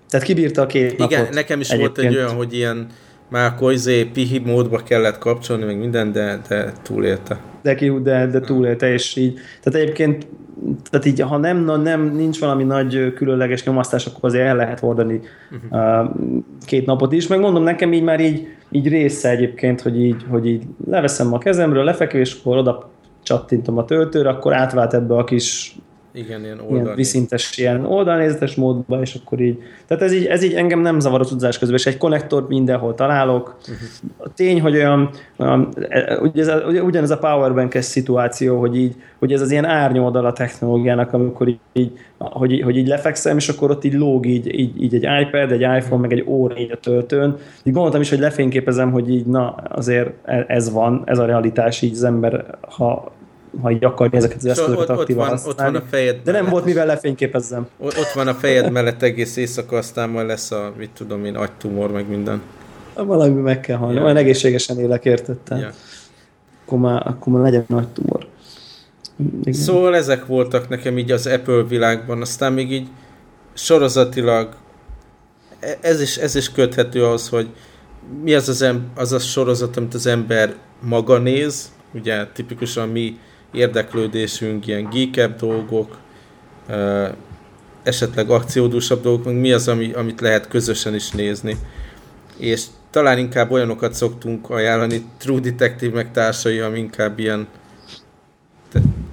Tehát 0.09 0.27
kibírta 0.27 0.63
a 0.63 0.67
két 0.67 0.93
Igen, 0.93 1.21
napot. 1.21 1.35
nekem 1.35 1.61
is 1.61 1.71
egyébként. 1.71 1.97
volt 1.97 2.09
egy 2.09 2.17
olyan, 2.17 2.35
hogy 2.35 2.55
ilyen 2.55 2.87
már 3.29 3.53
akkor 3.53 3.73
izé 3.73 4.05
pihi 4.05 4.39
módba 4.39 4.79
kellett 4.79 5.19
kapcsolni, 5.19 5.65
meg 5.65 5.79
minden, 5.79 6.13
de, 6.13 6.41
de 6.49 6.73
túlélte. 6.83 7.41
De, 7.63 7.75
ki, 7.75 7.93
de, 8.03 8.27
de 8.27 8.41
túlélte, 8.41 8.93
és 8.93 9.17
így, 9.17 9.39
tehát 9.63 9.81
egyébként 9.81 10.27
tehát 10.91 11.07
így, 11.07 11.21
ha 11.21 11.37
nem, 11.37 11.83
nem, 11.83 12.15
nincs 12.15 12.41
valami 12.41 12.65
nagy 12.65 13.13
különleges 13.15 13.65
nyomasztás, 13.65 14.07
akkor 14.07 14.21
azért 14.23 14.47
el 14.47 14.57
lehet 14.57 14.81
hordani 14.81 15.21
uh-huh. 15.51 16.11
két 16.67 16.87
napot 16.87 17.13
is. 17.13 17.27
Megmondom, 17.27 17.63
nekem 17.63 17.93
így 17.93 18.03
már 18.03 18.21
így, 18.21 18.47
így 18.71 18.89
része 18.89 19.31
egyébként, 19.31 19.81
hogy 19.81 20.01
így, 20.01 20.27
hogy 20.31 20.47
így 20.47 20.63
leveszem 20.87 21.33
a 21.33 21.39
kezemről, 21.39 21.85
lefekvéskor 21.85 22.57
oda 22.57 22.91
csattintom 23.23 23.79
a 23.79 23.85
töltőre, 23.85 24.29
akkor 24.29 24.55
átvált 24.55 24.95
ebbe 24.95 25.15
a 25.15 25.25
kis 25.25 25.77
igen, 26.15 26.45
ilyen, 26.45 26.61
ilyen 26.71 26.95
viszintes, 26.95 27.59
ilyen 27.59 27.85
oldalnézetes 27.85 28.55
módba, 28.55 29.01
és 29.01 29.15
akkor 29.15 29.41
így. 29.41 29.59
Tehát 29.87 30.03
ez 30.03 30.13
így, 30.13 30.25
ez 30.25 30.43
így 30.43 30.55
engem 30.55 30.81
nem 30.81 31.01
zavar 31.01 31.21
az 31.21 31.31
utazás 31.31 31.59
közben, 31.59 31.79
és 31.79 31.87
egy 31.87 31.97
konnektort 31.97 32.49
mindenhol 32.49 32.95
találok. 32.95 33.59
Uh-huh. 33.61 33.77
A 34.17 34.35
tény, 34.35 34.61
hogy 34.61 34.75
olyan, 34.75 35.11
olyan 35.37 35.69
ugye 36.21 36.41
ez 36.43 36.49
a, 36.49 36.61
ugyanez 36.83 37.11
a 37.11 37.19
powerbank 37.19 37.73
szituáció, 37.81 38.59
hogy 38.59 38.77
így, 38.77 38.95
hogy 39.19 39.33
ez 39.33 39.41
az 39.41 39.51
ilyen 39.51 39.65
árnyoldal 39.65 40.27
a 40.27 40.33
technológiának, 40.33 41.13
amikor 41.13 41.49
így, 41.49 41.59
így 41.73 41.93
hogy, 42.19 42.61
hogy 42.61 42.77
így 42.77 42.87
lefekszem, 42.87 43.37
és 43.37 43.49
akkor 43.49 43.71
ott 43.71 43.85
így 43.85 43.95
lóg 43.95 44.27
így, 44.27 44.59
így, 44.59 44.83
így 44.83 44.95
egy 44.95 45.07
iPad, 45.27 45.53
egy 45.53 45.61
iPhone, 45.61 46.01
meg 46.01 46.13
egy 46.13 46.25
óra 46.27 46.59
így 46.59 46.71
a 46.71 46.77
töltőn. 46.77 47.37
Így 47.63 47.73
gondoltam 47.73 48.01
is, 48.01 48.11
hogy 48.11 48.19
lefényképezem, 48.19 48.91
hogy 48.91 49.11
így 49.11 49.27
na, 49.27 49.51
azért 49.69 50.11
e, 50.25 50.45
ez 50.49 50.73
van, 50.73 51.03
ez 51.05 51.19
a 51.19 51.25
realitás, 51.25 51.83
így 51.83 51.93
az 51.93 52.05
ember, 52.05 52.59
ha 52.61 53.13
ha 53.61 53.71
így 53.71 53.85
akarja 53.85 54.19
ezeket 54.19 54.37
az 54.37 54.47
eszközöket 54.47 54.89
aktívan 54.89 55.31
ott 55.33 55.41
van, 55.41 55.51
ott 55.51 55.59
van 55.59 55.75
a 55.75 55.83
fejed 55.91 56.21
De 56.25 56.33
nem 56.33 56.49
volt 56.49 56.65
mivel 56.65 56.87
lefényképezzem. 56.87 57.69
Ott 57.79 58.13
van 58.15 58.29
a 58.29 58.35
fejed 58.35 58.71
mellett 58.71 59.03
egész 59.03 59.37
éjszaka, 59.37 59.77
aztán 59.77 60.09
majd 60.09 60.27
lesz 60.27 60.51
a, 60.51 60.73
mit 60.77 60.91
tudom 60.91 61.25
én, 61.25 61.37
agytumor, 61.37 61.91
meg 61.91 62.09
minden. 62.09 62.43
Valami 62.95 63.41
meg 63.41 63.61
kell 63.61 63.77
halni. 63.77 63.95
Ja. 63.95 64.03
Olyan 64.03 64.17
egészségesen 64.17 64.79
élek, 64.79 65.05
értettem. 65.05 65.59
Ja. 65.59 65.71
Akkor, 66.65 66.79
már, 66.79 67.07
akkor 67.07 67.33
már 67.33 67.43
legyen 67.43 67.65
nagy 67.69 67.89
tumor. 67.89 68.27
Igen. 69.41 69.53
Szóval 69.53 69.97
ezek 69.97 70.27
voltak 70.27 70.69
nekem 70.69 70.99
így 70.99 71.11
az 71.11 71.27
Apple 71.27 71.63
világban, 71.63 72.21
aztán 72.21 72.53
még 72.53 72.73
így 72.73 72.89
sorozatilag 73.55 74.49
e- 75.61 75.79
ez 75.81 76.01
is, 76.01 76.17
ez 76.17 76.35
is 76.35 76.53
köthető 76.53 77.05
az, 77.05 77.29
hogy 77.29 77.49
mi 78.23 78.35
az 78.35 78.49
az, 78.49 78.63
em, 78.63 78.91
az 78.95 79.13
a 79.13 79.19
sorozat, 79.19 79.77
amit 79.77 79.95
az 79.95 80.07
ember 80.07 80.55
maga 80.81 81.19
néz, 81.19 81.73
ugye 81.95 82.27
tipikusan 82.27 82.89
mi 82.89 83.19
érdeklődésünk, 83.53 84.67
ilyen 84.67 84.89
geekebb 84.91 85.37
dolgok, 85.39 85.99
esetleg 87.83 88.31
akciódúsabb 88.31 89.03
dolgok, 89.03 89.25
meg 89.25 89.35
mi 89.35 89.53
az, 89.53 89.69
ami, 89.69 89.93
amit 89.93 90.21
lehet 90.21 90.49
közösen 90.49 90.95
is 90.95 91.11
nézni. 91.11 91.57
És 92.37 92.65
talán 92.91 93.19
inkább 93.19 93.51
olyanokat 93.51 93.95
szoktunk 93.95 94.51
ajánlani, 94.51 95.05
True 95.19 95.41
Detective 95.41 95.95
meg 95.95 96.11
társai, 96.11 96.59
ami 96.59 96.79
inkább 96.79 97.19
ilyen 97.19 97.47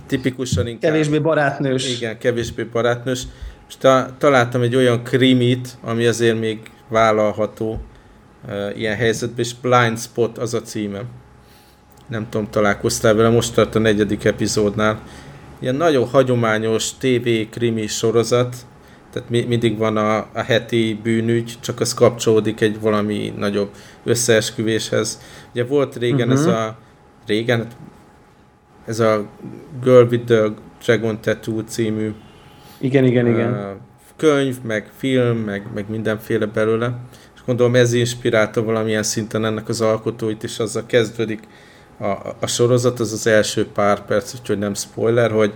tipikusan 0.07 0.67
inkább... 0.67 0.91
Kevésbé 0.91 1.19
barátnős. 1.19 1.95
Igen, 1.95 2.17
kevésbé 2.17 2.63
barátnős. 2.63 3.23
És 3.67 3.77
ta, 3.77 4.15
találtam 4.17 4.61
egy 4.61 4.75
olyan 4.75 5.03
krimit, 5.03 5.77
ami 5.81 6.05
azért 6.05 6.39
még 6.39 6.59
vállalható 6.87 7.79
uh, 8.47 8.77
ilyen 8.77 8.95
helyzetben, 8.95 9.45
és 9.45 9.53
Blind 9.61 9.99
Spot 9.99 10.37
az 10.37 10.53
a 10.53 10.61
címe. 10.61 11.01
Nem 12.09 12.29
tudom, 12.29 12.49
találkoztál 12.49 13.13
vele, 13.13 13.29
most 13.29 13.53
tart 13.53 13.75
a 13.75 13.79
negyedik 13.79 14.23
epizódnál. 14.23 15.01
Ilyen 15.59 15.75
nagyon 15.75 16.07
hagyományos 16.07 16.97
TV 16.97 17.29
krimi 17.51 17.87
sorozat, 17.87 18.55
tehát 19.11 19.29
mi, 19.29 19.41
mindig 19.41 19.77
van 19.77 19.97
a, 19.97 20.17
a 20.17 20.41
heti 20.45 20.99
bűnügy, 21.03 21.57
csak 21.59 21.79
az 21.79 21.93
kapcsolódik 21.93 22.61
egy 22.61 22.79
valami 22.79 23.33
nagyobb 23.37 23.69
összeesküvéshez. 24.03 25.21
Ugye 25.51 25.65
volt 25.65 25.95
régen 25.95 26.29
uh-huh. 26.29 26.41
ez 26.41 26.45
a 26.45 26.77
régen, 27.25 27.67
ez 28.85 28.99
a 28.99 29.25
Girl 29.83 30.07
with 30.09 30.25
the 30.25 30.51
Dragon 30.85 31.21
Tattoo 31.21 31.63
című 31.63 32.13
igen, 32.79 33.05
igen, 33.05 33.25
uh, 33.25 33.31
igen. 33.31 33.77
könyv, 34.15 34.57
meg 34.63 34.89
film, 34.97 35.37
meg, 35.37 35.67
meg 35.73 35.89
mindenféle 35.89 36.45
belőle. 36.45 36.97
És 37.35 37.41
gondolom 37.45 37.75
ez 37.75 37.93
inspirálta 37.93 38.63
valamilyen 38.63 39.03
szinten 39.03 39.45
ennek 39.45 39.69
az 39.69 39.81
alkotóit, 39.81 40.43
és 40.43 40.59
azzal 40.59 40.85
kezdődik 40.85 41.39
a, 41.99 42.35
a 42.39 42.47
sorozat, 42.47 42.99
az 42.99 43.11
az 43.11 43.27
első 43.27 43.67
pár 43.67 44.05
perc, 44.05 44.33
úgyhogy 44.39 44.57
nem 44.57 44.73
spoiler, 44.73 45.31
hogy 45.31 45.53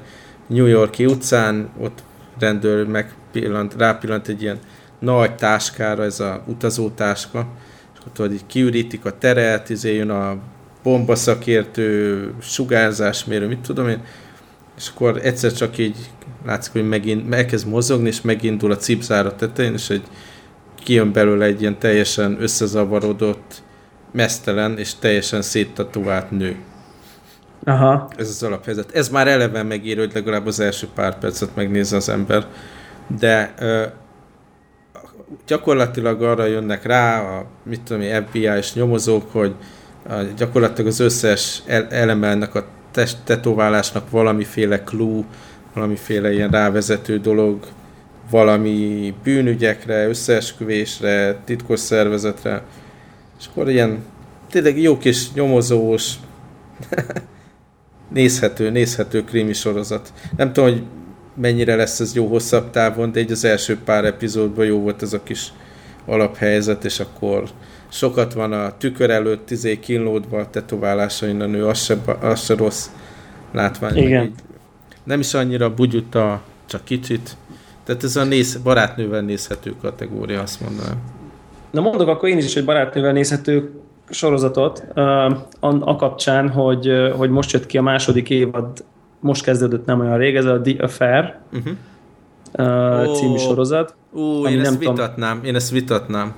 New 0.48 0.66
Yorki 0.66 1.06
utcán 1.06 1.70
ott 1.80 2.04
rendőr 2.40 2.88
megpillant, 2.88 3.76
rápillant 3.78 4.28
egy 4.28 4.42
ilyen 4.42 4.60
nagy 5.00 5.36
táskára, 5.36 6.04
ez 6.04 6.20
a 6.20 6.44
utazótáska, 6.48 7.48
és 7.94 8.00
ott 8.08 8.18
hogy 8.18 8.34
így 8.34 8.46
kiürítik 8.46 9.06
a 9.06 9.18
teret, 9.18 9.70
izé 9.70 9.96
jön 9.96 10.10
a 10.10 10.38
bombaszakértő, 10.84 12.34
sugárzásmérő, 12.42 13.48
mit 13.48 13.60
tudom 13.60 13.88
én, 13.88 14.02
és 14.78 14.90
akkor 14.96 15.20
egyszer 15.24 15.54
csak 15.54 15.78
így 15.78 15.96
látszik, 16.46 16.72
hogy 16.72 16.88
megint 16.88 17.34
elkezd 17.34 17.68
mozogni, 17.68 18.08
és 18.08 18.22
megindul 18.22 18.72
a 18.72 18.78
cipzára 18.78 19.36
tetején, 19.36 19.74
és 19.74 19.90
egy 19.90 20.04
kijön 20.84 21.12
belőle 21.12 21.46
egy 21.46 21.62
ilyen 21.62 21.80
teljesen 21.80 22.38
összezavarodott, 22.40 23.64
mesztelen 24.14 24.78
és 24.78 24.96
teljesen 24.96 25.42
széttatuált 25.42 26.32
nő. 26.32 26.56
Aha. 27.64 28.10
Ez 28.18 28.30
az 28.30 28.44
alaphelyzet. 28.44 28.96
Ez 28.96 29.10
már 29.10 29.28
eleve 29.28 29.64
megír, 29.64 29.98
hogy 29.98 30.12
legalább 30.14 30.46
az 30.46 30.60
első 30.60 30.88
pár 30.96 31.18
percet 31.20 31.56
megnézze 31.56 31.96
az 31.96 32.10
ember. 32.10 32.46
De 33.20 33.54
ö, 33.60 33.84
gyakorlatilag 35.48 36.22
arra 36.24 36.46
jönnek 36.46 36.86
rá 36.86 37.22
a 37.22 37.46
mit 37.64 37.82
tudom 37.82 38.02
én, 38.02 38.26
FBI 38.26 38.50
és 38.58 38.74
nyomozók, 38.74 39.32
hogy 39.32 39.56
a, 40.10 40.14
gyakorlatilag 40.38 40.92
az 40.92 41.00
összes 41.00 41.64
eleme 41.90 42.28
ennek 42.28 42.56
a 42.56 42.66
test 42.92 43.18
tetoválásnak 43.24 44.10
valamiféle 44.10 44.84
clue, 44.84 45.24
valamiféle 45.74 46.34
ilyen 46.34 46.50
rávezető 46.50 47.20
dolog, 47.20 47.66
valami 48.30 49.14
bűnügyekre, 49.24 50.08
összeesküvésre, 50.08 51.36
titkos 51.46 51.80
szervezetre, 51.80 52.62
és 53.44 53.50
akkor 53.50 53.70
ilyen 53.70 54.04
tényleg 54.50 54.82
jó 54.82 54.98
kis 54.98 55.34
nyomozós, 55.34 56.14
nézhető, 58.14 58.70
nézhető 58.70 59.24
krimi 59.24 59.54
sorozat. 59.54 60.14
Nem 60.38 60.54
tudom, 60.54 60.70
hogy 60.70 60.84
mennyire 61.36 61.76
lesz 61.76 62.00
ez 62.00 62.16
jó 62.16 62.28
hosszabb 62.28 62.70
távon, 62.70 63.12
de 63.12 63.20
egy 63.20 63.32
az 63.32 63.44
első 63.44 63.78
pár 63.86 64.06
epizódban 64.06 64.66
jó 64.66 64.80
volt 64.80 65.02
ez 65.02 65.14
a 65.14 65.24
kis 65.24 65.54
alaphelyzet, 66.06 66.86
és 66.86 67.00
akkor 67.00 67.44
sokat 67.90 68.34
van 68.34 68.52
a 68.52 68.78
tükör 68.78 69.10
előtt, 69.10 69.52
izé 69.52 69.80
kínlódva 69.80 70.40
a 70.40 70.50
tetoválásain 70.50 71.42
a 71.42 71.46
nő, 71.46 71.66
az 71.66 71.84
se, 71.84 71.98
az 72.22 72.44
se 72.44 72.56
rossz 72.56 72.90
látvány. 73.52 73.98
Igen. 73.98 74.34
Nem 75.04 75.20
is 75.20 75.34
annyira 75.34 75.74
bugyuta, 75.74 76.42
csak 76.66 76.84
kicsit. 76.84 77.38
Tehát 77.84 78.04
ez 78.04 78.16
a 78.16 78.24
néz, 78.24 78.56
barátnővel 78.56 79.22
nézhető 79.22 79.76
kategória, 79.82 80.42
azt 80.42 80.62
mondanám. 80.62 81.13
Na 81.74 81.82
mondok 81.82 82.08
akkor 82.08 82.30
én 82.30 82.38
is 82.38 82.56
egy 82.56 82.66
barátnővel 82.66 83.12
nézhető 83.12 83.72
sorozatot 84.10 84.84
uh, 84.96 85.26
a 85.60 85.96
kapcsán, 85.96 86.50
hogy, 86.50 86.92
hogy 87.18 87.30
most 87.30 87.52
jött 87.52 87.66
ki 87.66 87.78
a 87.78 87.82
második 87.82 88.30
évad, 88.30 88.86
most 89.20 89.44
kezdődött 89.44 89.86
nem 89.86 90.00
olyan 90.00 90.18
rég, 90.18 90.36
ez 90.36 90.46
a 90.46 90.62
The 90.62 90.84
Affair 90.84 91.36
uh-huh. 91.54 91.74
uh, 92.54 93.10
oh, 93.10 93.16
című 93.16 93.38
sorozat. 93.38 93.96
Ó, 94.16 94.48
én 94.48 94.60
ezt 94.60 94.78
tudom, 94.78 94.96
vitatnám, 94.96 95.42
én 95.44 95.56
ezt 95.56 95.72
vitatnám. 95.72 96.34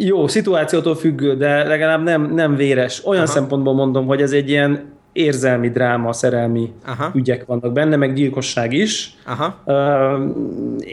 Jó, 0.00 0.28
szituációtól 0.28 0.94
függő, 0.94 1.36
de 1.36 1.64
legalább 1.64 2.02
nem, 2.02 2.34
nem 2.34 2.56
véres. 2.56 3.06
Olyan 3.06 3.22
Aha. 3.22 3.32
szempontból 3.32 3.74
mondom, 3.74 4.06
hogy 4.06 4.22
ez 4.22 4.32
egy 4.32 4.48
ilyen 4.48 4.92
érzelmi 5.14 5.70
dráma, 5.70 6.12
szerelmi 6.12 6.72
Aha. 6.86 7.10
ügyek 7.14 7.44
vannak 7.46 7.72
benne, 7.72 7.96
meg 7.96 8.14
gyilkosság 8.14 8.72
is. 8.72 9.16
Aha. 9.26 9.62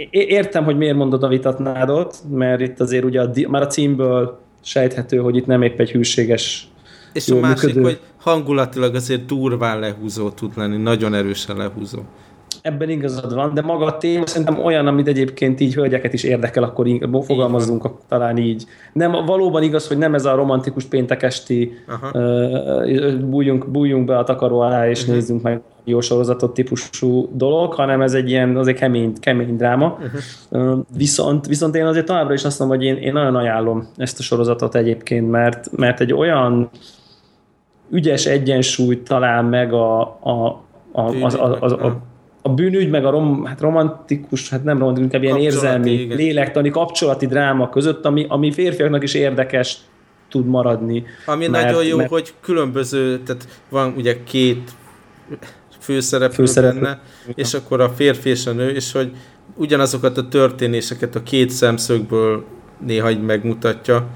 Értem, 0.10 0.64
hogy 0.64 0.78
miért 0.78 0.96
mondod 0.96 1.24
a 1.24 1.28
vitatnádot, 1.28 2.18
mert 2.30 2.62
itt 2.62 2.80
azért 2.80 3.04
ugye 3.04 3.22
a, 3.22 3.32
már 3.48 3.62
a 3.62 3.68
címből 3.68 4.40
sejthető, 4.62 5.18
hogy 5.18 5.36
itt 5.36 5.46
nem 5.46 5.62
épp 5.62 5.80
egy 5.80 5.92
hűséges 5.92 6.68
és 7.14 7.30
a 7.30 7.40
másik, 7.40 7.66
működő. 7.66 7.82
hogy 7.82 8.00
hangulatilag 8.18 8.96
azért 8.96 9.26
durván 9.26 9.80
lehúzó 9.80 10.30
tud 10.30 10.52
lenni, 10.56 10.78
nagyon 10.78 11.14
erősen 11.14 11.58
lehúzó 11.58 12.00
ebben 12.62 12.90
igazad 12.90 13.34
van, 13.34 13.54
de 13.54 13.62
maga 13.62 13.86
a 13.86 13.98
téma 13.98 14.28
szerintem 14.28 14.64
olyan, 14.64 14.88
amit 14.88 15.08
egyébként 15.08 15.60
így 15.60 15.74
hölgyeket 15.74 16.14
is 16.14 16.24
érdekel, 16.24 16.64
akkor 16.64 16.88
így, 16.88 17.06
fogalmazzunk 17.22 17.86
így 17.86 17.92
talán 18.08 18.38
így. 18.38 18.66
Nem, 18.94 19.12
valóban 19.12 19.64
igaz, 19.64 19.88
hogy 19.88 19.98
nem 19.98 20.14
ez 20.14 20.26
a 20.26 20.36
romantikus 20.36 20.84
péntekesti 20.84 21.72
uh, 22.14 23.14
bújjunk, 23.14 23.68
bújjunk 23.68 24.06
be 24.06 24.18
a 24.18 24.24
takaró 24.24 24.60
alá 24.60 24.90
és 24.90 25.00
uh-huh. 25.00 25.16
nézzünk 25.16 25.42
meg 25.42 25.62
jó 25.84 26.02
sorozatot 26.02 26.54
típusú 26.54 27.30
dolog, 27.34 27.74
hanem 27.74 28.02
ez 28.02 28.14
egy 28.14 28.30
ilyen 28.30 28.58
azért 28.58 28.78
kemény, 28.78 29.14
kemény 29.20 29.56
dráma. 29.56 29.98
Uh-huh. 30.50 30.72
Uh, 30.72 30.80
viszont, 30.98 31.48
viszont 31.48 31.76
én 31.76 31.86
azért 31.86 32.06
továbbra 32.06 32.34
is 32.34 32.44
azt 32.44 32.60
mondom, 32.60 32.78
hogy 32.78 32.86
én, 32.86 32.96
én 32.96 33.14
nagyon 33.14 33.36
ajánlom 33.36 33.88
ezt 33.98 34.20
a 34.20 34.24
sorozatot 34.24 34.76
egyébként, 34.76 35.32
mert, 35.32 35.78
mert 35.78 36.00
egy 36.00 36.14
olyan 36.14 36.70
ügyes 37.92 38.26
egyensúlyt 38.26 39.04
talál 39.04 39.44
meg 39.44 39.74
a, 39.74 40.02
a, 40.02 40.64
a, 40.92 41.02
az, 41.02 41.38
az, 41.40 41.58
az, 41.60 41.72
a, 41.72 42.10
a 42.42 42.50
bűnügy, 42.50 42.90
meg 42.90 43.06
a 43.06 43.10
rom, 43.10 43.46
hát 43.46 43.62
romantikus, 43.62 44.50
hát 44.50 44.64
nem 44.64 44.78
romantikus, 44.78 45.04
inkább 45.04 45.24
ilyen 45.24 45.38
érzelmi, 45.38 45.92
igen. 45.92 46.18
lélektani, 46.18 46.70
kapcsolati 46.70 47.28
dráma 47.28 47.70
között, 47.70 48.06
ami, 48.06 48.26
ami 48.30 48.52
férfiaknak 48.52 49.04
is 49.04 49.14
érdekes 49.14 49.78
tud 50.30 50.46
maradni. 50.46 51.04
Ami 51.26 51.48
mert, 51.48 51.66
nagyon 51.66 51.86
jó, 51.86 51.98
mert... 51.98 52.10
hogy 52.10 52.34
különböző, 52.42 53.20
tehát 53.20 53.48
van 53.70 53.94
ugye 53.98 54.24
két 54.24 54.72
főszereplő, 55.80 56.36
főszereplő 56.36 56.80
benne, 56.80 57.00
és 57.36 57.54
akkor 57.54 57.82
a 57.82 57.90
férfi 57.90 58.30
és 58.30 58.46
a 58.46 58.52
nő, 58.52 58.70
és 58.70 58.92
hogy 58.92 59.12
ugyanazokat 59.56 60.18
a 60.18 60.28
történéseket 60.28 61.16
a 61.16 61.24
két 61.24 61.50
szemszögből 61.50 62.44
néha 62.86 63.12
így 63.12 63.22
megmutatja, 63.22 64.08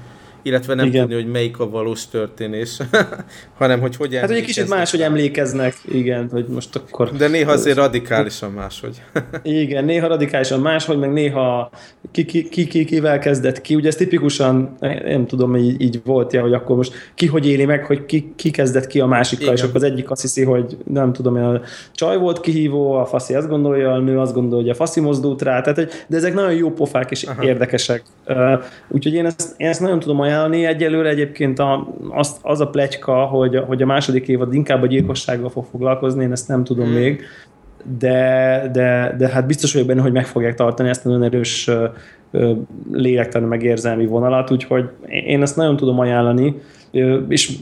illetve 0.46 0.74
nem 0.74 0.86
igen. 0.86 1.00
tudni, 1.00 1.22
hogy 1.22 1.30
melyik 1.30 1.58
a 1.58 1.70
valós 1.70 2.08
történés, 2.08 2.78
hanem 3.58 3.80
hogy 3.80 3.96
hogy 3.96 4.14
Hát, 4.14 4.28
hogy 4.28 4.36
egy 4.36 4.44
kicsit 4.44 4.68
máshogy 4.68 5.00
emlékeznek, 5.00 5.74
igen, 5.88 6.28
hogy 6.30 6.46
most 6.48 6.76
akkor... 6.76 7.10
De 7.10 7.28
néha 7.28 7.52
azért 7.52 7.76
radikálisan 7.76 8.52
máshogy. 8.52 9.02
igen, 9.42 9.84
néha 9.84 10.06
radikálisan 10.06 10.60
máshogy, 10.60 10.98
meg 10.98 11.12
néha 11.12 11.70
ki, 12.10 12.24
ki, 12.24 12.48
ki, 12.48 12.66
ki 12.66 12.84
kivel 12.84 13.18
kezdett 13.18 13.60
ki, 13.60 13.74
ugye 13.74 13.88
ez 13.88 13.96
tipikusan, 13.96 14.76
nem 15.04 15.26
tudom, 15.26 15.56
így, 15.56 15.80
így 15.80 16.00
volt 16.04 16.32
ja, 16.32 16.40
hogy 16.40 16.52
akkor 16.52 16.76
most 16.76 16.92
ki 17.14 17.26
hogy 17.26 17.46
éli 17.46 17.64
meg, 17.64 17.84
hogy 17.84 18.06
ki, 18.06 18.32
ki 18.36 18.50
kezdett 18.50 18.86
ki 18.86 19.00
a 19.00 19.06
másikkal, 19.06 19.44
igen. 19.44 19.56
és 19.56 19.62
akkor 19.62 19.76
az 19.76 19.82
egyik 19.82 20.10
azt 20.10 20.20
hiszi, 20.20 20.42
hogy 20.44 20.76
nem 20.84 21.12
tudom, 21.12 21.36
a 21.36 21.60
csaj 21.92 22.16
volt 22.16 22.40
kihívó, 22.40 22.92
a 22.92 23.06
faszi 23.06 23.34
azt 23.34 23.48
gondolja, 23.48 23.92
a 23.92 23.98
nő 23.98 24.18
azt 24.18 24.34
gondolja, 24.34 24.64
hogy 24.64 24.70
a 24.70 24.74
faszi 24.74 25.00
mozdult 25.00 25.42
rá, 25.42 25.60
tehát, 25.60 26.06
de 26.08 26.16
ezek 26.16 26.34
nagyon 26.34 26.54
jó 26.54 26.70
pofák 26.70 27.10
és 27.10 27.22
Aha. 27.22 27.42
érdekesek. 27.42 28.02
Úgyhogy 28.88 29.14
én 29.14 29.26
ezt, 29.26 29.54
én 29.56 29.68
ezt 29.68 29.80
nagyon 29.80 29.98
tudom 29.98 30.20
ajánlani, 30.20 30.35
ajánlani. 30.36 30.64
Egyelőre 30.64 31.08
egyébként 31.08 31.58
a, 31.58 31.94
az, 32.10 32.36
az 32.42 32.60
a 32.60 32.66
pletyka, 32.66 33.14
hogy, 33.14 33.56
hogy 33.66 33.82
a 33.82 33.86
második 33.86 34.28
évad 34.28 34.54
inkább 34.54 34.82
a 34.82 34.86
gyilkossággal 34.86 35.50
fog 35.50 35.64
foglalkozni, 35.70 36.22
én 36.22 36.32
ezt 36.32 36.48
nem 36.48 36.64
tudom 36.64 36.84
hmm. 36.84 36.94
még, 36.94 37.22
de, 37.98 38.70
de, 38.72 39.14
de 39.18 39.28
hát 39.28 39.46
biztos 39.46 39.72
vagyok 39.72 39.88
benne, 39.88 40.00
hogy 40.00 40.12
meg 40.12 40.26
fogják 40.26 40.54
tartani 40.54 40.88
ezt 40.88 41.06
a 41.06 41.08
nagyon 41.08 41.24
erős 41.24 41.70
lélektani 42.92 43.46
meg 43.46 43.62
érzelmi 43.62 44.06
vonalat, 44.06 44.50
úgyhogy 44.50 44.88
én 45.06 45.42
ezt 45.42 45.56
nagyon 45.56 45.76
tudom 45.76 45.98
ajánlani, 45.98 46.60
és 47.28 47.58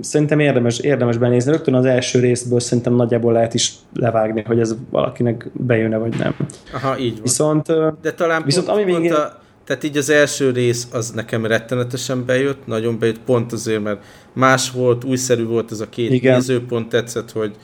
szerintem 0.00 0.38
érdemes, 0.38 0.78
érdemes 0.78 1.16
benézni. 1.16 1.50
Rögtön 1.50 1.74
az 1.74 1.84
első 1.84 2.20
részből 2.20 2.60
szerintem 2.60 2.94
nagyjából 2.94 3.32
lehet 3.32 3.54
is 3.54 3.72
levágni, 3.94 4.42
hogy 4.46 4.60
ez 4.60 4.76
valakinek 4.90 5.50
bejönne, 5.52 5.96
vagy 5.96 6.14
nem. 6.18 6.34
Aha, 6.72 6.98
így 6.98 7.12
van. 7.12 7.22
Viszont, 7.22 7.66
De 8.02 8.12
talán 8.12 8.42
viszont 8.44 8.66
pont, 8.66 8.78
ami 8.78 8.90
pont 8.90 9.02
még... 9.02 9.12
a, 9.12 9.42
tehát 9.64 9.84
így 9.84 9.96
az 9.96 10.10
első 10.10 10.50
rész 10.50 10.88
az 10.92 11.10
nekem 11.10 11.46
rettenetesen 11.46 12.24
bejött, 12.24 12.66
nagyon 12.66 12.98
bejött, 12.98 13.20
pont 13.20 13.52
azért, 13.52 13.82
mert 13.82 14.04
más 14.32 14.70
volt, 14.70 15.04
újszerű 15.04 15.44
volt 15.44 15.70
ez 15.70 15.80
a 15.80 15.88
két 15.88 16.10
Igen. 16.10 16.34
nézőpont, 16.34 16.88
tetszett, 16.88 17.30
hogy, 17.30 17.54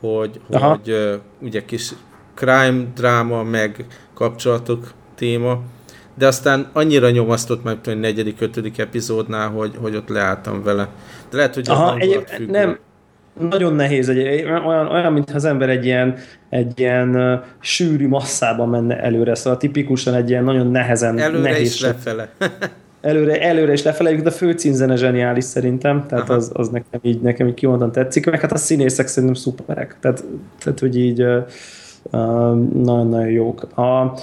hogy, 0.00 0.40
hogy 0.50 0.90
uh, 0.90 1.14
ugye 1.40 1.64
kis 1.64 1.92
crime, 2.34 2.84
dráma, 2.94 3.42
meg 3.42 3.86
kapcsolatok 4.14 4.92
téma, 5.14 5.62
de 6.14 6.26
aztán 6.26 6.70
annyira 6.72 7.10
nyomasztott 7.10 7.64
meg, 7.64 7.78
hogy 7.84 8.00
negyedik, 8.00 8.40
ötödik 8.40 8.78
epizódnál, 8.78 9.48
hogy, 9.48 9.74
hogy 9.80 9.96
ott 9.96 10.08
leálltam 10.08 10.62
vele. 10.62 10.88
De 11.30 11.36
lehet, 11.36 11.54
hogy 11.54 11.68
Aha, 11.68 11.98
egy, 11.98 12.46
nem, 12.46 12.78
nagyon 13.38 13.74
nehéz, 13.74 14.08
egy, 14.08 14.44
olyan, 14.44 14.86
olyan, 14.86 15.12
mintha 15.12 15.36
az 15.36 15.44
ember 15.44 15.68
egy 15.68 15.84
ilyen, 15.84 16.14
egy 16.48 16.80
ilyen 16.80 17.16
uh, 17.16 17.44
sűrű 17.60 18.08
masszában 18.08 18.68
menne 18.68 19.00
előre, 19.00 19.34
szóval 19.34 19.58
tipikusan 19.58 20.14
egy 20.14 20.30
ilyen 20.30 20.44
nagyon 20.44 20.70
nehezen 20.70 21.18
Előre 21.18 21.50
nehéz 21.50 21.72
is 21.74 21.80
lefele. 21.80 22.28
előre, 23.00 23.40
előre 23.40 23.72
és 23.72 23.82
lefele, 23.82 24.14
de 24.14 24.28
a 24.28 24.32
főcímzene 24.32 24.96
zseniális 24.96 25.44
szerintem, 25.44 26.06
tehát 26.08 26.30
az, 26.30 26.50
az, 26.52 26.68
nekem 26.68 27.00
így, 27.02 27.20
nekem 27.20 27.46
így 27.46 27.54
kimondottan 27.54 27.92
tetszik, 27.92 28.30
meg 28.30 28.40
hát 28.40 28.52
a 28.52 28.56
színészek 28.56 29.06
szerintem 29.06 29.34
szuperek, 29.34 29.96
tehát, 30.00 30.24
tehát 30.58 30.78
hogy 30.78 30.98
így 30.98 31.22
uh, 31.22 31.44
nagyon-nagyon 32.72 33.30
jók. 33.30 33.78
A, 33.78 34.18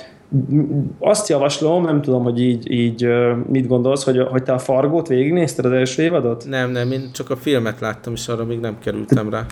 azt 0.99 1.29
javaslom, 1.29 1.83
nem 1.83 2.01
tudom, 2.01 2.23
hogy 2.23 2.41
így, 2.41 2.71
így 2.71 3.07
mit 3.47 3.67
gondolsz, 3.67 4.03
hogy, 4.03 4.19
hogy 4.29 4.43
te 4.43 4.53
a 4.53 4.59
Fargót 4.59 5.07
végignézted 5.07 5.65
az 5.65 5.71
első 5.71 6.03
évadot? 6.03 6.45
Nem, 6.49 6.71
nem, 6.71 6.91
én 6.91 7.09
csak 7.13 7.29
a 7.29 7.35
filmet 7.35 7.79
láttam, 7.79 8.13
és 8.13 8.27
arra 8.27 8.45
még 8.45 8.59
nem 8.59 8.77
kerültem 8.79 9.29
rá. 9.29 9.45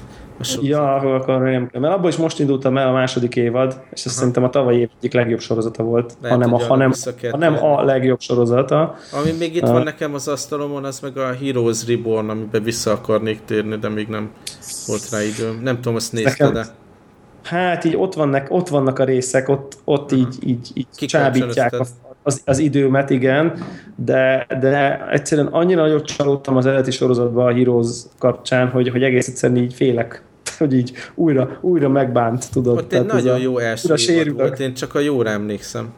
Ja, 0.62 0.96
akkor 0.96 1.42
nem 1.42 1.68
kell. 1.68 1.82
Mert 1.82 1.94
abból 1.94 2.10
is 2.10 2.16
most 2.16 2.40
indultam 2.40 2.78
el 2.78 2.88
a 2.88 2.92
második 2.92 3.36
évad, 3.36 3.82
és 3.92 4.06
ez 4.06 4.12
szerintem 4.12 4.44
a 4.44 4.50
tavalyi 4.50 4.80
év 4.80 4.90
egyik 4.98 5.14
legjobb 5.14 5.40
sorozata 5.40 5.84
volt, 5.84 6.18
Lehet, 6.22 6.38
hanem, 6.38 6.54
a, 6.54 6.66
hanem, 6.66 6.92
hanem 7.32 7.64
a 7.64 7.84
legjobb 7.84 8.20
sorozata. 8.20 8.96
Ami 9.12 9.32
még 9.40 9.56
itt 9.56 9.64
uh, 9.64 9.70
van 9.70 9.84
nekem 9.84 10.14
az 10.14 10.28
asztalomon, 10.28 10.84
az 10.84 11.00
meg 11.00 11.18
a 11.18 11.34
Heroes 11.34 11.88
Reborn, 11.88 12.30
amiben 12.30 12.64
vissza 12.64 12.92
akarnék 12.92 13.40
térni, 13.46 13.76
de 13.76 13.90
még 13.90 14.08
nem 14.08 14.30
volt 14.88 15.10
rá 15.12 15.22
időm. 15.22 15.60
Nem 15.64 15.76
tudom, 15.76 15.96
azt 15.96 16.14
nézted 16.14 16.54
de 16.54 16.66
hát 17.50 17.84
így 17.84 17.96
ott 17.96 18.14
vannak, 18.14 18.48
ott 18.50 18.68
vannak 18.68 19.00
a 19.00 19.04
részek, 19.04 19.50
ott, 19.50 19.78
ott 19.84 20.12
így, 20.12 20.36
így, 20.46 20.72
így 20.74 20.88
csábítják 20.92 21.74
a, 21.74 21.86
az, 22.24 22.42
az 22.46 22.60
időmet, 22.60 23.10
igen, 23.10 23.64
de, 23.96 24.48
de 24.60 25.06
egyszerűen 25.10 25.48
annyira 25.48 25.82
nagyot 25.82 26.06
csalódtam 26.06 26.58
az 26.58 26.66
eredeti 26.66 26.92
sorozatban 26.92 27.48
a 27.48 27.54
Heroes 27.54 27.88
kapcsán, 28.18 28.70
hogy, 28.70 28.90
hogy 28.90 29.04
egész 29.04 29.28
egyszerűen 29.28 29.64
így 29.64 29.74
félek 29.74 30.24
hogy 30.58 30.74
így 30.74 30.94
újra, 31.16 31.58
újra 31.62 31.90
megbánt, 31.90 32.52
tudod. 32.52 32.78
Ott 32.78 32.94
egy 32.94 33.06
nagyon 33.06 33.34
a, 33.34 33.38
jó 33.38 33.58
első 33.58 33.96
évad 34.14 34.36
volt, 34.36 34.60
én 34.60 34.74
csak 34.74 34.96
a 34.96 35.00
jóra 35.00 35.30
emlékszem. 35.30 35.94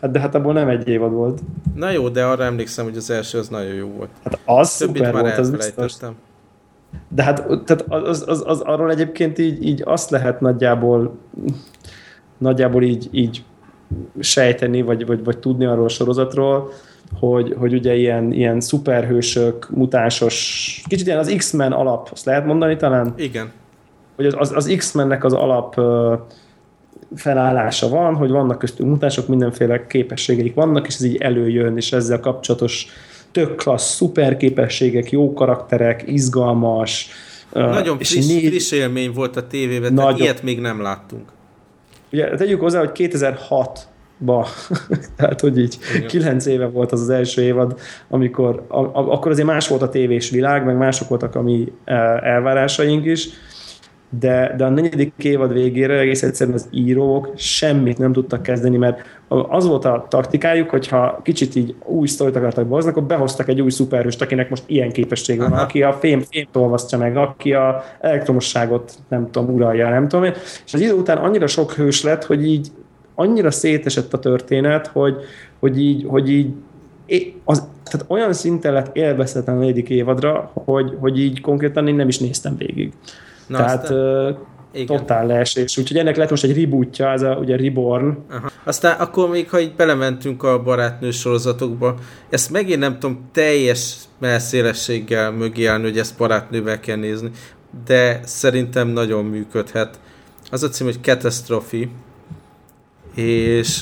Hát 0.00 0.10
de 0.10 0.18
hát 0.18 0.34
abból 0.34 0.52
nem 0.52 0.68
egy 0.68 0.88
évad 0.88 1.12
volt. 1.12 1.40
Na 1.74 1.90
jó, 1.90 2.08
de 2.08 2.24
arra 2.24 2.44
emlékszem, 2.44 2.84
hogy 2.84 2.96
az 2.96 3.10
első 3.10 3.38
az 3.38 3.48
nagyon 3.48 3.74
jó 3.74 3.88
volt. 3.88 4.10
Hát 4.24 4.38
az 4.44 4.76
Többit 4.76 4.96
szuper 4.96 5.12
már 5.12 5.22
volt, 5.22 5.38
az 5.38 5.50
biztos. 5.50 5.92
De 7.08 7.22
hát 7.22 7.46
tehát 7.64 7.84
az, 7.88 8.24
az, 8.26 8.42
az, 8.46 8.60
arról 8.60 8.90
egyébként 8.90 9.38
így, 9.38 9.66
így 9.66 9.82
azt 9.84 10.10
lehet 10.10 10.40
nagyjából 10.40 11.18
nagyjából 12.38 12.82
így, 12.82 13.08
így 13.10 13.44
sejteni, 14.20 14.82
vagy, 14.82 15.06
vagy, 15.06 15.24
vagy 15.24 15.38
tudni 15.38 15.64
arról 15.64 15.84
a 15.84 15.88
sorozatról, 15.88 16.72
hogy, 17.18 17.54
hogy 17.58 17.74
ugye 17.74 17.94
ilyen, 17.94 18.32
ilyen 18.32 18.60
szuperhősök, 18.60 19.70
mutásos, 19.70 20.82
kicsit 20.88 21.06
ilyen 21.06 21.18
az 21.18 21.34
X-Men 21.36 21.72
alap, 21.72 22.08
azt 22.12 22.24
lehet 22.24 22.46
mondani 22.46 22.76
talán? 22.76 23.14
Igen. 23.16 23.50
Hogy 24.16 24.26
az, 24.26 24.34
az, 24.38 24.52
az 24.54 24.74
X-mennek 24.76 25.24
az 25.24 25.32
alap 25.32 25.80
felállása 27.14 27.88
van, 27.88 28.14
hogy 28.14 28.30
vannak 28.30 28.58
köztük 28.58 28.86
mutások, 28.86 29.28
mindenféle 29.28 29.86
képességeik 29.86 30.54
vannak, 30.54 30.86
és 30.86 30.94
ez 30.94 31.02
így 31.02 31.16
előjön, 31.16 31.76
és 31.76 31.92
ezzel 31.92 32.20
kapcsolatos 32.20 32.86
tök 33.34 33.56
klassz, 33.56 33.94
szuper 33.94 34.36
képességek, 34.36 35.10
jó 35.10 35.32
karakterek, 35.32 36.04
izgalmas. 36.06 37.08
Nagyon 37.52 37.96
és 37.98 38.10
friss, 38.10 38.26
négy... 38.26 38.46
friss 38.46 38.70
élmény 38.70 39.12
volt 39.12 39.36
a 39.36 39.46
tévében, 39.46 39.92
Nagyon... 39.92 40.16
tehát 40.16 40.20
ilyet 40.20 40.42
még 40.42 40.60
nem 40.60 40.82
láttunk. 40.82 41.22
Ugye 42.12 42.34
tegyük 42.36 42.60
hozzá, 42.60 42.78
hogy 42.78 42.92
2006 42.92 43.88
ba, 44.18 44.46
tehát 45.16 45.40
hogy 45.40 45.58
így 45.58 45.78
Igen. 45.94 46.08
kilenc 46.08 46.46
éve 46.46 46.66
volt 46.66 46.92
az 46.92 47.00
az 47.00 47.10
első 47.10 47.42
évad, 47.42 47.80
amikor 48.08 48.64
a, 48.68 48.78
a, 48.78 49.12
akkor 49.12 49.30
azért 49.30 49.46
más 49.46 49.68
volt 49.68 49.82
a 49.82 49.88
tévés 49.88 50.30
világ, 50.30 50.64
meg 50.64 50.76
mások 50.76 51.08
voltak 51.08 51.34
a 51.34 51.42
mi 51.42 51.72
elvárásaink 52.22 53.04
is, 53.04 53.28
de, 54.18 54.54
de 54.56 54.64
a 54.64 54.68
negyedik 54.68 55.12
évad 55.16 55.52
végére 55.52 55.98
egész 55.98 56.22
egyszerűen 56.22 56.56
az 56.56 56.68
írók 56.70 57.32
semmit 57.36 57.98
nem 57.98 58.12
tudtak 58.12 58.42
kezdeni, 58.42 58.76
mert 58.76 59.00
az 59.28 59.66
volt 59.66 59.84
a 59.84 60.06
taktikájuk, 60.08 60.70
hogyha 60.70 61.20
kicsit 61.22 61.54
így 61.54 61.74
új 61.84 62.06
sztorit 62.06 62.36
akartak 62.36 62.66
behozni, 62.66 62.90
akkor 62.90 63.02
behoztak 63.02 63.48
egy 63.48 63.60
új 63.60 63.70
szuperhőst, 63.70 64.22
akinek 64.22 64.50
most 64.50 64.62
ilyen 64.66 64.92
képesség 64.92 65.38
van, 65.38 65.52
Aha. 65.52 65.62
aki 65.62 65.82
a 65.82 65.92
fém, 65.92 66.20
fémt 66.30 66.56
olvasztja 66.56 66.98
meg, 66.98 67.16
aki 67.16 67.52
a 67.52 67.84
elektromosságot 68.00 68.92
nem 69.08 69.30
tudom, 69.30 69.54
uralja, 69.54 69.88
nem 69.88 70.08
tudom 70.08 70.24
én. 70.24 70.34
És 70.66 70.74
az 70.74 70.80
idő 70.80 70.92
után 70.92 71.16
annyira 71.16 71.46
sok 71.46 71.72
hős 71.72 72.02
lett, 72.02 72.24
hogy 72.24 72.46
így 72.46 72.68
annyira 73.14 73.50
szétesett 73.50 74.12
a 74.12 74.18
történet, 74.18 74.86
hogy, 74.86 75.16
hogy 75.58 75.80
így, 75.80 76.04
hogy 76.08 76.30
így 76.30 76.52
az, 77.44 77.68
tehát 77.84 78.06
olyan 78.08 78.32
szinten 78.32 78.72
lett 78.72 78.96
élvezhetetlen 78.96 79.56
a 79.56 79.58
negyedik 79.58 79.88
évadra, 79.88 80.50
hogy, 80.54 80.96
hogy 81.00 81.20
így 81.20 81.40
konkrétan 81.40 81.88
én 81.88 81.94
nem 81.94 82.08
is 82.08 82.18
néztem 82.18 82.56
végig. 82.56 82.92
Na 83.46 83.56
Tehát 83.56 83.82
aztán... 83.82 84.52
Igen. 84.74 84.86
totál 84.86 85.26
leesés. 85.26 85.78
Úgyhogy 85.78 85.96
ennek 85.96 86.16
lett 86.16 86.30
most 86.30 86.44
egy 86.44 86.60
rebootja, 86.60 87.10
ez 87.10 87.22
a 87.22 87.34
ugye 87.34 87.56
Reborn. 87.56 88.18
Aha. 88.30 88.50
Aztán 88.64 89.00
akkor 89.00 89.28
még, 89.28 89.50
ha 89.50 89.60
így 89.60 89.74
belementünk 89.74 90.42
a 90.42 90.62
barátnő 90.62 91.10
sorozatokba, 91.10 91.94
ezt 92.30 92.50
megint 92.50 92.78
nem 92.78 92.98
tudom 92.98 93.28
teljes 93.32 93.94
melszélességgel 94.18 95.30
mögé 95.30 95.66
állni, 95.66 95.84
hogy 95.84 95.98
ezt 95.98 96.16
barátnővel 96.16 96.80
kell 96.80 96.96
nézni, 96.96 97.30
de 97.86 98.20
szerintem 98.24 98.88
nagyon 98.88 99.24
működhet. 99.24 100.00
Az 100.50 100.62
a 100.62 100.68
cím, 100.68 100.86
hogy 100.86 100.98
Catastrophe, 101.02 101.88
és 103.14 103.80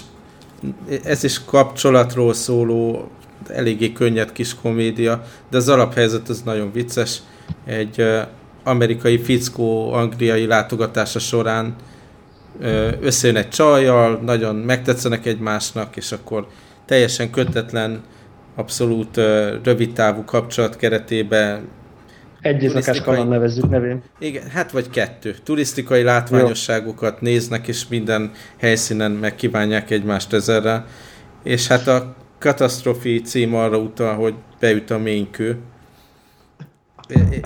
ez 1.04 1.24
is 1.24 1.44
kapcsolatról 1.44 2.32
szóló, 2.32 3.10
eléggé 3.48 3.92
könnyed 3.92 4.32
kis 4.32 4.54
komédia, 4.54 5.24
de 5.50 5.56
az 5.56 5.68
alaphelyzet 5.68 6.28
az 6.28 6.42
nagyon 6.42 6.72
vicces. 6.72 7.18
Egy 7.64 8.04
amerikai 8.64 9.18
fickó 9.18 9.92
angliai 9.92 10.46
látogatása 10.46 11.18
során 11.18 11.74
összejön 13.00 13.36
egy 13.36 13.48
csajjal, 13.48 14.20
nagyon 14.24 14.56
megtetszenek 14.56 15.26
egymásnak, 15.26 15.96
és 15.96 16.12
akkor 16.12 16.46
teljesen 16.86 17.30
kötetlen, 17.30 18.02
abszolút 18.54 19.16
rövid 19.62 19.92
távú 19.92 20.24
kapcsolat 20.24 20.76
keretében 20.76 21.68
egy 22.40 22.62
éjszakás 22.62 23.00
kaland 23.00 23.28
nevezzük 23.28 23.68
nevén. 23.68 24.02
Igen, 24.18 24.50
hát 24.50 24.70
vagy 24.70 24.90
kettő. 24.90 25.34
Turisztikai 25.44 26.02
látványosságokat 26.02 27.18
Jó. 27.20 27.28
néznek, 27.28 27.68
és 27.68 27.88
minden 27.88 28.30
helyszínen 28.56 29.10
megkívánják 29.10 29.90
egymást 29.90 30.32
ezerrel. 30.32 30.86
És 31.42 31.66
hát 31.66 31.86
a 31.86 32.14
katasztrofi 32.38 33.20
cím 33.20 33.54
arra 33.54 33.78
utal, 33.78 34.14
hogy 34.14 34.34
beüt 34.60 34.90
a 34.90 34.98
ménykő, 34.98 35.58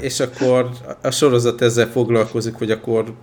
és 0.00 0.20
akkor 0.20 0.70
a 1.02 1.10
sorozat 1.10 1.62
ezzel 1.62 1.86
foglalkozik, 1.86 2.54
hogy 2.54 2.70
akkor 2.70 3.14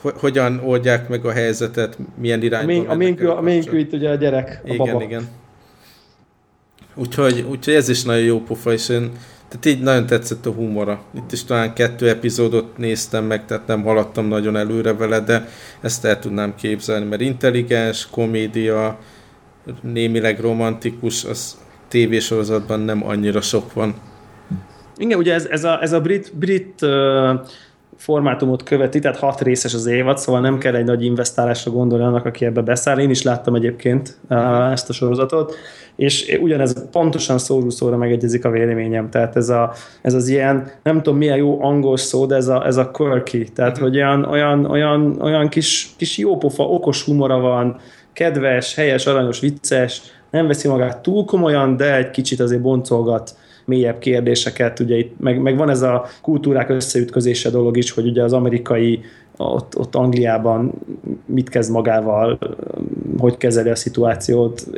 hogyan 0.00 0.60
oldják 0.64 1.08
meg 1.08 1.24
a 1.24 1.32
helyzetet, 1.32 1.98
milyen 2.20 2.42
irányba 2.42 2.90
A 3.36 3.40
ménkő 3.40 3.78
itt 3.78 3.92
ugye 3.92 4.10
a 4.10 4.14
gyerek, 4.14 4.60
a 4.64 4.66
Igen, 4.72 4.76
baba. 4.76 5.02
igen. 5.02 5.28
Úgyhogy, 6.94 7.46
úgyhogy 7.50 7.74
ez 7.74 7.88
is 7.88 8.02
nagyon 8.02 8.24
jó 8.24 8.40
pofa, 8.40 8.72
és 8.72 8.88
én 8.88 9.10
tehát 9.48 9.66
így 9.66 9.82
nagyon 9.82 10.06
tetszett 10.06 10.46
a 10.46 10.50
humora. 10.50 11.02
Itt 11.14 11.32
is 11.32 11.44
talán 11.44 11.74
kettő 11.74 12.08
epizódot 12.08 12.76
néztem 12.76 13.24
meg, 13.24 13.46
tehát 13.46 13.66
nem 13.66 13.82
haladtam 13.82 14.26
nagyon 14.26 14.56
előre 14.56 14.94
vele, 14.94 15.20
de 15.20 15.48
ezt 15.80 16.04
el 16.04 16.18
tudnám 16.18 16.54
képzelni, 16.54 17.04
mert 17.04 17.20
intelligens, 17.20 18.08
komédia, 18.10 18.98
némileg 19.82 20.40
romantikus, 20.40 21.24
az 21.24 21.58
tévésorozatban 21.88 22.80
nem 22.80 23.06
annyira 23.06 23.40
sok 23.40 23.72
van. 23.72 23.94
Igen, 25.00 25.18
ugye 25.18 25.34
ez, 25.34 25.46
ez, 25.46 25.64
a, 25.64 25.82
ez 25.82 25.92
a 25.92 26.00
brit, 26.00 26.32
brit 26.34 26.82
uh, 26.82 27.40
formátumot 27.96 28.62
követi, 28.62 28.98
tehát 28.98 29.16
hat 29.16 29.40
részes 29.40 29.74
az 29.74 29.86
évad, 29.86 30.18
szóval 30.18 30.40
nem 30.40 30.58
kell 30.58 30.74
egy 30.74 30.84
nagy 30.84 31.04
investálásra 31.04 31.70
gondolni 31.70 32.04
annak, 32.04 32.26
aki 32.26 32.44
ebbe 32.44 32.60
beszáll. 32.60 32.98
Én 32.98 33.10
is 33.10 33.22
láttam 33.22 33.54
egyébként 33.54 34.16
uh, 34.28 34.70
ezt 34.72 34.88
a 34.88 34.92
sorozatot, 34.92 35.54
és 35.96 36.38
ugyanez 36.40 36.88
pontosan 36.90 37.38
szó 37.38 37.70
szóra 37.70 37.96
megegyezik 37.96 38.44
a 38.44 38.50
véleményem. 38.50 39.10
Tehát 39.10 39.36
ez, 39.36 39.48
a, 39.48 39.72
ez 40.02 40.14
az 40.14 40.28
ilyen, 40.28 40.70
nem 40.82 40.96
tudom 41.02 41.18
milyen 41.18 41.36
jó 41.36 41.62
angol 41.62 41.96
szó, 41.96 42.26
de 42.26 42.36
ez 42.36 42.48
a, 42.48 42.66
ez 42.66 42.76
a 42.76 42.90
quirky, 42.90 43.44
tehát 43.44 43.70
uh-huh. 43.70 43.88
hogy 43.88 43.96
olyan, 43.96 44.24
olyan, 44.24 44.64
olyan, 44.64 45.20
olyan 45.20 45.48
kis, 45.48 45.90
kis 45.96 46.18
jópofa, 46.18 46.62
okos 46.62 47.04
humora 47.04 47.38
van, 47.38 47.76
kedves, 48.12 48.74
helyes, 48.74 49.06
aranyos, 49.06 49.40
vicces, 49.40 50.02
nem 50.30 50.46
veszi 50.46 50.68
magát 50.68 50.98
túl 50.98 51.24
komolyan, 51.24 51.76
de 51.76 51.96
egy 51.96 52.10
kicsit 52.10 52.40
azért 52.40 52.60
boncolgat 52.60 53.34
mélyebb 53.64 53.98
kérdéseket, 53.98 54.80
ugye 54.80 54.96
itt, 54.96 55.14
meg, 55.20 55.40
meg 55.40 55.56
van 55.56 55.70
ez 55.70 55.82
a 55.82 56.06
kultúrák 56.22 56.68
összeütközése 56.68 57.50
dolog 57.50 57.76
is, 57.76 57.90
hogy 57.90 58.06
ugye 58.06 58.22
az 58.22 58.32
amerikai 58.32 59.00
ott, 59.36 59.78
ott 59.78 59.94
Angliában 59.94 60.72
mit 61.26 61.48
kezd 61.48 61.72
magával, 61.72 62.38
hogy 63.18 63.36
kezeli 63.36 63.68
a 63.68 63.74
szituációt, 63.74 64.70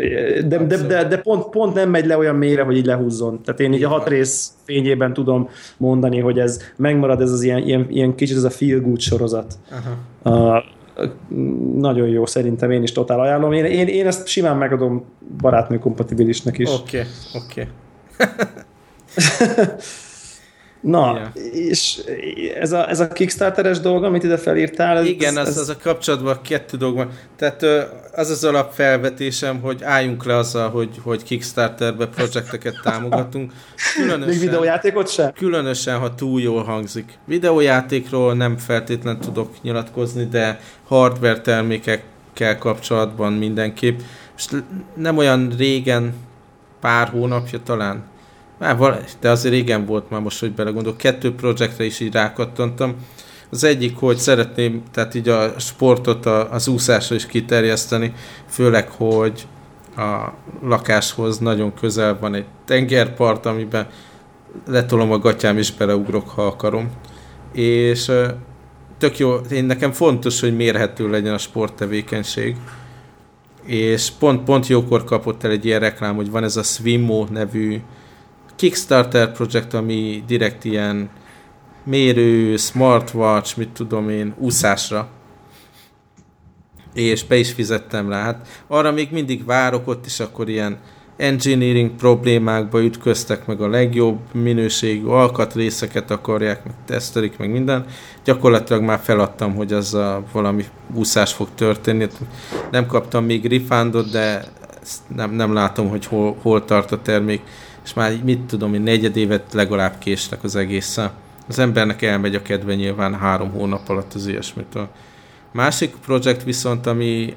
de, 0.47 0.59
de, 0.59 0.77
de, 0.77 1.05
de 1.05 1.19
pont, 1.19 1.49
pont 1.49 1.75
nem 1.75 1.91
megy 1.91 2.07
le 2.07 2.17
olyan 2.17 2.37
mélyre, 2.37 2.63
hogy 2.63 2.77
így 2.77 2.87
lehúzzon. 2.87 3.41
Tehát 3.45 3.61
én 3.61 3.73
így 3.73 3.85
a 3.85 3.89
hat 3.89 4.09
rész 4.09 4.53
fényében 4.65 5.13
tudom 5.13 5.49
mondani, 5.77 6.21
hogy 6.21 6.39
ez 6.39 6.63
megmarad 6.77 7.21
ez 7.21 7.31
az 7.31 7.43
ilyen, 7.43 7.67
ilyen, 7.67 7.87
ilyen 7.89 8.15
kicsit 8.15 8.37
ez 8.37 8.45
a 8.45 8.51
feel 8.51 8.81
good 8.81 9.01
sorozat. 9.01 9.55
Aha. 9.71 9.95
Uh, 10.25 10.65
nagyon 11.79 12.09
jó, 12.09 12.27
szerintem 12.27 12.71
én 12.71 12.83
is 12.83 12.93
totál 12.93 13.21
ajánlom. 13.21 13.53
Én, 13.53 13.65
én, 13.65 13.87
én 13.87 14.07
ezt 14.07 14.27
simán 14.27 14.57
megadom 14.57 15.05
barátnő 15.41 15.79
kompatibilisnek 15.79 16.59
is. 16.59 16.71
Oké, 16.71 16.99
okay, 16.99 17.11
oké. 17.45 17.69
Okay. 18.17 18.37
Na, 20.83 21.19
ja. 21.19 21.33
és 21.53 22.01
ez 22.61 22.73
a, 22.73 22.89
ez 22.89 23.01
a 23.01 23.09
Kickstarteres 23.09 23.81
dolog, 23.81 24.05
amit 24.05 24.23
ide 24.23 24.37
felírtál? 24.37 24.99
Ez, 24.99 25.07
Igen, 25.07 25.37
az, 25.37 25.49
ez... 25.49 25.57
az 25.57 25.69
a 25.69 25.77
kapcsolatban 25.83 26.39
kettő 26.43 26.77
dolog 26.77 26.97
van. 26.97 27.11
Tehát 27.37 27.63
az 28.15 28.31
az 28.31 28.45
alapfelvetésem, 28.45 29.61
hogy 29.61 29.83
álljunk 29.83 30.25
le 30.25 30.37
azzal, 30.37 30.71
hogy, 30.71 31.01
hogy 31.03 31.23
Kickstarterbe 31.23 32.07
projekteket 32.07 32.81
támogatunk. 32.85 33.53
Különösen, 33.95 34.29
Még 34.29 34.39
videójátékot 34.39 35.11
se? 35.11 35.33
Különösen, 35.37 35.99
ha 35.99 36.15
túl 36.15 36.41
jól 36.41 36.63
hangzik. 36.63 37.19
Videójátékról 37.25 38.35
nem 38.35 38.57
feltétlen 38.57 39.21
tudok 39.21 39.63
nyilatkozni, 39.63 40.25
de 40.25 40.61
hardware 40.89 41.41
termékekkel 41.41 42.59
kapcsolatban 42.59 43.33
mindenképp. 43.33 43.99
És 44.37 44.47
nem 44.95 45.17
olyan 45.17 45.55
régen, 45.59 46.15
pár 46.81 47.09
hónapja 47.09 47.59
talán, 47.65 48.11
val- 48.77 49.17
de 49.21 49.31
azért 49.31 49.55
régen 49.55 49.87
volt 49.87 50.11
már 50.11 50.21
most, 50.21 50.41
hogy 50.41 50.53
belegondolok. 50.53 50.99
Kettő 50.99 51.35
projektre 51.35 51.85
is 51.85 52.01
így 52.01 52.13
rákattantam. 52.13 52.95
Az 53.51 53.65
egyik, 53.65 53.97
hogy 53.97 54.17
szeretném 54.17 54.83
tehát 54.93 55.15
így 55.15 55.29
a 55.29 55.59
sportot 55.59 56.27
az 56.27 56.69
úszásra 56.69 57.15
is 57.15 57.27
kiterjeszteni, 57.27 58.13
főleg, 58.49 58.89
hogy 58.89 59.47
a 59.97 60.33
lakáshoz 60.63 61.39
nagyon 61.39 61.75
közel 61.75 62.19
van 62.21 62.35
egy 62.35 62.45
tengerpart, 62.65 63.47
amiben 63.47 63.87
letolom 64.67 65.13
a 65.13 65.19
gatyám 65.19 65.59
és 65.59 65.73
beleugrok, 65.73 66.29
ha 66.29 66.47
akarom. 66.47 66.91
És 67.53 68.11
tök 68.99 69.19
jó, 69.19 69.35
én 69.35 69.65
nekem 69.65 69.93
fontos, 69.93 70.41
hogy 70.41 70.57
mérhető 70.57 71.11
legyen 71.11 71.35
a 71.35 71.39
sporttevékenység. 71.39 72.57
És 73.65 74.11
pont, 74.19 74.45
pont 74.45 74.67
jókor 74.67 75.05
kapott 75.05 75.45
el 75.45 75.51
egy 75.51 75.65
ilyen 75.65 75.81
reklám, 75.81 76.17
hogy 76.17 76.31
van 76.31 76.45
ez 76.45 76.57
a 76.57 76.63
Swimmo 76.63 77.27
nevű 77.31 77.81
Kickstarter 78.57 79.33
projekt, 79.33 79.75
ami 79.75 80.25
direkt 80.27 80.65
ilyen 80.65 81.11
mérő, 81.85 82.57
smartwatch, 82.57 83.59
mit 83.59 83.69
tudom 83.69 84.09
én, 84.09 84.35
úszásra. 84.39 85.09
És 86.95 87.25
be 87.25 87.37
is 87.37 87.53
fizettem 87.53 88.09
rá. 88.09 88.23
Hát 88.23 88.49
arra 88.67 88.93
még 88.93 89.09
mindig 89.13 89.45
várok 89.45 89.89
ott 89.89 90.07
is, 90.07 90.21
akkor 90.21 90.49
ilyen 90.49 90.79
engineering 91.17 91.91
problémákba 91.91 92.83
ütköztek, 92.83 93.47
meg 93.47 93.61
a 93.61 93.69
legjobb 93.69 94.19
minőségű 94.33 95.07
alkatrészeket 95.07 96.11
akarják, 96.11 96.65
meg 96.65 96.75
tesztelik, 96.87 97.39
meg 97.39 97.51
minden. 97.51 97.85
Gyakorlatilag 98.25 98.83
már 98.83 98.99
feladtam, 99.03 99.55
hogy 99.55 99.73
az 99.73 99.95
a 99.95 100.23
valami 100.33 100.65
úszás 100.95 101.33
fog 101.33 101.49
történni. 101.55 102.07
Nem 102.71 102.87
kaptam 102.87 103.25
még 103.25 103.45
refundot, 103.47 104.11
de 104.11 104.45
nem, 105.17 105.31
nem 105.31 105.53
látom, 105.53 105.89
hogy 105.89 106.07
hol, 106.07 106.37
hol 106.43 106.65
tart 106.65 106.93
a 106.93 107.03
termék 107.03 107.43
és 107.85 107.95
már 107.95 108.23
mit 108.25 108.41
tudom 108.41 108.75
én, 108.75 108.81
negyed 108.81 109.17
évet 109.17 109.53
legalább 109.53 109.99
késtek 109.99 110.45
az 110.45 110.57
egészen. 110.57 111.11
Az 111.49 111.59
embernek 111.59 112.03
elmegy 112.03 112.35
a 112.35 112.43
kedve 112.43 112.75
nyilván 112.75 113.19
három 113.19 113.51
hónap 113.51 113.89
alatt 113.89 114.15
az 114.15 114.27
ilyesmitől. 114.27 114.89
Másik 115.53 115.95
projekt 116.05 116.43
viszont, 116.45 116.87
ami 116.87 117.37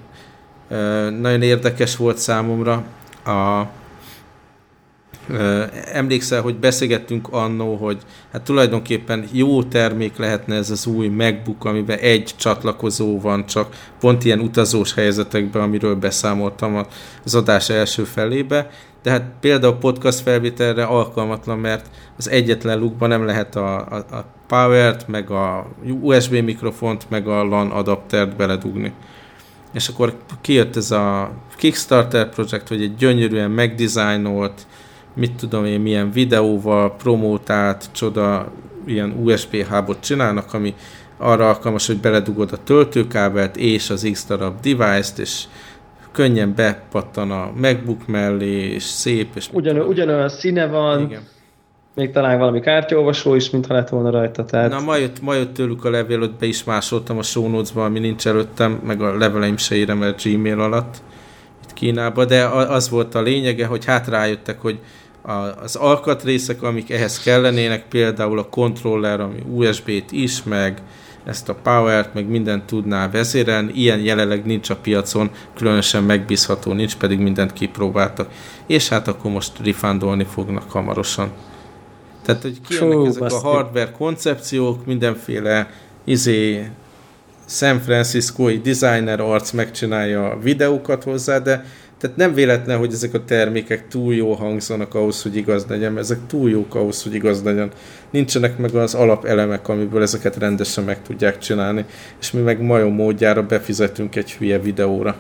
nagyon 1.19 1.41
érdekes 1.41 1.95
volt 1.95 2.17
számomra, 2.17 2.83
a, 3.25 3.67
emlékszel, 5.91 6.41
hogy 6.41 6.55
beszélgettünk 6.55 7.27
annó, 7.31 7.75
hogy 7.75 7.97
hát 8.31 8.41
tulajdonképpen 8.41 9.27
jó 9.31 9.63
termék 9.63 10.17
lehetne 10.17 10.55
ez 10.55 10.69
az 10.69 10.85
új 10.85 11.07
MacBook, 11.07 11.65
amiben 11.65 11.97
egy 11.97 12.31
csatlakozó 12.35 13.19
van, 13.19 13.45
csak 13.45 13.75
pont 13.99 14.23
ilyen 14.23 14.39
utazós 14.39 14.93
helyzetekben, 14.93 15.61
amiről 15.61 15.95
beszámoltam 15.95 16.85
az 17.23 17.35
adás 17.35 17.69
első 17.69 18.03
felébe, 18.03 18.69
de 19.05 19.11
hát 19.11 19.23
például 19.39 19.75
podcast 19.75 20.19
felvételre 20.19 20.83
alkalmatlan, 20.83 21.59
mert 21.59 21.85
az 22.17 22.29
egyetlen 22.29 22.79
lukban 22.79 23.09
nem 23.09 23.25
lehet 23.25 23.55
a, 23.55 23.75
a, 23.75 23.95
a 23.95 24.25
power-t, 24.47 25.07
meg 25.07 25.29
a 25.29 25.67
USB 26.01 26.33
mikrofont, 26.33 27.09
meg 27.09 27.27
a 27.27 27.43
LAN 27.43 27.71
adaptert 27.71 28.35
beledugni. 28.35 28.93
És 29.73 29.87
akkor 29.87 30.17
kijött 30.41 30.75
ez 30.75 30.91
a 30.91 31.31
Kickstarter 31.55 32.29
projekt, 32.29 32.67
hogy 32.67 32.81
egy 32.81 32.95
gyönyörűen 32.95 33.51
megdizájnolt, 33.51 34.67
mit 35.13 35.35
tudom 35.35 35.65
én, 35.65 35.79
milyen 35.79 36.11
videóval 36.11 36.95
promótált, 36.95 37.89
csoda, 37.91 38.51
ilyen 38.85 39.21
USB 39.23 39.65
hubot 39.65 39.99
csinálnak, 39.99 40.53
ami 40.53 40.73
arra 41.17 41.47
alkalmas, 41.47 41.87
hogy 41.87 41.97
beledugod 41.97 42.51
a 42.51 42.63
töltőkábelt 42.63 43.57
és 43.57 43.89
az 43.89 44.07
X 44.11 44.25
darab 44.25 44.59
device-t, 44.61 45.19
és 45.19 45.43
könnyen 46.15 46.53
bepattan 46.55 47.31
a 47.31 47.51
MacBook 47.61 48.07
mellé, 48.07 48.73
és 48.73 48.83
szép. 48.83 49.27
És 49.35 49.49
Ugyan, 49.51 49.79
ugyanolyan 49.79 50.29
színe 50.29 50.67
van, 50.67 51.01
Igen. 51.01 51.21
még 51.93 52.11
talán 52.11 52.39
valami 52.39 52.59
kártyaolvasó 52.59 53.35
is, 53.35 53.49
mintha 53.49 53.73
lett 53.73 53.89
volna 53.89 54.09
rajta. 54.09 54.45
Tehát... 54.45 54.69
Na, 54.69 54.79
ma 54.79 54.95
jött, 54.95 55.21
ma 55.21 55.33
jött 55.33 55.53
tőlük 55.53 55.85
a 55.85 55.89
levél, 55.89 56.21
ott 56.21 56.39
be 56.39 56.45
is 56.45 56.63
másoltam 56.63 57.17
a 57.17 57.23
show 57.23 57.49
notes 57.49 57.75
ami 57.75 57.99
nincs 57.99 58.27
előttem, 58.27 58.81
meg 58.85 59.01
a 59.01 59.17
leveleim 59.17 59.57
se 59.57 59.75
érem 59.75 60.03
el 60.03 60.15
Gmail 60.23 60.59
alatt 60.59 61.01
itt 61.63 61.73
Kínába, 61.73 62.25
de 62.25 62.45
az 62.45 62.89
volt 62.89 63.15
a 63.15 63.21
lényege, 63.21 63.65
hogy 63.65 63.85
hát 63.85 64.07
rájöttek, 64.07 64.61
hogy 64.61 64.79
az 65.63 65.75
alkatrészek, 65.75 66.61
amik 66.61 66.91
ehhez 66.91 67.19
kellenének, 67.19 67.87
például 67.87 68.39
a 68.39 68.49
kontroller, 68.49 69.19
ami 69.19 69.43
USB-t 69.53 70.11
is, 70.11 70.43
meg 70.43 70.81
ezt 71.25 71.49
a 71.49 71.53
power-t, 71.53 72.13
meg 72.13 72.27
mindent 72.27 72.63
tudná 72.63 73.09
vezérelni. 73.09 73.71
Ilyen 73.73 73.99
jelenleg 73.99 74.45
nincs 74.45 74.69
a 74.69 74.75
piacon, 74.75 75.29
különösen 75.55 76.03
megbízható 76.03 76.73
nincs, 76.73 76.95
pedig 76.95 77.19
mindent 77.19 77.53
kipróbáltak. 77.53 78.31
És 78.67 78.89
hát 78.89 79.07
akkor 79.07 79.31
most 79.31 79.51
refundolni 79.63 80.23
fognak 80.23 80.71
hamarosan. 80.71 81.31
Tehát, 82.25 82.41
hogy 82.41 82.61
kijönnek 82.67 83.07
ezek 83.07 83.19
baszti. 83.19 83.45
a 83.45 83.49
hardware 83.49 83.91
koncepciók, 83.91 84.85
mindenféle 84.85 85.69
izé 86.03 86.69
San 87.47 87.79
Francisco-i 87.79 88.57
designer 88.57 89.19
arc 89.19 89.51
megcsinálja 89.51 90.29
a 90.29 90.39
videókat 90.39 91.03
hozzá, 91.03 91.39
de 91.39 91.65
tehát 92.05 92.19
nem 92.19 92.33
véletlen, 92.33 92.77
hogy 92.77 92.93
ezek 92.93 93.13
a 93.13 93.23
termékek 93.23 93.87
túl 93.87 94.15
jó 94.15 94.33
hangzanak 94.33 94.95
ahhoz, 94.95 95.21
hogy 95.21 95.35
igaz 95.35 95.65
legyen, 95.69 95.97
ezek 95.97 96.17
túl 96.27 96.49
jók 96.49 96.75
ahhoz, 96.75 97.03
hogy 97.03 97.13
igaz 97.13 97.43
legyen. 97.43 97.71
Nincsenek 98.11 98.57
meg 98.57 98.75
az 98.75 98.93
alapelemek, 98.93 99.67
amiből 99.67 100.01
ezeket 100.01 100.37
rendesen 100.37 100.83
meg 100.83 101.01
tudják 101.01 101.37
csinálni, 101.37 101.85
és 102.19 102.31
mi 102.31 102.41
meg 102.41 102.61
majom 102.61 102.93
módjára 102.93 103.43
befizetünk 103.43 104.15
egy 104.15 104.33
hülye 104.33 104.59
videóra. 104.59 105.15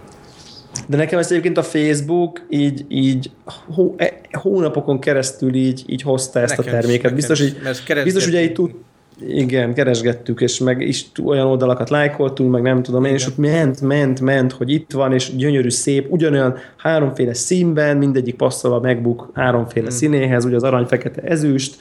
De 0.87 0.97
nekem 0.97 1.19
ez 1.19 1.31
egyébként 1.31 1.57
a 1.57 1.63
Facebook 1.63 2.45
így, 2.49 2.85
így 2.87 3.31
hó, 3.45 3.95
e, 3.97 4.13
hónapokon 4.31 4.99
keresztül 4.99 5.55
így, 5.55 5.83
így 5.87 6.01
hozta 6.01 6.39
ezt 6.39 6.57
nekem 6.57 6.73
a 6.73 6.77
terméket. 6.77 7.09
Is, 7.11 7.15
biztos, 7.15 7.39
hogy, 7.39 8.03
biztos, 8.03 8.27
ugye 8.27 8.41
így 8.41 8.53
tud, 8.53 8.71
igen, 9.19 9.73
keresgettük, 9.73 10.41
és 10.41 10.59
meg 10.59 10.81
is 10.81 11.05
olyan 11.25 11.47
oldalakat 11.47 11.89
lájkoltunk, 11.89 12.51
meg 12.51 12.61
nem 12.61 12.83
tudom 12.83 13.05
én, 13.05 13.13
és 13.13 13.27
ott 13.27 13.37
ment, 13.37 13.81
ment, 13.81 14.21
ment, 14.21 14.51
hogy 14.51 14.71
itt 14.71 14.91
van, 14.91 15.13
és 15.13 15.35
gyönyörű, 15.35 15.69
szép, 15.69 16.11
ugyanolyan 16.11 16.57
háromféle 16.77 17.33
színben, 17.33 17.97
mindegyik 17.97 18.35
passzol 18.35 18.73
a 18.73 18.79
MacBook 18.79 19.29
háromféle 19.33 19.87
hmm. 19.87 19.95
színéhez, 19.95 20.45
ugye 20.45 20.55
az 20.55 20.63
arany, 20.63 20.85
fekete, 20.85 21.21
ezüst, 21.21 21.75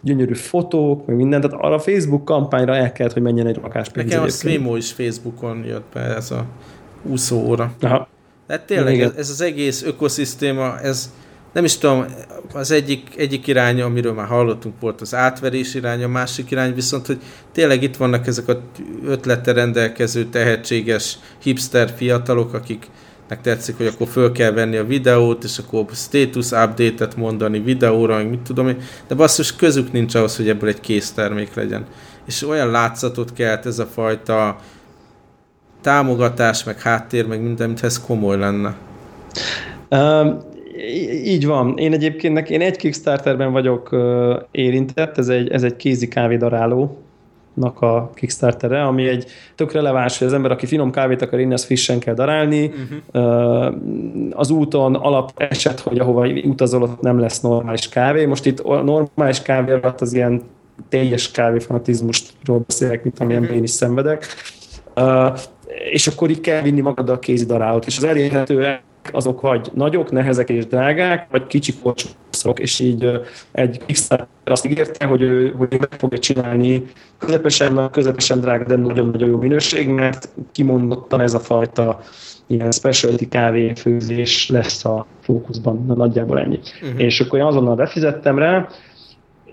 gyönyörű 0.00 0.34
fotók, 0.34 1.06
meg 1.06 1.16
minden, 1.16 1.40
tehát 1.40 1.60
arra 1.60 1.74
a 1.74 1.78
Facebook 1.78 2.24
kampányra 2.24 2.76
el 2.76 2.92
kellett, 2.92 3.12
hogy 3.12 3.22
menjen 3.22 3.46
egy 3.46 3.58
lakáspénz. 3.62 4.08
Nekem 4.08 4.24
a 4.24 4.28
Swimo 4.28 4.76
is 4.76 4.92
Facebookon 4.92 5.64
jött 5.66 5.86
be, 5.92 6.00
ez 6.00 6.30
a 6.30 6.44
úszó 7.02 7.36
óra. 7.46 7.74
Aha. 7.80 8.08
Tehát 8.46 8.66
tényleg 8.66 9.00
ez, 9.00 9.12
ez 9.16 9.30
az 9.30 9.40
egész 9.40 9.82
ökoszisztéma, 9.82 10.80
ez 10.80 11.12
nem 11.54 11.64
is 11.64 11.78
tudom, 11.78 12.04
az 12.52 12.70
egyik, 12.70 13.08
egyik 13.16 13.46
irány, 13.46 13.80
amiről 13.80 14.12
már 14.12 14.26
hallottunk, 14.26 14.74
volt 14.80 15.00
az 15.00 15.14
átverés 15.14 15.74
irány, 15.74 16.02
a 16.02 16.08
másik 16.08 16.50
irány 16.50 16.74
viszont, 16.74 17.06
hogy 17.06 17.18
tényleg 17.52 17.82
itt 17.82 17.96
vannak 17.96 18.26
ezek 18.26 18.48
a 18.48 18.60
ötlete 19.04 19.52
rendelkező, 19.52 20.24
tehetséges 20.24 21.18
hipster 21.42 21.92
fiatalok, 21.96 22.54
akiknek 22.54 23.40
tetszik, 23.42 23.76
hogy 23.76 23.86
akkor 23.86 24.08
föl 24.08 24.32
kell 24.32 24.52
venni 24.52 24.76
a 24.76 24.84
videót, 24.84 25.44
és 25.44 25.58
akkor 25.58 25.84
status 25.92 26.50
update-et 26.50 27.16
mondani 27.16 27.60
videóra, 27.60 28.16
meg 28.16 28.30
mit 28.30 28.40
tudom 28.40 28.68
én, 28.68 28.76
de 29.08 29.14
basszus, 29.14 29.56
közük 29.56 29.92
nincs 29.92 30.14
ahhoz, 30.14 30.36
hogy 30.36 30.48
ebből 30.48 30.68
egy 30.68 30.80
kész 30.80 31.12
termék 31.12 31.54
legyen. 31.54 31.86
És 32.26 32.42
olyan 32.42 32.70
látszatot 32.70 33.32
kelt 33.32 33.66
ez 33.66 33.78
a 33.78 33.86
fajta 33.86 34.58
támogatás, 35.80 36.64
meg 36.64 36.80
háttér, 36.80 37.26
meg 37.26 37.42
minden, 37.42 37.66
mintha 37.66 37.86
ez 37.86 38.00
komoly 38.00 38.38
lenne. 38.38 38.74
Így 41.24 41.46
van. 41.46 41.76
Én 41.76 41.92
egyébként 41.92 42.50
én 42.50 42.60
egy 42.60 42.76
Kickstarterben 42.76 43.52
vagyok 43.52 43.92
uh, 43.92 44.34
érintett, 44.50 45.18
ez 45.18 45.28
egy, 45.28 45.50
ez 45.50 45.62
egy 45.62 45.76
kézi 45.76 46.08
kávédaráló 46.08 46.98
a 47.80 48.10
Kickstartere, 48.10 48.82
ami 48.82 49.08
egy 49.08 49.26
tök 49.54 49.72
releváns, 49.72 50.18
hogy 50.18 50.26
az 50.26 50.32
ember, 50.32 50.50
aki 50.50 50.66
finom 50.66 50.90
kávét 50.90 51.22
akar 51.22 51.40
inni, 51.40 51.52
az 51.52 51.64
frissen 51.64 51.98
kell 51.98 52.14
darálni. 52.14 52.72
Uh-huh. 53.12 53.74
Az 54.30 54.50
úton 54.50 54.94
alap 54.94 55.32
eset, 55.36 55.80
hogy 55.80 55.98
ahova 55.98 56.28
utazol, 56.28 56.82
ott 56.82 57.00
nem 57.00 57.18
lesz 57.18 57.40
normális 57.40 57.88
kávé. 57.88 58.24
Most 58.24 58.46
itt 58.46 58.60
a 58.60 58.82
normális 58.82 59.42
kávé 59.42 59.72
alatt 59.72 60.00
az 60.00 60.12
ilyen 60.14 60.42
teljes 60.88 61.30
kávéfanatizmusról 61.30 62.64
beszélek, 62.66 63.02
mint 63.02 63.20
amilyen 63.20 63.42
uh-huh. 63.42 63.56
én 63.56 63.62
is 63.62 63.70
szenvedek. 63.70 64.26
Uh, 64.96 65.38
és 65.90 66.06
akkor 66.06 66.30
így 66.30 66.40
kell 66.40 66.62
vinni 66.62 66.80
magaddal 66.80 67.14
a 67.14 67.18
kézidarálót, 67.18 67.86
és 67.86 67.96
az 67.96 68.04
elérhetőek 68.04 68.82
azok 69.12 69.40
vagy 69.40 69.70
nagyok, 69.74 70.10
nehezek 70.10 70.48
és 70.48 70.66
drágák, 70.66 71.26
vagy 71.30 71.46
kicsik, 71.46 71.74
olcsók, 71.82 72.58
és 72.58 72.80
így 72.80 73.20
egy 73.52 73.80
Kickstarter 73.86 74.28
azt 74.44 74.66
ígérte, 74.66 75.06
hogy 75.06 75.22
ő, 75.22 75.54
hogy 75.56 75.76
meg 75.78 75.94
fogja 75.98 76.18
csinálni 76.18 76.84
közepesen, 77.18 77.90
közepesen 77.90 78.40
drága, 78.40 78.64
de 78.64 78.76
nagyon-nagyon 78.76 79.28
jó 79.28 79.36
minőség, 79.36 79.88
mert 79.88 80.28
kimondottan 80.52 81.20
ez 81.20 81.34
a 81.34 81.40
fajta 81.40 82.00
ilyen 82.46 82.72
specialty 82.72 83.28
kávéfőzés 83.28 84.48
lesz 84.48 84.84
a 84.84 85.06
fókuszban, 85.20 85.84
nagyjából 85.86 86.38
ennyi. 86.38 86.58
Uh-huh. 86.82 87.00
És 87.00 87.20
akkor 87.20 87.38
én 87.38 87.44
azonnal 87.44 87.74
befizettem 87.74 88.38
rá, 88.38 88.68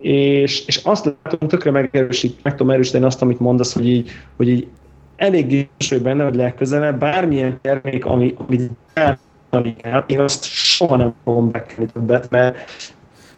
és, 0.01 0.65
és 0.65 0.81
azt 0.83 1.15
látom, 1.23 1.47
tökre 1.47 1.71
megerősít, 1.71 2.39
meg 2.43 2.55
tudom 2.55 2.73
erősíteni 2.73 3.05
azt, 3.05 3.21
amit 3.21 3.39
mondasz, 3.39 3.73
hogy 3.73 3.87
így, 3.87 4.09
hogy 4.37 4.47
így 4.47 4.67
elég 5.15 5.69
vagyok 5.89 6.03
benne, 6.03 6.23
hogy 6.23 6.35
legközelebb 6.35 6.99
bármilyen 6.99 7.59
termék, 7.61 8.05
ami, 8.05 8.35
ami 8.37 8.59
én 10.05 10.19
azt 10.19 10.43
soha 10.43 10.95
nem 10.95 11.13
fogom 11.23 11.51
bekenni 11.51 11.87
többet, 11.93 12.29
mert 12.29 12.57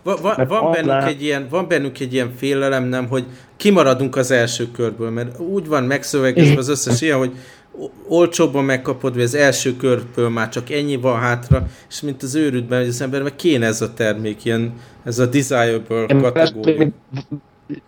Va, 0.03 0.15
va, 0.21 0.33
mert 0.37 0.49
van, 0.49 0.71
bennünk 0.71 1.07
egy 1.07 1.23
ilyen, 1.23 1.47
van 1.49 1.67
bennünk 1.67 1.99
egy 1.99 2.13
ilyen 2.13 2.31
félelem, 2.35 2.83
nem, 2.83 3.07
hogy 3.07 3.25
kimaradunk 3.57 4.15
az 4.15 4.31
első 4.31 4.71
körből, 4.71 5.09
mert 5.09 5.39
úgy 5.39 5.67
van 5.67 5.83
megszövegezve 5.83 6.57
az 6.57 6.69
összes 6.69 7.01
ilyen, 7.01 7.17
hogy 7.17 7.31
olcsóbban 8.07 8.63
megkapod, 8.63 9.13
vagy 9.13 9.23
az 9.23 9.35
első 9.35 9.75
körből 9.75 10.29
már 10.29 10.49
csak 10.49 10.69
ennyi 10.69 10.95
van 10.95 11.19
hátra, 11.19 11.67
és 11.89 12.01
mint 12.01 12.23
az 12.23 12.35
őrültben, 12.35 12.79
hogy 12.79 12.87
az 12.87 13.01
embernek 13.01 13.35
kéne 13.35 13.65
ez 13.65 13.81
a 13.81 13.93
termék, 13.93 14.45
ilyen, 14.45 14.73
ez 15.03 15.19
a 15.19 15.25
desirable 15.25 16.05
kategória. 16.05 16.87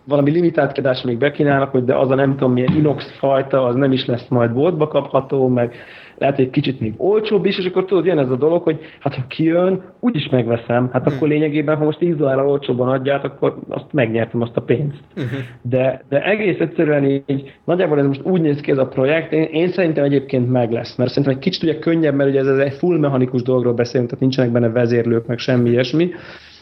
Valami 0.04 0.30
limitáltkedás 0.30 1.02
még 1.02 1.18
bekínálnak, 1.18 1.70
hogy 1.70 1.84
de 1.84 1.94
az 1.94 2.10
a 2.10 2.14
nem 2.14 2.30
tudom 2.30 2.52
milyen 2.52 2.76
inox 2.76 3.12
fajta, 3.18 3.64
az 3.64 3.74
nem 3.74 3.92
is 3.92 4.06
lesz 4.06 4.28
majd 4.28 4.52
boltba 4.52 4.88
kapható, 4.88 5.48
meg 5.48 5.74
lehet, 6.18 6.36
hogy 6.36 6.50
kicsit 6.50 6.80
még 6.80 6.94
olcsóbb 6.96 7.44
is, 7.44 7.58
és 7.58 7.66
akkor 7.66 7.84
tudod, 7.84 8.04
jön 8.04 8.18
ez 8.18 8.30
a 8.30 8.36
dolog, 8.36 8.62
hogy 8.62 8.80
hát 9.00 9.14
ha 9.14 9.26
kijön, 9.28 9.82
úgyis 10.00 10.28
megveszem. 10.28 10.88
Hát 10.92 11.06
akkor 11.06 11.18
hmm. 11.18 11.28
lényegében, 11.28 11.76
ha 11.76 11.84
most 11.84 11.98
10 11.98 12.16
dollárra 12.16 12.46
olcsóban 12.46 12.88
adják, 12.88 13.24
akkor 13.24 13.58
azt 13.68 13.92
megnyertem 13.92 14.40
azt 14.40 14.56
a 14.56 14.60
pénzt. 14.60 15.00
Uh-huh. 15.16 15.38
De, 15.62 16.04
de 16.08 16.24
egész 16.24 16.58
egyszerűen 16.58 17.04
így, 17.04 17.52
nagyjából 17.64 17.98
ez 17.98 18.06
most 18.06 18.22
úgy 18.24 18.40
néz 18.40 18.60
ki 18.60 18.70
ez 18.70 18.78
a 18.78 18.86
projekt, 18.86 19.32
én, 19.32 19.42
én 19.42 19.68
szerintem 19.68 20.04
egyébként 20.04 20.50
meg 20.50 20.72
lesz, 20.72 20.96
mert 20.96 21.10
szerintem 21.10 21.32
egy 21.32 21.42
kicsit 21.42 21.62
ugye 21.62 21.78
könnyebb, 21.78 22.14
mert 22.14 22.30
ugye 22.30 22.38
ez, 22.38 22.46
ez 22.46 22.58
egy 22.58 22.72
full 22.72 22.98
mechanikus 22.98 23.42
dologról 23.42 23.74
beszélünk, 23.74 24.08
tehát 24.08 24.20
nincsenek 24.20 24.50
benne 24.50 24.68
vezérlők, 24.68 25.26
meg 25.26 25.38
semmi 25.38 25.70
ilyesmi, 25.70 26.10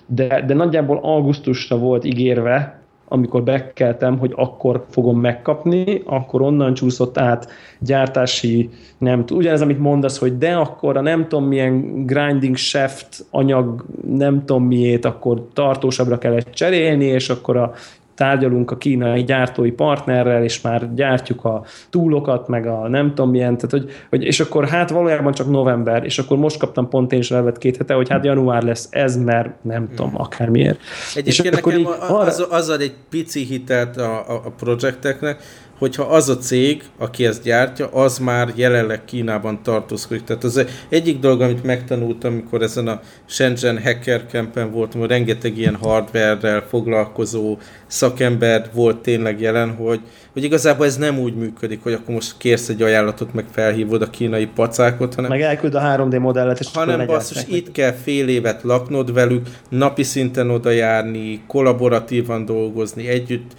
de, 0.06 0.44
de 0.46 0.54
nagyjából 0.54 0.98
augusztusra 1.02 1.78
volt 1.78 2.04
ígérve, 2.04 2.83
amikor 3.08 3.42
bekeltem, 3.42 4.18
hogy 4.18 4.32
akkor 4.36 4.84
fogom 4.90 5.20
megkapni, 5.20 6.02
akkor 6.04 6.42
onnan 6.42 6.74
csúszott 6.74 7.18
át 7.18 7.50
gyártási, 7.78 8.70
nem 8.98 9.24
ugyanez, 9.30 9.60
amit 9.60 9.78
mondasz, 9.78 10.18
hogy 10.18 10.38
de 10.38 10.54
akkor 10.54 10.96
a 10.96 11.00
nem 11.00 11.28
tudom 11.28 11.44
milyen 11.44 12.06
grinding 12.06 12.56
shaft 12.56 13.24
anyag, 13.30 13.84
nem 14.06 14.44
tudom 14.44 14.64
miért, 14.64 15.04
akkor 15.04 15.48
tartósabbra 15.52 16.18
kellett 16.18 16.50
cserélni, 16.50 17.04
és 17.04 17.28
akkor 17.28 17.56
a 17.56 17.72
tárgyalunk 18.14 18.70
a 18.70 18.76
kínai 18.76 19.24
gyártói 19.24 19.70
partnerrel, 19.70 20.42
és 20.42 20.60
már 20.60 20.94
gyártjuk 20.94 21.44
a 21.44 21.64
túlokat, 21.90 22.48
meg 22.48 22.66
a 22.66 22.88
nem 22.88 23.08
tudom 23.08 23.30
milyen, 23.30 23.56
tehát 23.56 23.70
hogy, 23.70 23.90
hogy 24.10 24.22
és 24.22 24.40
akkor 24.40 24.68
hát 24.68 24.90
valójában 24.90 25.32
csak 25.32 25.50
november, 25.50 26.04
és 26.04 26.18
akkor 26.18 26.36
most 26.36 26.58
kaptam 26.58 26.88
pont 26.88 27.12
én 27.12 27.18
is 27.18 27.30
levet 27.30 27.58
két 27.58 27.76
hete, 27.76 27.94
hogy 27.94 28.08
hát 28.08 28.24
január 28.24 28.62
lesz 28.62 28.88
ez, 28.90 29.16
mert 29.16 29.50
nem 29.62 29.88
tudom, 29.88 30.10
hmm. 30.10 30.20
akármiért. 30.20 30.80
Egyébként 31.14 31.54
és 31.54 31.58
akkor 31.58 31.72
nekem 31.72 31.92
így, 31.92 32.00
az, 32.08 32.46
az 32.50 32.68
ad 32.68 32.80
egy 32.80 32.94
pici 33.10 33.44
hitelt 33.44 33.96
a, 33.96 34.30
a, 34.30 34.42
a 34.44 34.50
projekteknek, 34.50 35.42
hogyha 35.78 36.02
az 36.02 36.28
a 36.28 36.36
cég, 36.36 36.82
aki 36.98 37.26
ezt 37.26 37.42
gyártja, 37.42 37.86
az 37.86 38.18
már 38.18 38.52
jelenleg 38.54 39.04
Kínában 39.04 39.62
tartózkodik. 39.62 40.24
Tehát 40.24 40.44
az 40.44 40.64
egyik 40.88 41.18
dolog, 41.18 41.40
amit 41.40 41.64
megtanultam, 41.64 42.32
amikor 42.32 42.62
ezen 42.62 42.88
a 42.88 43.00
Shenzhen 43.26 43.82
Hacker 43.82 44.24
Campen 44.30 44.70
voltam, 44.70 45.00
hogy 45.00 45.08
rengeteg 45.08 45.58
ilyen 45.58 45.74
hardware 45.74 46.64
foglalkozó 46.68 47.58
szakember 47.86 48.70
volt 48.72 48.96
tényleg 48.96 49.40
jelen, 49.40 49.74
hogy, 49.74 50.00
hogy 50.32 50.44
igazából 50.44 50.86
ez 50.86 50.96
nem 50.96 51.18
úgy 51.18 51.34
működik, 51.34 51.82
hogy 51.82 51.92
akkor 51.92 52.14
most 52.14 52.34
kérsz 52.38 52.68
egy 52.68 52.82
ajánlatot, 52.82 53.34
meg 53.34 53.44
felhívod 53.50 54.02
a 54.02 54.10
kínai 54.10 54.46
pacákot, 54.46 55.14
hanem... 55.14 55.30
Meg 55.30 55.40
elküld 55.40 55.74
a 55.74 55.80
3D 55.80 56.20
modellet, 56.20 56.60
és 56.60 56.68
Hanem 56.72 57.06
basszus, 57.06 57.44
itt 57.48 57.72
kell 57.72 57.92
fél 57.92 58.28
évet 58.28 58.62
laknod 58.62 59.12
velük, 59.12 59.46
napi 59.68 60.02
szinten 60.02 60.50
oda 60.50 60.70
járni, 60.70 61.42
kollaboratívan 61.46 62.44
dolgozni, 62.44 63.08
együtt 63.08 63.52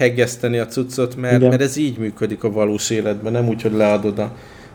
hegeszteni 0.00 0.58
a 0.58 0.66
cuccot, 0.66 1.16
mert, 1.16 1.40
mert 1.40 1.60
ez 1.60 1.76
így 1.76 1.98
működik 1.98 2.44
a 2.44 2.50
valós 2.50 2.90
életben, 2.90 3.32
nem 3.32 3.48
úgy, 3.48 3.62
hogy 3.62 3.72
leadod 3.72 4.18
a 4.18 4.32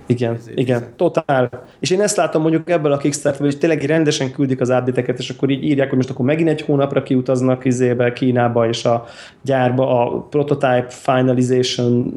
igen, 0.08 0.34
ezért 0.34 0.60
igen, 0.60 0.76
ezért. 0.76 0.92
totál. 0.92 1.64
És 1.80 1.90
én 1.90 2.02
ezt 2.02 2.16
látom 2.16 2.42
mondjuk 2.42 2.70
ebből 2.70 2.92
a 2.92 2.98
kickstarter 2.98 3.42
hogy 3.42 3.58
tényleg 3.58 3.82
rendesen 3.82 4.32
küldik 4.32 4.62
az 4.62 4.70
update 4.70 5.14
és 5.18 5.30
akkor 5.30 5.50
így 5.50 5.64
írják, 5.64 5.88
hogy 5.88 5.98
most 5.98 6.10
akkor 6.10 6.26
megint 6.26 6.50
egy 6.50 6.62
hónapra 6.62 7.04
kiutaznak 7.04 7.66
izébe, 7.66 8.14
Kínába 8.14 8.68
és 8.68 8.86
a 8.86 9.06
gyárba 9.42 10.02
a 10.02 10.20
prototype 10.20 10.86
finalization 10.90 12.14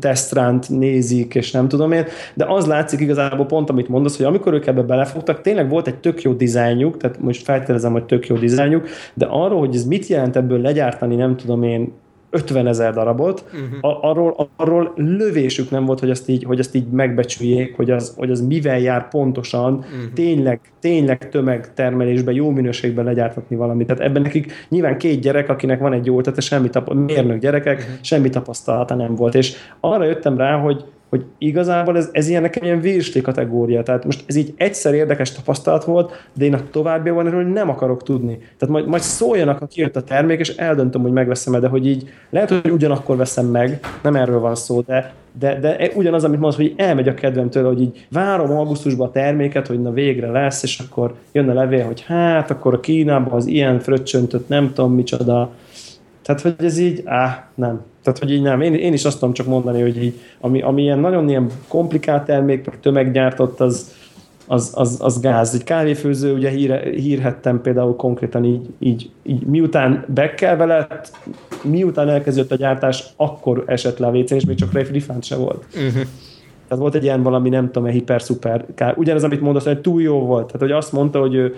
testrant 0.00 0.68
nézik, 0.68 1.34
és 1.34 1.50
nem 1.50 1.68
tudom 1.68 1.92
én, 1.92 2.04
de 2.34 2.44
az 2.48 2.66
látszik 2.66 3.00
igazából 3.00 3.46
pont, 3.46 3.70
amit 3.70 3.88
mondasz, 3.88 4.16
hogy 4.16 4.26
amikor 4.26 4.54
ők 4.54 4.66
ebbe 4.66 4.82
belefogtak, 4.82 5.40
tényleg 5.40 5.68
volt 5.68 5.86
egy 5.86 5.98
tök 5.98 6.22
jó 6.22 6.32
dizájnjuk, 6.32 6.96
tehát 6.96 7.20
most 7.20 7.42
feltételezem, 7.42 7.92
hogy 7.92 8.04
tök 8.04 8.26
jó 8.26 8.36
dizájnjuk, 8.36 8.88
de 9.14 9.26
arról, 9.30 9.58
hogy 9.58 9.74
ez 9.74 9.84
mit 9.84 10.06
jelent 10.06 10.36
ebből 10.36 10.60
legyártani, 10.60 11.14
nem 11.14 11.36
tudom 11.36 11.62
én, 11.62 11.92
50 12.34 12.66
ezer 12.66 12.92
darabot, 12.92 13.44
uh-huh. 13.46 14.04
arról, 14.04 14.48
arról 14.56 14.92
lövésük 14.96 15.70
nem 15.70 15.84
volt, 15.84 16.00
hogy 16.00 16.10
ezt 16.10 16.28
így, 16.28 16.44
hogy 16.44 16.58
ezt 16.58 16.74
így 16.74 16.86
megbecsüljék, 16.86 17.76
hogy 17.76 17.90
az, 17.90 18.14
hogy 18.16 18.30
az 18.30 18.40
mivel 18.40 18.78
jár 18.78 19.08
pontosan, 19.08 19.74
uh-huh. 19.74 20.12
tényleg, 20.14 20.60
tényleg 20.80 21.28
tömegtermelésben, 21.28 22.34
jó 22.34 22.50
minőségben 22.50 23.04
legyártatni 23.04 23.56
valamit. 23.56 23.86
Tehát 23.86 24.02
ebben 24.02 24.22
nekik 24.22 24.52
nyilván 24.68 24.98
két 24.98 25.20
gyerek, 25.20 25.48
akinek 25.48 25.80
van 25.80 25.92
egy 25.92 26.06
jó, 26.06 26.20
tehát 26.20 26.42
semmi 26.42 26.70
tap- 26.70 26.94
mérnök 26.94 27.38
gyerekek, 27.38 27.78
uh-huh. 27.78 27.94
semmi 28.00 28.30
tapasztalata 28.30 28.94
nem 28.94 29.14
volt. 29.14 29.34
És 29.34 29.56
arra 29.80 30.04
jöttem 30.04 30.36
rá, 30.36 30.58
hogy, 30.58 30.84
hogy 31.08 31.24
igazából 31.38 31.96
ez, 31.96 32.08
ez 32.12 32.28
ilyen 32.28 32.42
nekem 32.42 32.64
ilyen 32.64 32.80
virsli 32.80 33.20
kategória. 33.20 33.82
Tehát 33.82 34.04
most 34.04 34.24
ez 34.26 34.36
így 34.36 34.54
egyszer 34.56 34.94
érdekes 34.94 35.32
tapasztalat 35.32 35.84
volt, 35.84 36.28
de 36.32 36.44
én 36.44 36.54
a 36.54 36.70
továbbiakban 36.70 37.26
erről 37.26 37.44
nem 37.44 37.68
akarok 37.68 38.02
tudni. 38.02 38.36
Tehát 38.36 38.74
majd, 38.74 38.86
majd 38.86 39.02
szóljanak, 39.02 39.58
ha 39.58 39.66
kijött 39.66 39.96
a 39.96 40.02
termék, 40.02 40.38
és 40.38 40.48
eldöntöm, 40.48 41.02
hogy 41.02 41.12
megveszem-e, 41.12 41.58
de 41.58 41.68
hogy 41.68 41.86
így 41.86 42.08
lehet, 42.30 42.50
hogy 42.50 42.70
ugyanakkor 42.70 43.16
veszem 43.16 43.46
meg, 43.46 43.80
nem 44.02 44.16
erről 44.16 44.38
van 44.38 44.54
szó, 44.54 44.80
de, 44.80 45.12
de, 45.38 45.58
de 45.60 45.90
ugyanaz, 45.94 46.24
amit 46.24 46.40
mondasz, 46.40 46.58
hogy 46.58 46.74
elmegy 46.76 47.08
a 47.08 47.14
kedvem 47.14 47.50
tőle, 47.50 47.68
hogy 47.68 47.80
így 47.80 48.06
várom 48.10 48.50
augusztusban 48.50 49.08
a 49.08 49.10
terméket, 49.10 49.66
hogy 49.66 49.82
na 49.82 49.92
végre 49.92 50.30
lesz, 50.30 50.62
és 50.62 50.78
akkor 50.78 51.14
jön 51.32 51.48
a 51.48 51.54
levél, 51.54 51.84
hogy 51.84 52.00
hát 52.00 52.50
akkor 52.50 52.74
a 52.74 52.80
Kínában 52.80 53.32
az 53.32 53.46
ilyen 53.46 53.78
fröccsöntött, 53.78 54.48
nem 54.48 54.72
tudom 54.72 54.94
micsoda. 54.94 55.50
Tehát, 56.24 56.40
hogy 56.40 56.54
ez 56.58 56.78
így, 56.78 57.02
áh, 57.04 57.36
nem. 57.54 57.80
Tehát, 58.02 58.18
hogy 58.18 58.32
így 58.32 58.42
nem. 58.42 58.60
Én, 58.60 58.74
én 58.74 58.92
is 58.92 59.04
azt 59.04 59.18
tudom 59.18 59.34
csak 59.34 59.46
mondani, 59.46 59.80
hogy 59.80 60.02
így, 60.02 60.20
ami, 60.40 60.62
ami 60.62 60.82
ilyen 60.82 60.98
nagyon 60.98 61.28
ilyen 61.28 61.46
komplikált 61.68 62.24
termék, 62.24 62.66
meg 62.66 62.80
tömeggyártott, 62.80 63.60
az, 63.60 63.92
az, 64.46 64.72
az, 64.74 64.98
az 65.00 65.20
gáz. 65.20 65.54
Egy 65.54 65.64
kávéfőző, 65.64 66.34
ugye 66.34 66.48
híre, 66.48 66.90
hírhettem 66.90 67.60
például 67.60 67.96
konkrétan 67.96 68.44
így, 68.44 68.66
így, 68.78 69.10
így 69.22 69.46
miután 69.46 70.04
bekkelve 70.14 70.64
lett, 70.64 71.12
miután 71.62 72.08
elkezdődött 72.08 72.52
a 72.52 72.56
gyártás, 72.56 73.04
akkor 73.16 73.64
esett 73.66 73.98
le 73.98 74.06
a 74.06 74.10
WC, 74.10 74.30
és 74.30 74.44
még 74.44 74.56
csak 74.56 74.72
refund 74.72 75.24
se 75.24 75.36
volt. 75.36 75.64
Uh-huh. 75.74 76.02
Tehát 76.68 76.82
volt 76.82 76.94
egy 76.94 77.02
ilyen 77.02 77.22
valami, 77.22 77.48
nem 77.48 77.70
tudom, 77.70 77.88
hiper-szuper. 77.88 78.64
Ugyanaz, 78.96 79.24
amit 79.24 79.40
mondasz, 79.40 79.64
hogy 79.64 79.80
túl 79.80 80.02
jó 80.02 80.18
volt. 80.18 80.46
Tehát, 80.46 80.60
hogy 80.60 80.70
azt 80.70 80.92
mondta, 80.92 81.20
hogy 81.20 81.34
ő 81.34 81.54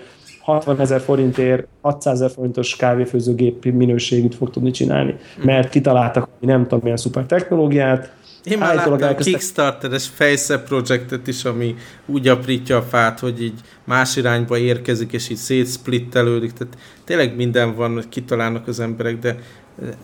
60 0.47 0.79
ezer 0.79 1.01
forintért 1.01 1.67
600 1.81 2.13
ezer 2.13 2.29
forintos 2.29 2.75
kávéfőzőgép 2.75 3.65
minőségűt 3.65 4.35
fog 4.35 4.49
tudni 4.49 4.71
csinálni, 4.71 5.15
mert 5.43 5.69
kitaláltak 5.69 6.29
nem 6.39 6.61
tudom 6.61 6.79
milyen 6.83 6.97
szuper 6.97 7.25
technológiát, 7.25 8.15
én 8.43 8.57
már 8.57 8.75
láttam 8.75 8.93
elkezdtek... 8.93 9.23
Kickstarter-es 9.23 10.07
fejsze 10.07 10.59
projektet 10.59 11.27
is, 11.27 11.45
ami 11.45 11.75
úgy 12.05 12.27
aprítja 12.27 12.77
a 12.77 12.81
fát, 12.81 13.19
hogy 13.19 13.43
így 13.43 13.59
más 13.83 14.15
irányba 14.15 14.57
érkezik, 14.57 15.13
és 15.13 15.29
így 15.29 15.37
szétsplittelődik. 15.37 16.53
Tehát 16.53 16.77
tényleg 17.03 17.35
minden 17.35 17.75
van, 17.75 17.93
hogy 17.93 18.09
kitalálnak 18.09 18.67
az 18.67 18.79
emberek, 18.79 19.19
de 19.19 19.35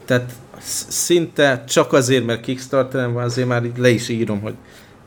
tehát 0.05 0.31
szinte 0.87 1.63
csak 1.67 1.93
azért, 1.93 2.25
mert 2.25 2.41
Kickstarteren 2.41 3.13
van, 3.13 3.23
azért 3.23 3.47
már 3.47 3.65
így 3.65 3.77
le 3.77 3.89
is 3.89 4.09
írom, 4.09 4.41
hogy 4.41 4.55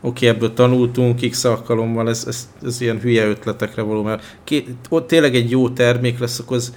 oké, 0.06 0.26
ebből 0.26 0.52
tanultunk 0.52 1.28
x 1.28 1.44
alkalommal, 1.44 2.08
ez, 2.08 2.24
ez, 2.26 2.48
ez 2.62 2.80
ilyen 2.80 3.00
hülye 3.00 3.26
ötletekre 3.26 3.82
való, 3.82 4.02
mert 4.02 4.36
ké, 4.44 4.64
ott 4.88 5.06
tényleg 5.06 5.34
egy 5.34 5.50
jó 5.50 5.68
termék 5.68 6.18
lesz, 6.18 6.38
akkor 6.38 6.56
az 6.56 6.74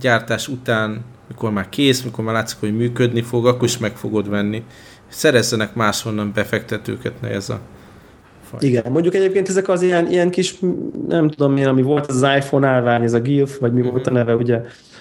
gyártás 0.00 0.48
után, 0.48 1.04
mikor 1.28 1.50
már 1.50 1.68
kész, 1.68 2.02
mikor 2.02 2.24
már 2.24 2.34
látszik, 2.34 2.60
hogy 2.60 2.76
működni 2.76 3.22
fog, 3.22 3.46
akkor 3.46 3.64
is 3.64 3.78
meg 3.78 3.96
fogod 3.96 4.28
venni. 4.28 4.62
Szerezzenek 5.08 5.74
máshonnan 5.74 6.32
befektetőket, 6.34 7.20
ne 7.20 7.28
ez 7.28 7.48
a 7.48 7.60
fajta. 8.50 8.66
Igen, 8.66 8.92
mondjuk 8.92 9.14
egyébként 9.14 9.48
ezek 9.48 9.68
az 9.68 9.82
ilyen, 9.82 10.10
ilyen 10.10 10.30
kis, 10.30 10.58
nem 11.08 11.28
tudom 11.28 11.52
milyen, 11.52 11.68
ami 11.68 11.82
volt 11.82 12.06
az 12.06 12.26
iPhone 12.36 12.66
állvány, 12.66 13.02
ez 13.02 13.12
a 13.12 13.20
GILF, 13.20 13.58
vagy 13.58 13.72
mi 13.72 13.78
uh-huh. 13.78 13.94
volt 13.94 14.06
a 14.06 14.10
neve, 14.10 14.34
ugye, 14.34 14.60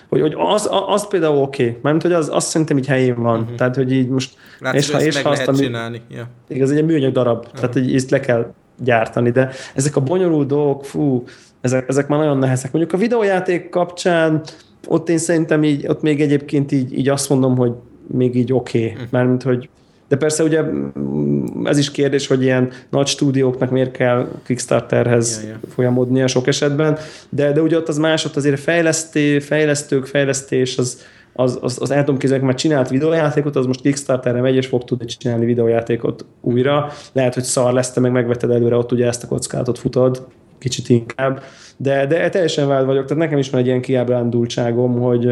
hogy, 0.10 0.22
hogy 0.22 0.36
az, 0.38 0.70
az 0.88 1.08
például 1.08 1.38
oké, 1.38 1.64
okay. 1.64 1.78
mert 1.82 2.02
hogy 2.02 2.14
az, 2.14 2.30
azt 2.32 2.48
szerintem 2.48 2.78
így 2.78 2.88
helyén 2.88 3.22
van. 3.22 3.40
Uh-huh. 3.40 3.56
Tehát, 3.56 3.76
hogy 3.76 3.92
így 3.92 4.08
most... 4.08 4.36
Látsz, 4.60 4.76
és, 4.76 4.92
ha, 4.92 5.02
és 5.02 5.22
ha 5.22 5.30
azt, 5.30 5.52
csinálni. 5.56 6.02
Ja. 6.10 6.28
Igaz, 6.48 6.72
egy 6.72 6.86
műanyag 6.86 7.12
darab, 7.12 7.38
uh-huh. 7.38 7.54
tehát 7.54 7.74
hogy 7.74 7.96
ezt 7.96 8.10
le 8.10 8.20
kell 8.20 8.54
gyártani, 8.84 9.32
de 9.32 9.52
ezek 9.76 9.96
a 9.96 10.02
bonyolult 10.02 10.48
dolgok, 10.48 10.86
fú, 10.86 11.24
ezek, 11.62 11.88
ezek 11.88 12.08
már 12.08 12.20
nagyon 12.20 12.38
nehezek. 12.38 12.72
Mondjuk 12.72 12.94
a 12.94 12.98
videójáték 12.98 13.70
kapcsán 13.70 14.42
ott 14.88 15.10
én 15.10 15.18
szerintem 15.18 15.64
így, 15.64 15.88
ott 15.88 16.02
még 16.02 16.22
egyébként 16.22 16.72
így, 16.72 16.98
így 16.98 17.10
azt 17.10 17.30
mondom, 17.30 17.58
hogy 17.58 17.72
még 18.08 18.36
így 18.36 18.54
oké, 18.54 18.80
okay, 18.80 18.92
uh-huh. 18.92 19.12
mert 19.12 19.44
hogy 19.44 19.70
de 20.10 20.18
persze 20.18 20.44
ugye 20.44 20.62
mm, 20.62 21.66
ez 21.66 21.78
is 21.78 21.92
kérdés, 21.92 22.28
hogy 22.28 22.42
ilyen 22.42 22.70
nagy 22.90 23.08
stúdióknak 23.08 23.70
miért 23.70 23.92
kell 23.92 24.28
Kickstarterhez 24.46 25.42
ja, 25.44 25.50
ja. 25.50 25.60
folyamodnia 25.74 26.28
sok 26.28 26.48
esetben, 26.48 26.98
de, 27.30 27.52
de 27.52 27.62
ugye 27.62 27.78
ott 27.78 27.88
az 27.88 27.98
más, 27.98 28.26
ott 28.26 28.36
azért 28.36 28.60
fejleszté, 28.60 29.40
fejlesztők, 29.40 30.06
fejlesztés, 30.06 30.78
az, 30.78 31.06
az, 31.34 31.58
az, 31.62 31.78
az 31.82 31.92
el 31.92 32.04
tudom 32.04 32.20
képzelni, 32.20 32.46
már 32.46 32.56
csinált 32.56 32.90
videójátékot, 32.90 33.56
az 33.56 33.66
most 33.66 33.82
Kickstarterre 33.82 34.42
megy, 34.42 34.56
és 34.56 34.68
fog 34.68 34.84
tudni 34.84 35.06
csinálni 35.06 35.46
videójátékot 35.46 36.26
újra. 36.42 36.92
Lehet, 37.12 37.34
hogy 37.34 37.44
szar 37.44 37.74
lesz, 37.74 37.92
te 37.92 38.00
meg 38.00 38.12
megveted 38.12 38.52
előre, 38.52 38.76
ott 38.76 38.92
ugye 38.92 39.08
ezt 39.08 39.24
a 39.24 39.28
kockázatot 39.28 39.80
futod, 39.80 40.28
kicsit 40.60 40.90
inkább, 40.90 41.44
de, 41.78 42.06
de 42.06 42.30
teljesen 42.30 42.68
vált 42.68 42.86
vagyok, 42.86 43.06
tehát 43.06 43.24
nekem 43.24 43.38
is 43.38 43.50
van 43.50 43.60
egy 43.60 43.66
ilyen 43.66 43.82
kiábrándultságom, 43.82 45.00
hogy, 45.00 45.28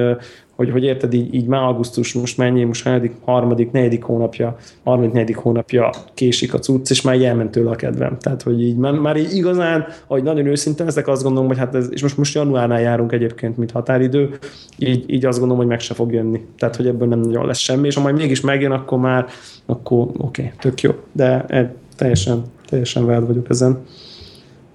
hogy, 0.55 0.71
hogy 0.71 0.83
érted, 0.83 1.13
így, 1.13 1.33
így 1.33 1.45
már 1.45 1.61
augusztus 1.61 2.13
most 2.13 2.37
mennyi, 2.37 2.63
most 2.63 2.83
harmadik, 2.83 3.11
harmadik, 3.25 3.71
negyedik 3.71 4.03
hónapja, 4.03 4.57
harmadik, 4.83 5.11
negyedik 5.11 5.35
hónapja 5.35 5.89
késik 6.13 6.53
a 6.53 6.59
cucc, 6.59 6.89
és 6.89 7.01
már 7.01 7.15
így 7.15 7.23
elment 7.23 7.51
tőle 7.51 7.69
a 7.69 7.75
kedvem. 7.75 8.17
Tehát, 8.19 8.41
hogy 8.41 8.61
így 8.61 8.75
már, 8.75 8.93
már 8.93 9.17
így 9.17 9.35
igazán, 9.35 9.85
ahogy 10.07 10.23
nagyon 10.23 10.45
őszinte 10.45 10.85
ezek 10.85 11.07
azt 11.07 11.23
gondolom, 11.23 11.47
hogy 11.47 11.57
hát 11.57 11.75
ez, 11.75 11.87
és 11.91 12.01
most, 12.01 12.17
most 12.17 12.35
januárnál 12.35 12.81
járunk 12.81 13.11
egyébként, 13.11 13.57
mint 13.57 13.71
határidő, 13.71 14.37
így, 14.77 15.03
így 15.07 15.25
azt 15.25 15.39
gondolom, 15.39 15.61
hogy 15.61 15.71
meg 15.71 15.79
se 15.79 15.93
fog 15.93 16.13
jönni. 16.13 16.45
Tehát, 16.57 16.75
hogy 16.75 16.87
ebből 16.87 17.07
nem 17.07 17.19
nagyon 17.19 17.45
lesz 17.45 17.57
semmi, 17.57 17.87
és 17.87 17.95
ha 17.95 18.01
majd 18.01 18.15
mégis 18.15 18.41
megjön, 18.41 18.71
akkor 18.71 18.99
már, 18.99 19.25
akkor 19.65 19.97
oké, 19.97 20.17
okay, 20.17 20.51
tök 20.59 20.81
jó. 20.81 20.91
De 21.11 21.45
e, 21.47 21.73
teljesen, 21.95 22.43
teljesen 22.69 23.05
vált 23.05 23.27
vagyok 23.27 23.49
ezen. 23.49 23.79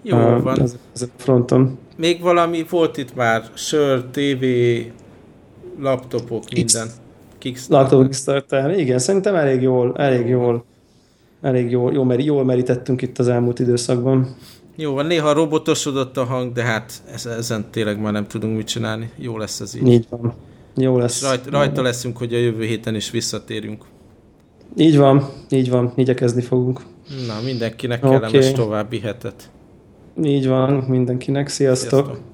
Jó 0.02 0.16
van. 0.18 0.60
Ez, 0.60 0.76
ez 0.94 1.02
a 1.02 1.06
fronton. 1.16 1.78
Még 1.96 2.20
valami 2.20 2.64
volt 2.70 2.96
itt 2.96 3.14
már, 3.14 3.42
sör, 3.54 4.04
TV, 4.10 4.44
laptopok, 5.80 6.44
minden. 6.54 6.88
Kickstarter. 7.38 7.82
Laptop 7.82 8.02
Kickstarter. 8.02 8.78
Igen, 8.78 8.98
szerintem 8.98 9.34
elég 9.34 9.62
jól, 9.62 9.96
elég 9.96 10.28
jól, 10.28 10.64
elég 11.40 11.70
jól, 11.70 11.92
jól, 11.92 12.04
meri, 12.04 12.24
jól 12.24 12.44
merítettünk 12.44 13.02
itt 13.02 13.18
az 13.18 13.28
elmúlt 13.28 13.58
időszakban. 13.58 14.36
Jó 14.76 14.92
van, 14.92 15.06
néha 15.06 15.32
robotosodott 15.32 16.16
a 16.16 16.24
hang, 16.24 16.52
de 16.52 16.62
hát 16.62 16.92
ezen 17.24 17.70
tényleg 17.70 18.00
már 18.00 18.12
nem 18.12 18.26
tudunk 18.26 18.56
mit 18.56 18.66
csinálni. 18.66 19.10
Jó 19.16 19.38
lesz 19.38 19.60
ez 19.60 19.74
így. 19.74 19.86
Így 19.86 20.06
van. 20.10 20.34
Jó 20.76 20.98
lesz. 20.98 21.22
Rajt, 21.22 21.46
rajta 21.46 21.82
leszünk, 21.82 22.16
hogy 22.16 22.34
a 22.34 22.38
jövő 22.38 22.64
héten 22.64 22.94
is 22.94 23.10
visszatérjünk. 23.10 23.84
Így 24.76 24.96
van, 24.96 25.28
így 25.50 25.70
van, 25.70 25.92
igyekezni 25.96 26.42
fogunk. 26.42 26.80
Na, 27.26 27.34
mindenkinek 27.44 28.04
okay. 28.04 28.18
kellemes 28.18 28.52
további 28.52 28.98
hetet. 28.98 29.50
Így 30.22 30.48
van, 30.48 30.70
mindenkinek. 30.72 31.48
Sziasztok! 31.48 32.04
Sziasztok. 32.04 32.31